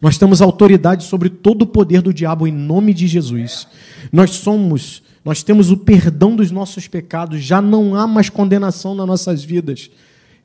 Nós 0.00 0.18
temos 0.18 0.42
autoridade 0.42 1.04
sobre 1.04 1.30
todo 1.30 1.62
o 1.62 1.66
poder 1.66 2.02
do 2.02 2.12
diabo 2.12 2.46
em 2.46 2.52
nome 2.52 2.92
de 2.92 3.06
Jesus. 3.06 3.66
Nós 4.12 4.30
somos, 4.30 5.02
nós 5.24 5.42
temos 5.42 5.70
o 5.70 5.76
perdão 5.78 6.36
dos 6.36 6.50
nossos 6.50 6.86
pecados, 6.86 7.42
já 7.42 7.62
não 7.62 7.94
há 7.94 8.06
mais 8.06 8.28
condenação 8.28 8.94
nas 8.94 9.06
nossas 9.06 9.42
vidas. 9.42 9.90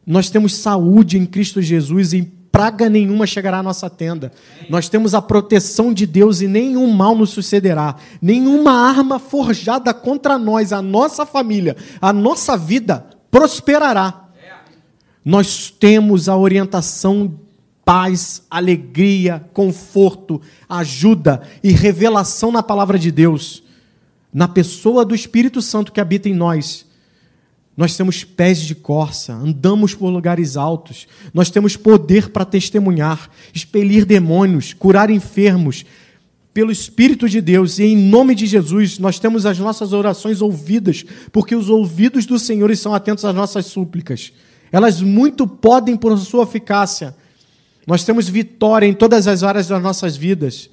Nós 0.06 0.30
temos 0.30 0.56
saúde 0.56 1.18
em 1.18 1.26
Cristo 1.26 1.62
Jesus 1.62 2.14
e 2.14 2.32
praga 2.52 2.90
nenhuma 2.90 3.26
chegará 3.26 3.60
à 3.60 3.64
nossa 3.64 3.90
tenda. 3.90 4.32
Nós 4.70 4.90
temos 4.90 5.14
a 5.14 5.22
proteção 5.22 5.94
de 5.94 6.06
Deus 6.06 6.42
e 6.42 6.48
nenhum 6.48 6.92
mal 6.92 7.16
nos 7.16 7.30
sucederá. 7.30 7.96
Nenhuma 8.22 8.72
arma 8.72 9.20
forjada 9.20 9.94
contra 9.94 10.38
nós, 10.38 10.74
a 10.74 10.82
nossa 10.82 11.26
família, 11.26 11.76
a 12.02 12.12
nossa 12.12 12.58
vida 12.58 13.06
prosperará. 13.32 14.26
Nós 15.24 15.70
temos 15.70 16.28
a 16.28 16.36
orientação, 16.36 17.40
paz, 17.86 18.44
alegria, 18.50 19.46
conforto, 19.54 20.42
ajuda 20.68 21.42
e 21.64 21.72
revelação 21.72 22.52
na 22.52 22.64
palavra 22.64 22.98
de 22.98 23.12
Deus, 23.12 23.64
na 24.34 24.48
pessoa 24.48 25.06
do 25.06 25.14
Espírito 25.14 25.62
Santo 25.62 25.92
que 25.92 26.02
habita 26.02 26.30
em 26.30 26.34
nós 26.34 26.89
nós 27.80 27.96
temos 27.96 28.26
pés 28.26 28.60
de 28.60 28.76
corça, 28.76 29.32
andamos 29.32 29.96
por 29.96 30.10
lugares 30.10 30.58
altos, 30.58 31.08
nós 31.34 31.50
temos 31.50 31.78
poder 31.78 32.28
para 32.28 32.44
testemunhar, 32.44 33.30
expelir 33.54 34.04
demônios, 34.06 34.74
curar 34.74 35.10
enfermos, 35.10 35.86
pelo 36.54 36.74
Espírito 36.74 37.30
de 37.30 37.40
Deus 37.40 37.80
e 37.80 37.84
em 37.86 37.96
nome 37.96 38.36
de 38.36 38.46
Jesus, 38.46 39.00
nós 39.00 39.18
temos 39.18 39.46
as 39.46 39.58
nossas 39.60 39.94
orações 39.94 40.42
ouvidas, 40.42 41.06
porque 41.32 41.56
os 41.56 41.70
ouvidos 41.70 42.26
do 42.26 42.38
Senhor 42.38 42.70
estão 42.70 42.94
atentos 42.94 43.24
às 43.24 43.34
nossas 43.34 43.68
súplicas. 43.68 44.34
Elas 44.74 45.02
muito 45.02 45.48
podem 45.48 45.96
por 45.96 46.18
sua 46.18 46.44
eficácia. 46.44 47.16
Nós 47.88 48.04
temos 48.04 48.28
vitória 48.28 48.88
em 48.88 48.94
todas 48.94 49.26
as 49.26 49.42
áreas 49.42 49.70
das 49.70 49.82
nossas 49.82 50.18
vidas. 50.18 50.70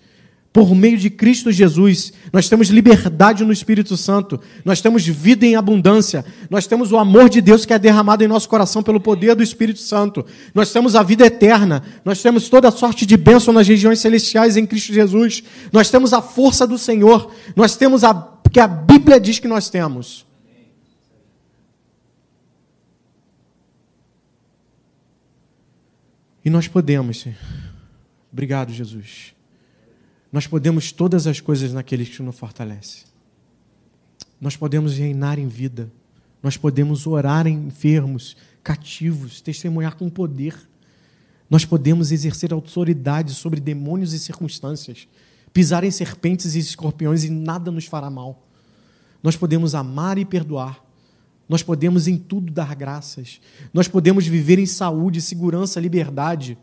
Por 0.56 0.74
meio 0.74 0.96
de 0.96 1.10
Cristo 1.10 1.52
Jesus, 1.52 2.14
nós 2.32 2.48
temos 2.48 2.68
liberdade 2.68 3.44
no 3.44 3.52
Espírito 3.52 3.94
Santo, 3.94 4.40
nós 4.64 4.80
temos 4.80 5.06
vida 5.06 5.44
em 5.44 5.54
abundância, 5.54 6.24
nós 6.48 6.66
temos 6.66 6.90
o 6.92 6.96
amor 6.96 7.28
de 7.28 7.42
Deus 7.42 7.66
que 7.66 7.74
é 7.74 7.78
derramado 7.78 8.24
em 8.24 8.26
nosso 8.26 8.48
coração 8.48 8.82
pelo 8.82 8.98
poder 8.98 9.34
do 9.34 9.42
Espírito 9.42 9.80
Santo, 9.80 10.24
nós 10.54 10.72
temos 10.72 10.96
a 10.96 11.02
vida 11.02 11.26
eterna, 11.26 11.82
nós 12.02 12.22
temos 12.22 12.48
toda 12.48 12.70
sorte 12.70 13.04
de 13.04 13.18
bênção 13.18 13.52
nas 13.52 13.68
regiões 13.68 13.98
celestiais 13.98 14.56
em 14.56 14.64
Cristo 14.64 14.94
Jesus, 14.94 15.42
nós 15.70 15.90
temos 15.90 16.14
a 16.14 16.22
força 16.22 16.66
do 16.66 16.78
Senhor, 16.78 17.30
nós 17.54 17.76
temos 17.76 18.02
a 18.02 18.14
que 18.50 18.58
a 18.58 18.66
Bíblia 18.66 19.20
diz 19.20 19.38
que 19.38 19.46
nós 19.46 19.68
temos. 19.68 20.24
E 26.42 26.48
nós 26.48 26.66
podemos. 26.66 27.26
Obrigado, 28.32 28.72
Jesus 28.72 29.35
nós 30.36 30.46
podemos 30.46 30.92
todas 30.92 31.26
as 31.26 31.40
coisas 31.40 31.72
naquele 31.72 32.04
que 32.04 32.22
nos 32.22 32.38
fortalece. 32.38 33.04
Nós 34.38 34.54
podemos 34.54 34.94
reinar 34.94 35.38
em 35.38 35.48
vida. 35.48 35.90
Nós 36.42 36.58
podemos 36.58 37.06
orar 37.06 37.46
em 37.46 37.68
enfermos, 37.68 38.36
cativos, 38.62 39.40
testemunhar 39.40 39.96
com 39.96 40.10
poder. 40.10 40.54
Nós 41.48 41.64
podemos 41.64 42.12
exercer 42.12 42.52
autoridade 42.52 43.32
sobre 43.32 43.60
demônios 43.60 44.12
e 44.12 44.18
circunstâncias, 44.18 45.08
pisar 45.54 45.84
em 45.84 45.90
serpentes 45.90 46.54
e 46.54 46.58
escorpiões 46.58 47.24
e 47.24 47.30
nada 47.30 47.70
nos 47.70 47.86
fará 47.86 48.10
mal. 48.10 48.46
Nós 49.22 49.36
podemos 49.36 49.74
amar 49.74 50.18
e 50.18 50.26
perdoar. 50.26 50.84
Nós 51.48 51.62
podemos 51.62 52.06
em 52.06 52.18
tudo 52.18 52.52
dar 52.52 52.74
graças. 52.74 53.40
Nós 53.72 53.88
podemos 53.88 54.26
viver 54.26 54.58
em 54.58 54.66
saúde, 54.66 55.22
segurança, 55.22 55.80
liberdade, 55.80 56.58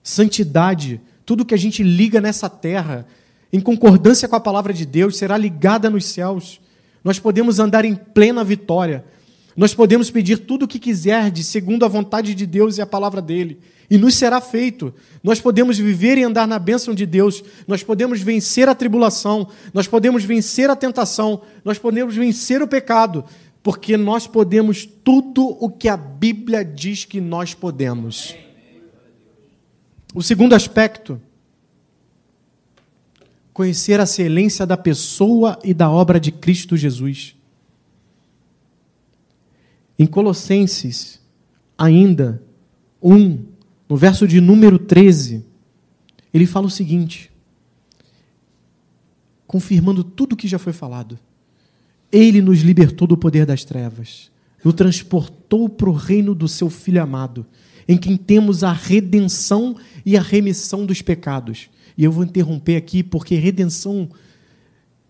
santidade, 0.00 1.00
tudo 1.24 1.44
que 1.44 1.54
a 1.54 1.58
gente 1.58 1.82
liga 1.82 2.20
nessa 2.20 2.48
terra, 2.48 3.06
em 3.52 3.60
concordância 3.60 4.28
com 4.28 4.36
a 4.36 4.40
palavra 4.40 4.72
de 4.72 4.86
Deus, 4.86 5.16
será 5.16 5.36
ligada 5.36 5.90
nos 5.90 6.04
céus. 6.06 6.60
Nós 7.02 7.18
podemos 7.18 7.58
andar 7.58 7.84
em 7.84 7.94
plena 7.94 8.44
vitória. 8.44 9.04
Nós 9.56 9.74
podemos 9.74 10.10
pedir 10.10 10.38
tudo 10.38 10.64
o 10.64 10.68
que 10.68 10.78
quiserdes, 10.78 11.46
segundo 11.46 11.84
a 11.84 11.88
vontade 11.88 12.34
de 12.34 12.46
Deus 12.46 12.78
e 12.78 12.82
a 12.82 12.86
palavra 12.86 13.20
dele, 13.20 13.58
e 13.90 13.98
nos 13.98 14.14
será 14.14 14.40
feito. 14.40 14.94
Nós 15.22 15.40
podemos 15.40 15.76
viver 15.78 16.16
e 16.16 16.22
andar 16.22 16.46
na 16.46 16.58
bênção 16.58 16.94
de 16.94 17.04
Deus, 17.04 17.42
nós 17.66 17.82
podemos 17.82 18.20
vencer 18.20 18.68
a 18.68 18.74
tribulação, 18.74 19.48
nós 19.74 19.86
podemos 19.86 20.24
vencer 20.24 20.70
a 20.70 20.76
tentação, 20.76 21.42
nós 21.64 21.78
podemos 21.78 22.14
vencer 22.14 22.62
o 22.62 22.68
pecado, 22.68 23.24
porque 23.62 23.96
nós 23.96 24.26
podemos 24.26 24.86
tudo 24.86 25.56
o 25.60 25.68
que 25.68 25.88
a 25.88 25.96
Bíblia 25.96 26.64
diz 26.64 27.04
que 27.04 27.20
nós 27.20 27.52
podemos. 27.52 28.34
O 30.14 30.22
segundo 30.22 30.54
aspecto, 30.54 31.20
conhecer 33.52 34.00
a 34.00 34.04
excelência 34.04 34.66
da 34.66 34.76
pessoa 34.76 35.58
e 35.62 35.72
da 35.72 35.90
obra 35.90 36.18
de 36.18 36.32
Cristo 36.32 36.76
Jesus. 36.76 37.36
Em 39.98 40.06
Colossenses, 40.06 41.20
ainda, 41.76 42.42
1, 43.02 43.44
no 43.88 43.96
verso 43.96 44.26
de 44.26 44.40
número 44.40 44.78
13, 44.78 45.44
ele 46.32 46.46
fala 46.46 46.66
o 46.66 46.70
seguinte, 46.70 47.30
confirmando 49.46 50.02
tudo 50.02 50.32
o 50.32 50.36
que 50.36 50.48
já 50.48 50.58
foi 50.58 50.72
falado. 50.72 51.18
Ele 52.10 52.40
nos 52.40 52.60
libertou 52.60 53.06
do 53.06 53.16
poder 53.16 53.46
das 53.46 53.64
trevas, 53.64 54.30
nos 54.64 54.74
transportou 54.74 55.68
para 55.68 55.90
o 55.90 55.94
reino 55.94 56.34
do 56.34 56.48
seu 56.48 56.68
Filho 56.68 57.02
amado, 57.02 57.46
em 57.90 57.98
quem 57.98 58.16
temos 58.16 58.62
a 58.62 58.70
redenção 58.70 59.74
e 60.06 60.16
a 60.16 60.22
remissão 60.22 60.86
dos 60.86 61.02
pecados. 61.02 61.68
E 61.98 62.04
eu 62.04 62.12
vou 62.12 62.22
interromper 62.22 62.76
aqui, 62.76 63.02
porque 63.02 63.34
redenção, 63.34 64.08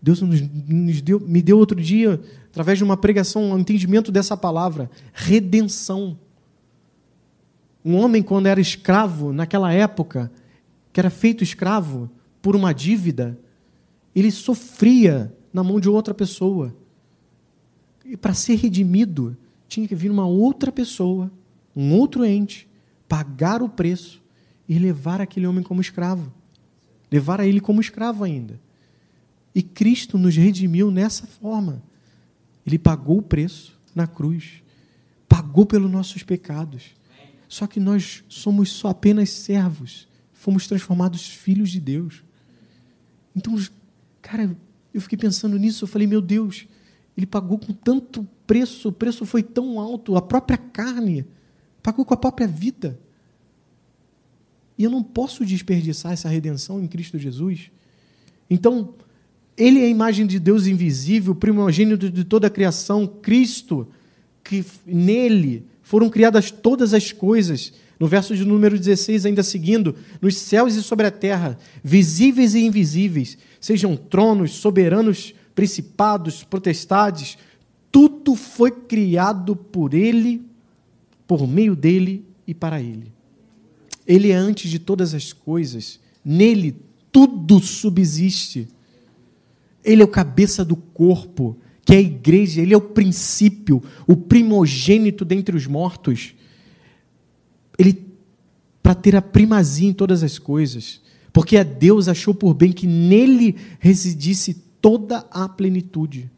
Deus 0.01 0.19
nos, 0.19 0.41
nos 0.41 0.99
deu, 0.99 1.19
me 1.19 1.43
deu 1.43 1.59
outro 1.59 1.79
dia, 1.79 2.19
através 2.49 2.79
de 2.79 2.83
uma 2.83 2.97
pregação, 2.97 3.51
um 3.51 3.59
entendimento 3.59 4.11
dessa 4.11 4.35
palavra: 4.35 4.89
redenção. 5.13 6.17
Um 7.85 7.95
homem, 7.97 8.23
quando 8.23 8.47
era 8.47 8.59
escravo, 8.59 9.31
naquela 9.31 9.71
época, 9.71 10.31
que 10.91 10.99
era 10.99 11.11
feito 11.11 11.43
escravo 11.43 12.09
por 12.41 12.55
uma 12.55 12.73
dívida, 12.73 13.37
ele 14.15 14.31
sofria 14.31 15.31
na 15.53 15.63
mão 15.63 15.79
de 15.79 15.87
outra 15.87 16.15
pessoa. 16.15 16.75
E 18.03 18.17
para 18.17 18.33
ser 18.33 18.55
redimido, 18.55 19.37
tinha 19.67 19.87
que 19.87 19.93
vir 19.93 20.09
uma 20.09 20.25
outra 20.25 20.71
pessoa, 20.71 21.31
um 21.75 21.93
outro 21.93 22.25
ente, 22.25 22.70
pagar 23.11 23.61
o 23.61 23.67
preço 23.67 24.21
e 24.69 24.79
levar 24.79 25.19
aquele 25.19 25.45
homem 25.45 25.61
como 25.61 25.81
escravo. 25.81 26.31
Levar 27.11 27.41
a 27.41 27.45
ele 27.45 27.59
como 27.59 27.81
escravo 27.81 28.23
ainda. 28.23 28.57
E 29.53 29.61
Cristo 29.61 30.17
nos 30.17 30.33
redimiu 30.37 30.89
nessa 30.89 31.27
forma. 31.27 31.83
Ele 32.65 32.79
pagou 32.79 33.17
o 33.17 33.21
preço 33.21 33.77
na 33.93 34.07
cruz, 34.07 34.63
pagou 35.27 35.65
pelos 35.65 35.91
nossos 35.91 36.23
pecados. 36.23 36.91
Só 37.49 37.67
que 37.67 37.81
nós 37.81 38.23
somos 38.29 38.71
só 38.71 38.87
apenas 38.87 39.29
servos, 39.29 40.07
fomos 40.31 40.65
transformados 40.65 41.27
filhos 41.27 41.69
de 41.69 41.81
Deus. 41.81 42.23
Então, 43.35 43.61
cara, 44.21 44.55
eu 44.93 45.01
fiquei 45.01 45.17
pensando 45.17 45.59
nisso, 45.59 45.83
eu 45.83 45.87
falei, 45.89 46.07
meu 46.07 46.21
Deus, 46.21 46.65
ele 47.17 47.25
pagou 47.25 47.59
com 47.59 47.73
tanto 47.73 48.25
preço, 48.47 48.87
o 48.87 48.93
preço 48.93 49.25
foi 49.25 49.43
tão 49.43 49.81
alto, 49.81 50.15
a 50.15 50.21
própria 50.21 50.57
carne, 50.57 51.25
pagou 51.81 52.05
com 52.05 52.13
a 52.13 52.17
própria 52.17 52.47
vida. 52.47 52.99
E 54.77 54.83
eu 54.83 54.89
não 54.89 55.03
posso 55.03 55.45
desperdiçar 55.45 56.11
essa 56.11 56.29
redenção 56.29 56.81
em 56.81 56.87
Cristo 56.87 57.17
Jesus. 57.17 57.71
Então, 58.49 58.93
ele 59.57 59.79
é 59.79 59.85
a 59.85 59.89
imagem 59.89 60.25
de 60.25 60.39
Deus 60.39 60.65
invisível, 60.65 61.35
primogênito 61.35 62.09
de 62.09 62.23
toda 62.23 62.47
a 62.47 62.49
criação, 62.49 63.05
Cristo, 63.05 63.87
que 64.43 64.65
nele 64.85 65.65
foram 65.83 66.09
criadas 66.09 66.49
todas 66.49 66.93
as 66.93 67.11
coisas. 67.11 67.73
No 67.99 68.07
verso 68.07 68.35
de 68.35 68.43
número 68.43 68.79
16, 68.79 69.27
ainda 69.27 69.43
seguindo, 69.43 69.95
nos 70.19 70.35
céus 70.35 70.73
e 70.73 70.81
sobre 70.81 71.05
a 71.05 71.11
terra, 71.11 71.59
visíveis 71.83 72.55
e 72.55 72.61
invisíveis, 72.61 73.37
sejam 73.59 73.95
tronos, 73.95 74.53
soberanos, 74.53 75.35
principados, 75.53 76.43
potestades, 76.43 77.37
tudo 77.91 78.35
foi 78.35 78.71
criado 78.71 79.55
por 79.55 79.93
ele, 79.93 80.41
por 81.31 81.47
meio 81.47 81.77
dele 81.77 82.25
e 82.45 82.53
para 82.53 82.81
ele. 82.81 83.13
Ele 84.05 84.31
é 84.31 84.35
antes 84.35 84.69
de 84.69 84.77
todas 84.77 85.13
as 85.13 85.31
coisas, 85.31 85.97
nele 86.25 86.75
tudo 87.09 87.57
subsiste. 87.61 88.67
Ele 89.81 90.01
é 90.01 90.03
o 90.03 90.09
cabeça 90.09 90.65
do 90.65 90.75
corpo, 90.75 91.55
que 91.85 91.93
é 91.93 91.99
a 91.99 92.01
igreja, 92.01 92.61
ele 92.61 92.73
é 92.73 92.77
o 92.77 92.81
princípio, 92.81 93.81
o 94.05 94.17
primogênito 94.17 95.23
dentre 95.23 95.55
os 95.55 95.65
mortos. 95.67 96.35
Ele 97.79 98.07
para 98.83 98.93
ter 98.93 99.15
a 99.15 99.21
primazia 99.21 99.87
em 99.87 99.93
todas 99.93 100.23
as 100.23 100.37
coisas, 100.37 101.01
porque 101.31 101.55
a 101.55 101.63
Deus 101.63 102.09
achou 102.09 102.33
por 102.33 102.53
bem 102.53 102.73
que 102.73 102.85
nele 102.85 103.55
residisse 103.79 104.53
toda 104.81 105.19
a 105.31 105.47
plenitude. 105.47 106.29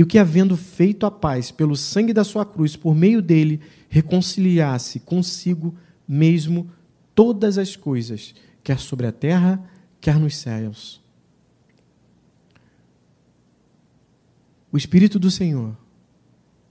E 0.00 0.02
o 0.02 0.06
que 0.06 0.18
havendo 0.18 0.56
feito 0.56 1.04
a 1.04 1.10
paz 1.10 1.50
pelo 1.50 1.76
sangue 1.76 2.14
da 2.14 2.24
sua 2.24 2.46
cruz, 2.46 2.74
por 2.74 2.94
meio 2.94 3.20
dele, 3.20 3.60
reconciliasse 3.90 4.98
consigo 4.98 5.76
mesmo 6.08 6.70
todas 7.14 7.58
as 7.58 7.76
coisas, 7.76 8.34
quer 8.64 8.78
sobre 8.78 9.06
a 9.06 9.12
terra, 9.12 9.62
quer 10.00 10.18
nos 10.18 10.38
céus. 10.38 11.02
O 14.72 14.78
Espírito 14.78 15.18
do 15.18 15.30
Senhor, 15.30 15.76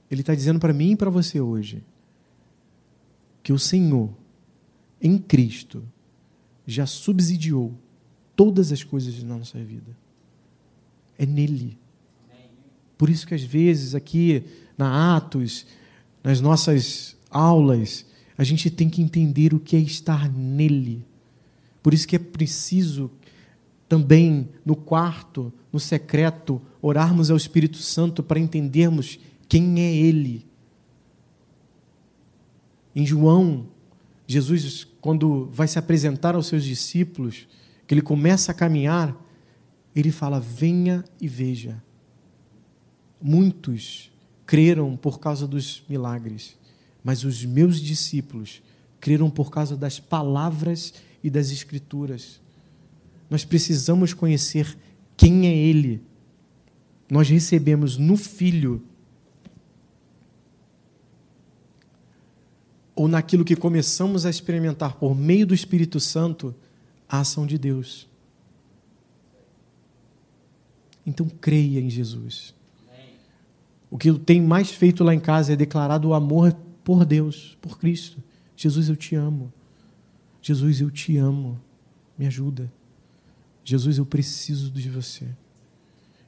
Ele 0.09 0.21
está 0.21 0.33
dizendo 0.33 0.59
para 0.59 0.73
mim 0.73 0.93
e 0.93 0.95
para 0.95 1.11
você 1.11 1.39
hoje, 1.39 1.83
que 3.43 3.53
o 3.53 3.59
Senhor, 3.59 4.09
em 4.99 5.19
Cristo, 5.19 5.83
já 6.65 6.87
subsidiou 6.87 7.75
todas 8.35 8.71
as 8.71 8.83
coisas 8.83 9.21
na 9.21 9.37
nossa 9.37 9.59
vida. 9.59 9.95
É 11.15 11.27
nele. 11.27 11.78
Por 12.99 13.09
isso 13.09 13.25
que 13.25 13.33
às 13.33 13.41
vezes 13.41 13.95
aqui 13.95 14.43
na 14.77 15.15
Atos, 15.15 15.65
nas 16.21 16.41
nossas 16.41 17.15
aulas, 17.31 18.05
a 18.37 18.43
gente 18.43 18.69
tem 18.69 18.89
que 18.89 19.01
entender 19.01 19.53
o 19.53 19.59
que 19.59 19.77
é 19.77 19.79
estar 19.79 20.29
nele. 20.29 21.05
Por 21.81 21.93
isso 21.93 22.05
que 22.05 22.17
é 22.17 22.19
preciso 22.19 23.09
também 23.87 24.49
no 24.65 24.75
quarto, 24.75 25.51
no 25.71 25.79
secreto, 25.79 26.61
orarmos 26.81 27.31
ao 27.31 27.37
Espírito 27.37 27.77
Santo 27.77 28.21
para 28.21 28.37
entendermos 28.37 29.17
quem 29.47 29.79
é 29.79 29.95
ele. 29.95 30.45
Em 32.93 33.05
João, 33.05 33.67
Jesus, 34.27 34.85
quando 34.99 35.49
vai 35.53 35.69
se 35.69 35.79
apresentar 35.79 36.35
aos 36.35 36.47
seus 36.47 36.65
discípulos, 36.65 37.47
que 37.87 37.93
ele 37.93 38.01
começa 38.01 38.51
a 38.51 38.55
caminhar, 38.55 39.15
ele 39.95 40.11
fala: 40.11 40.37
Venha 40.37 41.05
e 41.21 41.29
veja. 41.29 41.81
Muitos 43.21 44.11
creram 44.45 44.95
por 44.95 45.19
causa 45.19 45.47
dos 45.47 45.83
milagres, 45.87 46.57
mas 47.03 47.23
os 47.23 47.45
meus 47.45 47.79
discípulos 47.79 48.61
creram 48.99 49.29
por 49.29 49.51
causa 49.51 49.75
das 49.75 49.99
palavras 49.99 50.93
e 51.23 51.29
das 51.29 51.51
Escrituras. 51.51 52.39
Nós 53.29 53.45
precisamos 53.45 54.13
conhecer 54.13 54.77
quem 55.15 55.47
é 55.47 55.55
Ele. 55.55 56.01
Nós 57.09 57.29
recebemos 57.29 57.97
no 57.97 58.15
Filho, 58.15 58.81
ou 62.95 63.07
naquilo 63.07 63.45
que 63.45 63.55
começamos 63.55 64.25
a 64.25 64.29
experimentar 64.29 64.95
por 64.95 65.15
meio 65.15 65.47
do 65.47 65.53
Espírito 65.53 65.99
Santo, 65.99 66.53
a 67.07 67.21
ação 67.21 67.45
de 67.45 67.57
Deus. 67.57 68.07
Então 71.05 71.27
creia 71.29 71.79
em 71.79 71.89
Jesus. 71.89 72.53
O 73.89 73.97
que 73.97 74.09
eu 74.09 74.19
tenho 74.19 74.47
mais 74.47 74.69
feito 74.69 75.03
lá 75.03 75.13
em 75.13 75.19
casa 75.19 75.53
é 75.53 75.55
declarar 75.55 76.03
o 76.05 76.13
amor 76.13 76.53
por 76.83 77.05
Deus, 77.05 77.57
por 77.61 77.79
Cristo. 77.79 78.21
Jesus, 78.55 78.89
eu 78.89 78.95
te 78.95 79.15
amo. 79.15 79.51
Jesus, 80.41 80.81
eu 80.81 80.91
te 80.91 81.17
amo. 81.17 81.59
Me 82.17 82.27
ajuda. 82.27 82.71
Jesus, 83.63 83.97
eu 83.97 84.05
preciso 84.05 84.71
de 84.71 84.89
você. 84.89 85.27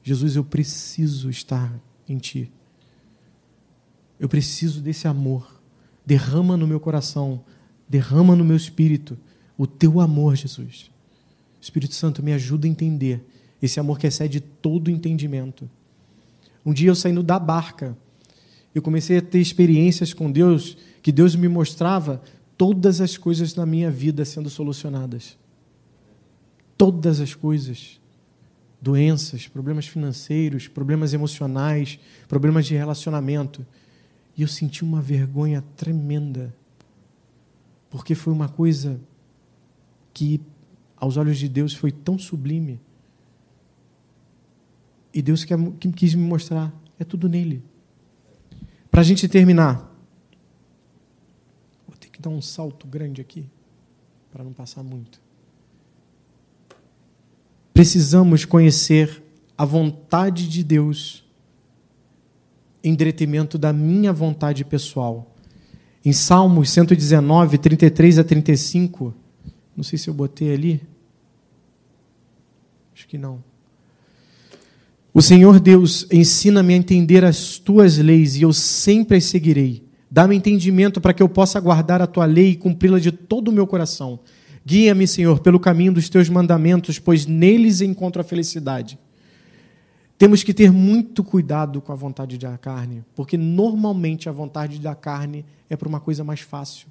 Jesus, 0.02 0.36
eu 0.36 0.44
preciso 0.44 1.30
estar 1.30 1.72
em 2.08 2.18
ti. 2.18 2.50
Eu 4.18 4.28
preciso 4.28 4.80
desse 4.80 5.06
amor. 5.06 5.60
Derrama 6.04 6.56
no 6.56 6.66
meu 6.66 6.80
coração, 6.80 7.44
derrama 7.88 8.34
no 8.34 8.44
meu 8.44 8.56
espírito 8.56 9.16
o 9.56 9.66
teu 9.66 10.00
amor, 10.00 10.36
Jesus. 10.36 10.90
Espírito 11.60 11.94
Santo, 11.94 12.22
me 12.22 12.32
ajuda 12.32 12.66
a 12.66 12.70
entender 12.70 13.24
esse 13.60 13.78
amor 13.78 13.98
que 13.98 14.06
excede 14.06 14.40
todo 14.40 14.90
entendimento. 14.90 15.70
Um 16.64 16.72
dia 16.72 16.90
eu 16.90 16.94
saindo 16.94 17.22
da 17.22 17.38
barca, 17.38 17.96
eu 18.74 18.80
comecei 18.80 19.18
a 19.18 19.22
ter 19.22 19.40
experiências 19.40 20.14
com 20.14 20.30
Deus, 20.30 20.76
que 21.02 21.12
Deus 21.12 21.34
me 21.34 21.48
mostrava 21.48 22.22
todas 22.56 23.00
as 23.00 23.16
coisas 23.16 23.54
na 23.54 23.66
minha 23.66 23.90
vida 23.90 24.24
sendo 24.24 24.48
solucionadas. 24.48 25.36
Todas 26.76 27.20
as 27.20 27.34
coisas. 27.34 28.00
Doenças, 28.80 29.46
problemas 29.46 29.86
financeiros, 29.86 30.68
problemas 30.68 31.12
emocionais, 31.12 31.98
problemas 32.26 32.66
de 32.66 32.74
relacionamento. 32.74 33.64
E 34.36 34.42
eu 34.42 34.48
senti 34.48 34.82
uma 34.82 35.02
vergonha 35.02 35.62
tremenda. 35.76 36.54
Porque 37.90 38.14
foi 38.14 38.32
uma 38.32 38.48
coisa 38.48 38.98
que, 40.14 40.40
aos 40.96 41.16
olhos 41.16 41.38
de 41.38 41.48
Deus, 41.48 41.74
foi 41.74 41.92
tão 41.92 42.18
sublime 42.18 42.80
e 45.12 45.20
Deus 45.20 45.44
quer, 45.44 45.58
quis 45.94 46.14
me 46.14 46.22
mostrar, 46.22 46.72
é 46.98 47.04
tudo 47.04 47.28
nele. 47.28 47.62
Para 48.90 49.00
a 49.00 49.04
gente 49.04 49.28
terminar, 49.28 49.90
vou 51.86 51.96
ter 51.96 52.08
que 52.08 52.20
dar 52.20 52.30
um 52.30 52.42
salto 52.42 52.86
grande 52.86 53.20
aqui, 53.20 53.46
para 54.30 54.44
não 54.44 54.52
passar 54.52 54.82
muito. 54.82 55.20
precisamos 57.74 58.44
conhecer 58.44 59.22
a 59.56 59.64
vontade 59.64 60.48
de 60.48 60.62
Deus 60.62 61.24
em 62.84 62.94
detrimento 62.94 63.56
da 63.56 63.72
minha 63.72 64.12
vontade 64.12 64.64
pessoal. 64.64 65.34
Em 66.04 66.12
Salmos 66.12 66.70
119, 66.70 67.58
33 67.58 68.18
a 68.18 68.24
35, 68.24 69.14
não 69.76 69.84
sei 69.84 69.98
se 69.98 70.10
eu 70.10 70.14
botei 70.14 70.52
ali. 70.52 70.82
Acho 72.94 73.06
que 73.06 73.16
não. 73.16 73.42
O 75.14 75.20
Senhor 75.20 75.60
Deus 75.60 76.06
ensina-me 76.10 76.72
a 76.72 76.76
entender 76.76 77.22
as 77.22 77.58
tuas 77.58 77.98
leis 77.98 78.36
e 78.36 78.42
eu 78.42 78.52
sempre 78.52 79.18
as 79.18 79.24
seguirei. 79.24 79.84
Dá-me 80.10 80.34
entendimento 80.34 81.02
para 81.02 81.12
que 81.12 81.22
eu 81.22 81.28
possa 81.28 81.60
guardar 81.60 82.00
a 82.00 82.06
tua 82.06 82.24
lei 82.24 82.50
e 82.50 82.56
cumpri-la 82.56 82.98
de 82.98 83.12
todo 83.12 83.48
o 83.48 83.52
meu 83.52 83.66
coração. 83.66 84.20
Guia-me, 84.64 85.06
Senhor, 85.06 85.40
pelo 85.40 85.60
caminho 85.60 85.92
dos 85.92 86.08
teus 86.08 86.30
mandamentos, 86.30 86.98
pois 86.98 87.26
neles 87.26 87.82
encontro 87.82 88.22
a 88.22 88.24
felicidade. 88.24 88.98
Temos 90.16 90.42
que 90.42 90.54
ter 90.54 90.70
muito 90.72 91.22
cuidado 91.22 91.82
com 91.82 91.92
a 91.92 91.96
vontade 91.96 92.38
da 92.38 92.56
carne, 92.56 93.04
porque 93.14 93.36
normalmente 93.36 94.30
a 94.30 94.32
vontade 94.32 94.78
da 94.78 94.94
carne 94.94 95.44
é 95.68 95.76
para 95.76 95.88
uma 95.88 96.00
coisa 96.00 96.24
mais 96.24 96.40
fácil, 96.40 96.86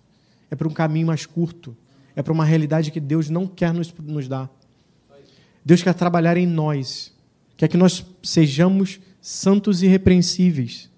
é 0.52 0.56
para 0.56 0.68
um 0.68 0.74
caminho 0.74 1.08
mais 1.08 1.26
curto, 1.26 1.76
é 2.16 2.22
para 2.22 2.34
uma 2.34 2.46
realidade 2.46 2.92
que 2.92 3.00
Deus 3.00 3.30
não 3.30 3.48
quer 3.48 3.74
nos, 3.74 3.92
nos 4.04 4.28
dar. 4.28 4.48
Deus 5.64 5.82
quer 5.82 5.94
trabalhar 5.94 6.38
em 6.38 6.46
nós, 6.46 7.14
quer 7.62 7.68
que 7.68 7.78
nós 7.78 8.04
sejamos 8.24 9.00
santos 9.22 9.84
e 9.84 9.86
irrepreensíveis. 9.86 10.90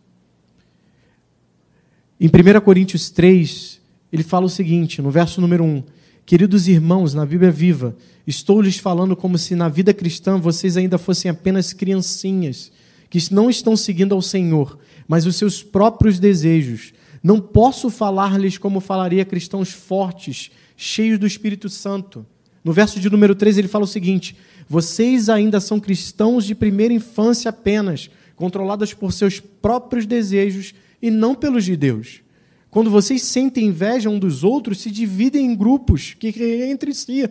Em 2.17 2.27
1 2.27 2.61
Coríntios 2.61 3.09
3, 3.09 3.81
ele 4.13 4.23
fala 4.23 4.45
o 4.45 4.49
seguinte, 4.49 5.01
no 5.01 5.11
verso 5.11 5.41
número 5.41 5.61
1: 5.61 5.83
Queridos 6.25 6.69
irmãos, 6.69 7.13
na 7.13 7.25
Bíblia 7.25 7.51
viva, 7.51 7.97
estou 8.25 8.61
lhes 8.61 8.77
falando 8.77 9.13
como 9.13 9.37
se 9.37 9.55
na 9.55 9.67
vida 9.67 9.93
cristã 9.93 10.37
vocês 10.37 10.77
ainda 10.77 10.97
fossem 10.97 11.29
apenas 11.29 11.73
criancinhas, 11.73 12.71
que 13.09 13.19
não 13.33 13.49
estão 13.49 13.75
seguindo 13.75 14.15
ao 14.15 14.21
Senhor, 14.21 14.79
mas 15.05 15.25
os 15.25 15.35
seus 15.35 15.61
próprios 15.61 16.17
desejos. 16.17 16.93
Não 17.21 17.41
posso 17.41 17.89
falar-lhes 17.89 18.57
como 18.57 18.79
falaria 18.79 19.25
cristãos 19.25 19.73
fortes, 19.73 20.49
cheios 20.77 21.19
do 21.19 21.27
Espírito 21.27 21.67
Santo. 21.67 22.25
No 22.63 22.71
verso 22.71 23.01
de 23.01 23.09
número 23.09 23.35
3 23.35 23.57
ele 23.57 23.67
fala 23.67 23.83
o 23.83 23.87
seguinte: 23.87 24.37
Vocês 24.67 25.29
ainda 25.29 25.59
são 25.59 25.79
cristãos 25.79 26.45
de 26.45 26.55
primeira 26.55 26.93
infância 26.93 27.49
apenas, 27.49 28.09
controlados 28.35 28.93
por 28.93 29.11
seus 29.11 29.39
próprios 29.39 30.05
desejos 30.05 30.73
e 31.01 31.11
não 31.11 31.35
pelos 31.35 31.65
de 31.65 31.75
Deus. 31.75 32.21
Quando 32.69 32.89
vocês 32.89 33.21
sentem 33.21 33.67
inveja 33.67 34.09
um 34.09 34.17
dos 34.17 34.43
outros, 34.43 34.81
se 34.81 34.89
dividem 34.89 35.45
em 35.45 35.55
grupos 35.55 36.15
que 36.15 36.29
entre 36.69 36.93
si. 36.93 37.29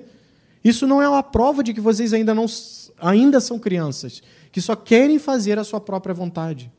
Isso 0.62 0.87
não 0.87 1.03
é 1.03 1.09
uma 1.09 1.22
prova 1.22 1.64
de 1.64 1.74
que 1.74 1.80
vocês 1.80 2.12
ainda, 2.12 2.33
não, 2.35 2.47
ainda 2.99 3.41
são 3.41 3.59
crianças, 3.59 4.22
que 4.53 4.61
só 4.61 4.76
querem 4.76 5.18
fazer 5.18 5.59
a 5.59 5.64
sua 5.64 5.80
própria 5.80 6.14
vontade. 6.14 6.70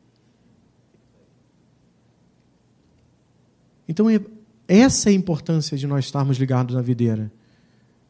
Então, 3.87 4.09
é, 4.09 4.19
essa 4.67 5.09
é 5.09 5.11
a 5.11 5.15
importância 5.15 5.77
de 5.77 5.85
nós 5.85 6.05
estarmos 6.05 6.37
ligados 6.37 6.73
na 6.73 6.81
videira 6.81 7.29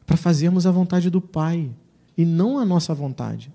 para 0.06 0.16
fazermos 0.16 0.66
a 0.66 0.70
vontade 0.70 1.10
do 1.10 1.20
Pai 1.20 1.70
e 2.16 2.24
não 2.24 2.58
a 2.58 2.64
nossa 2.64 2.94
vontade. 2.94 3.52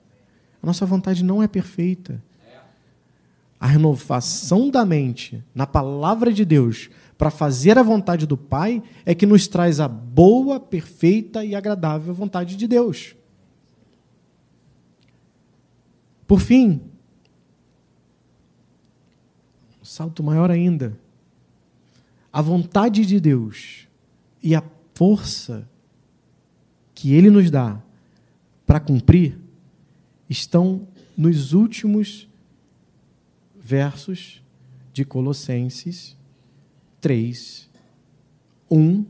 A 0.62 0.66
nossa 0.66 0.86
vontade 0.86 1.24
não 1.24 1.42
é 1.42 1.48
perfeita 1.48 2.22
a 3.60 3.68
renovação 3.68 4.70
da 4.70 4.86
mente 4.86 5.44
na 5.54 5.68
palavra 5.68 6.32
de 6.32 6.46
Deus 6.46 6.90
para 7.18 7.30
fazer 7.30 7.78
a 7.78 7.84
vontade 7.84 8.26
do 8.26 8.38
Pai 8.38 8.82
é 9.06 9.14
que 9.14 9.26
nos 9.26 9.48
traz 9.48 9.82
a 9.82 9.88
boa, 9.88 10.60
perfeita 10.60 11.44
e 11.44 11.54
agradável 11.54 12.14
vontade 12.14 12.56
de 12.56 12.66
Deus. 12.66 13.16
Por 16.26 16.40
fim, 16.40 16.82
um 19.82 19.86
salto 19.86 20.24
maior 20.24 20.50
ainda, 20.50 20.98
a 22.32 22.42
vontade 22.42 23.06
de 23.06 23.20
Deus 23.20 23.90
e 24.42 24.56
a 24.56 24.64
força 24.94 25.68
que 26.96 27.14
Ele 27.14 27.30
nos 27.30 27.52
dá 27.52 27.82
para 28.70 28.80
cumprir 28.80 29.36
estão 30.30 30.88
nos 31.18 31.54
últimos 31.54 32.30
versos 33.60 34.44
de 34.94 35.04
Colossenses 35.04 36.16
3, 37.02 37.68
1, 38.70 39.06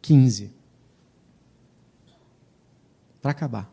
15. 0.00 0.50
Para 3.20 3.32
acabar. 3.32 3.70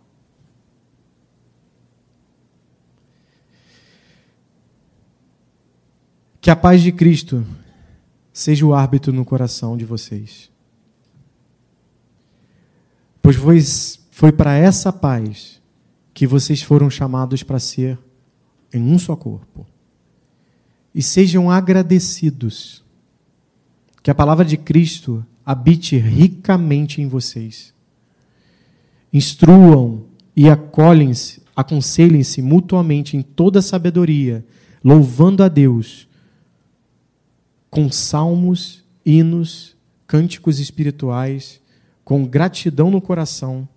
Que 6.41 6.49
a 6.49 6.55
paz 6.57 6.81
de 6.81 6.91
Cristo 6.91 7.47
seja 8.33 8.65
o 8.65 8.73
árbitro 8.73 9.13
no 9.13 9.23
coração 9.23 9.77
de 9.77 9.85
vocês. 9.85 10.50
Pois 13.21 13.35
foi, 13.35 13.61
foi 14.09 14.31
para 14.31 14.55
essa 14.55 14.91
paz 14.91 15.61
que 16.13 16.25
vocês 16.27 16.61
foram 16.61 16.89
chamados 16.89 17.43
para 17.43 17.59
ser 17.59 17.97
em 18.73 18.81
um 18.81 18.97
só 18.97 19.15
corpo. 19.15 19.65
E 20.93 21.01
sejam 21.01 21.49
agradecidos. 21.49 22.83
Que 24.03 24.09
a 24.09 24.15
palavra 24.15 24.43
de 24.43 24.57
Cristo 24.57 25.25
habite 25.45 25.95
ricamente 25.97 27.01
em 27.01 27.07
vocês. 27.07 27.73
Instruam 29.13 30.05
e 30.35 30.49
acolhem-se, 30.49 31.41
aconselhem-se 31.55 32.41
mutuamente 32.41 33.15
em 33.15 33.21
toda 33.21 33.61
sabedoria, 33.61 34.43
louvando 34.83 35.43
a 35.43 35.47
Deus 35.47 36.07
com 37.69 37.89
salmos, 37.89 38.83
hinos, 39.05 39.77
cânticos 40.05 40.59
espirituais, 40.59 41.61
com 42.03 42.25
gratidão 42.25 42.89
no 42.89 43.01
coração 43.01 43.67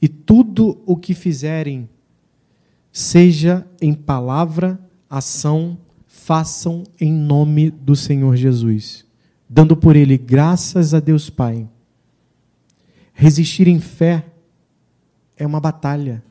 e 0.00 0.08
tudo 0.08 0.80
o 0.86 0.96
que 0.96 1.14
fizerem, 1.14 1.88
seja 2.90 3.66
em 3.80 3.92
palavra, 3.92 4.80
ação, 5.08 5.78
façam 6.06 6.84
em 6.98 7.12
nome 7.12 7.70
do 7.70 7.94
Senhor 7.94 8.34
Jesus, 8.36 9.04
dando 9.48 9.76
por 9.76 9.96
ele 9.96 10.16
graças 10.16 10.94
a 10.94 11.00
Deus 11.00 11.28
Pai. 11.28 11.68
Resistir 13.12 13.68
em 13.68 13.78
fé 13.78 14.24
é 15.36 15.46
uma 15.46 15.60
batalha. 15.60 16.22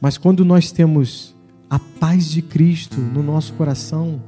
Mas 0.00 0.18
quando 0.18 0.44
nós 0.44 0.70
temos 0.70 1.34
a 1.70 1.78
paz 1.78 2.30
de 2.30 2.42
Cristo 2.42 3.00
no 3.00 3.22
nosso 3.22 3.54
coração, 3.54 4.22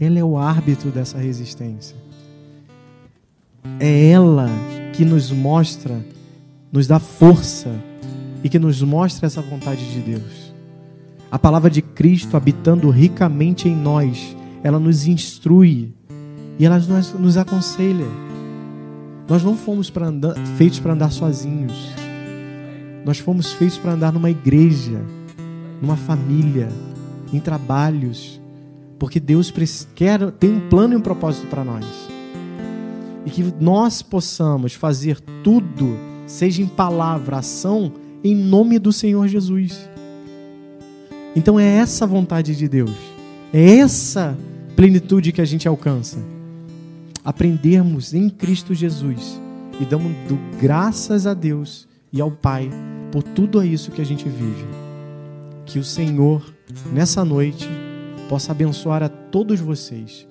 ela 0.00 0.18
é 0.18 0.24
o 0.24 0.36
árbitro 0.36 0.90
dessa 0.90 1.18
resistência. 1.18 1.96
É 3.80 4.10
ela 4.10 4.48
que 4.92 5.04
nos 5.04 5.30
mostra 5.30 6.02
nos 6.70 6.86
dá 6.86 6.98
força 6.98 7.70
e 8.42 8.48
que 8.48 8.58
nos 8.58 8.82
mostra 8.82 9.26
essa 9.26 9.40
vontade 9.40 9.90
de 9.92 10.00
Deus. 10.00 10.52
A 11.30 11.38
palavra 11.38 11.70
de 11.70 11.82
Cristo 11.82 12.36
habitando 12.36 12.88
ricamente 12.90 13.68
em 13.68 13.76
nós, 13.76 14.36
ela 14.62 14.78
nos 14.78 15.06
instrui 15.06 15.92
e 16.58 16.64
ela 16.64 16.78
nos, 16.78 17.12
nos 17.14 17.36
aconselha. 17.36 18.06
Nós 19.28 19.42
não 19.42 19.56
fomos 19.56 19.90
para 19.90 20.06
andar, 20.06 20.34
feitos 20.56 20.78
para 20.78 20.92
andar 20.92 21.10
sozinhos. 21.10 21.92
Nós 23.04 23.18
fomos 23.18 23.52
feitos 23.52 23.78
para 23.78 23.92
andar 23.92 24.12
numa 24.12 24.30
igreja, 24.30 25.02
numa 25.82 25.96
família, 25.96 26.68
em 27.32 27.40
trabalhos, 27.40 28.40
porque 28.98 29.20
Deus 29.20 29.52
quer, 29.94 30.30
tem 30.32 30.50
um 30.50 30.68
plano 30.68 30.94
e 30.94 30.96
um 30.96 31.00
propósito 31.00 31.46
para 31.46 31.62
nós. 31.62 32.07
E 33.26 33.30
que 33.30 33.42
nós 33.60 34.02
possamos 34.02 34.74
fazer 34.74 35.20
tudo 35.42 35.96
seja 36.26 36.62
em 36.62 36.66
palavra, 36.66 37.38
ação, 37.38 37.92
em 38.22 38.34
nome 38.34 38.78
do 38.78 38.92
Senhor 38.92 39.26
Jesus. 39.26 39.88
Então 41.34 41.58
é 41.58 41.64
essa 41.64 42.06
vontade 42.06 42.54
de 42.54 42.68
Deus, 42.68 42.94
é 43.52 43.78
essa 43.78 44.36
plenitude 44.76 45.32
que 45.32 45.40
a 45.40 45.44
gente 45.44 45.66
alcança. 45.66 46.18
Aprendermos 47.24 48.14
em 48.14 48.30
Cristo 48.30 48.74
Jesus 48.74 49.40
e 49.80 49.84
damos 49.84 50.12
graças 50.60 51.26
a 51.26 51.34
Deus 51.34 51.88
e 52.12 52.20
ao 52.20 52.30
Pai 52.30 52.70
por 53.10 53.22
tudo 53.22 53.62
isso 53.64 53.90
que 53.90 54.00
a 54.00 54.06
gente 54.06 54.28
vive. 54.28 54.66
Que 55.66 55.78
o 55.78 55.84
Senhor, 55.84 56.42
nessa 56.92 57.24
noite, 57.24 57.68
possa 58.28 58.52
abençoar 58.52 59.02
a 59.02 59.08
todos 59.08 59.60
vocês. 59.60 60.27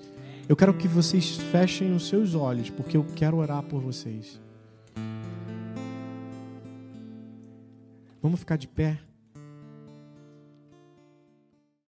Eu 0.50 0.56
quero 0.56 0.74
que 0.74 0.88
vocês 0.88 1.36
fechem 1.36 1.94
os 1.94 2.08
seus 2.08 2.34
olhos, 2.34 2.70
porque 2.70 2.96
eu 2.96 3.06
quero 3.16 3.38
orar 3.38 3.62
por 3.64 3.82
vocês. 3.82 4.40
Vamos 8.22 8.40
ficar 8.40 8.56
de 8.56 8.68
pé. 8.68 8.98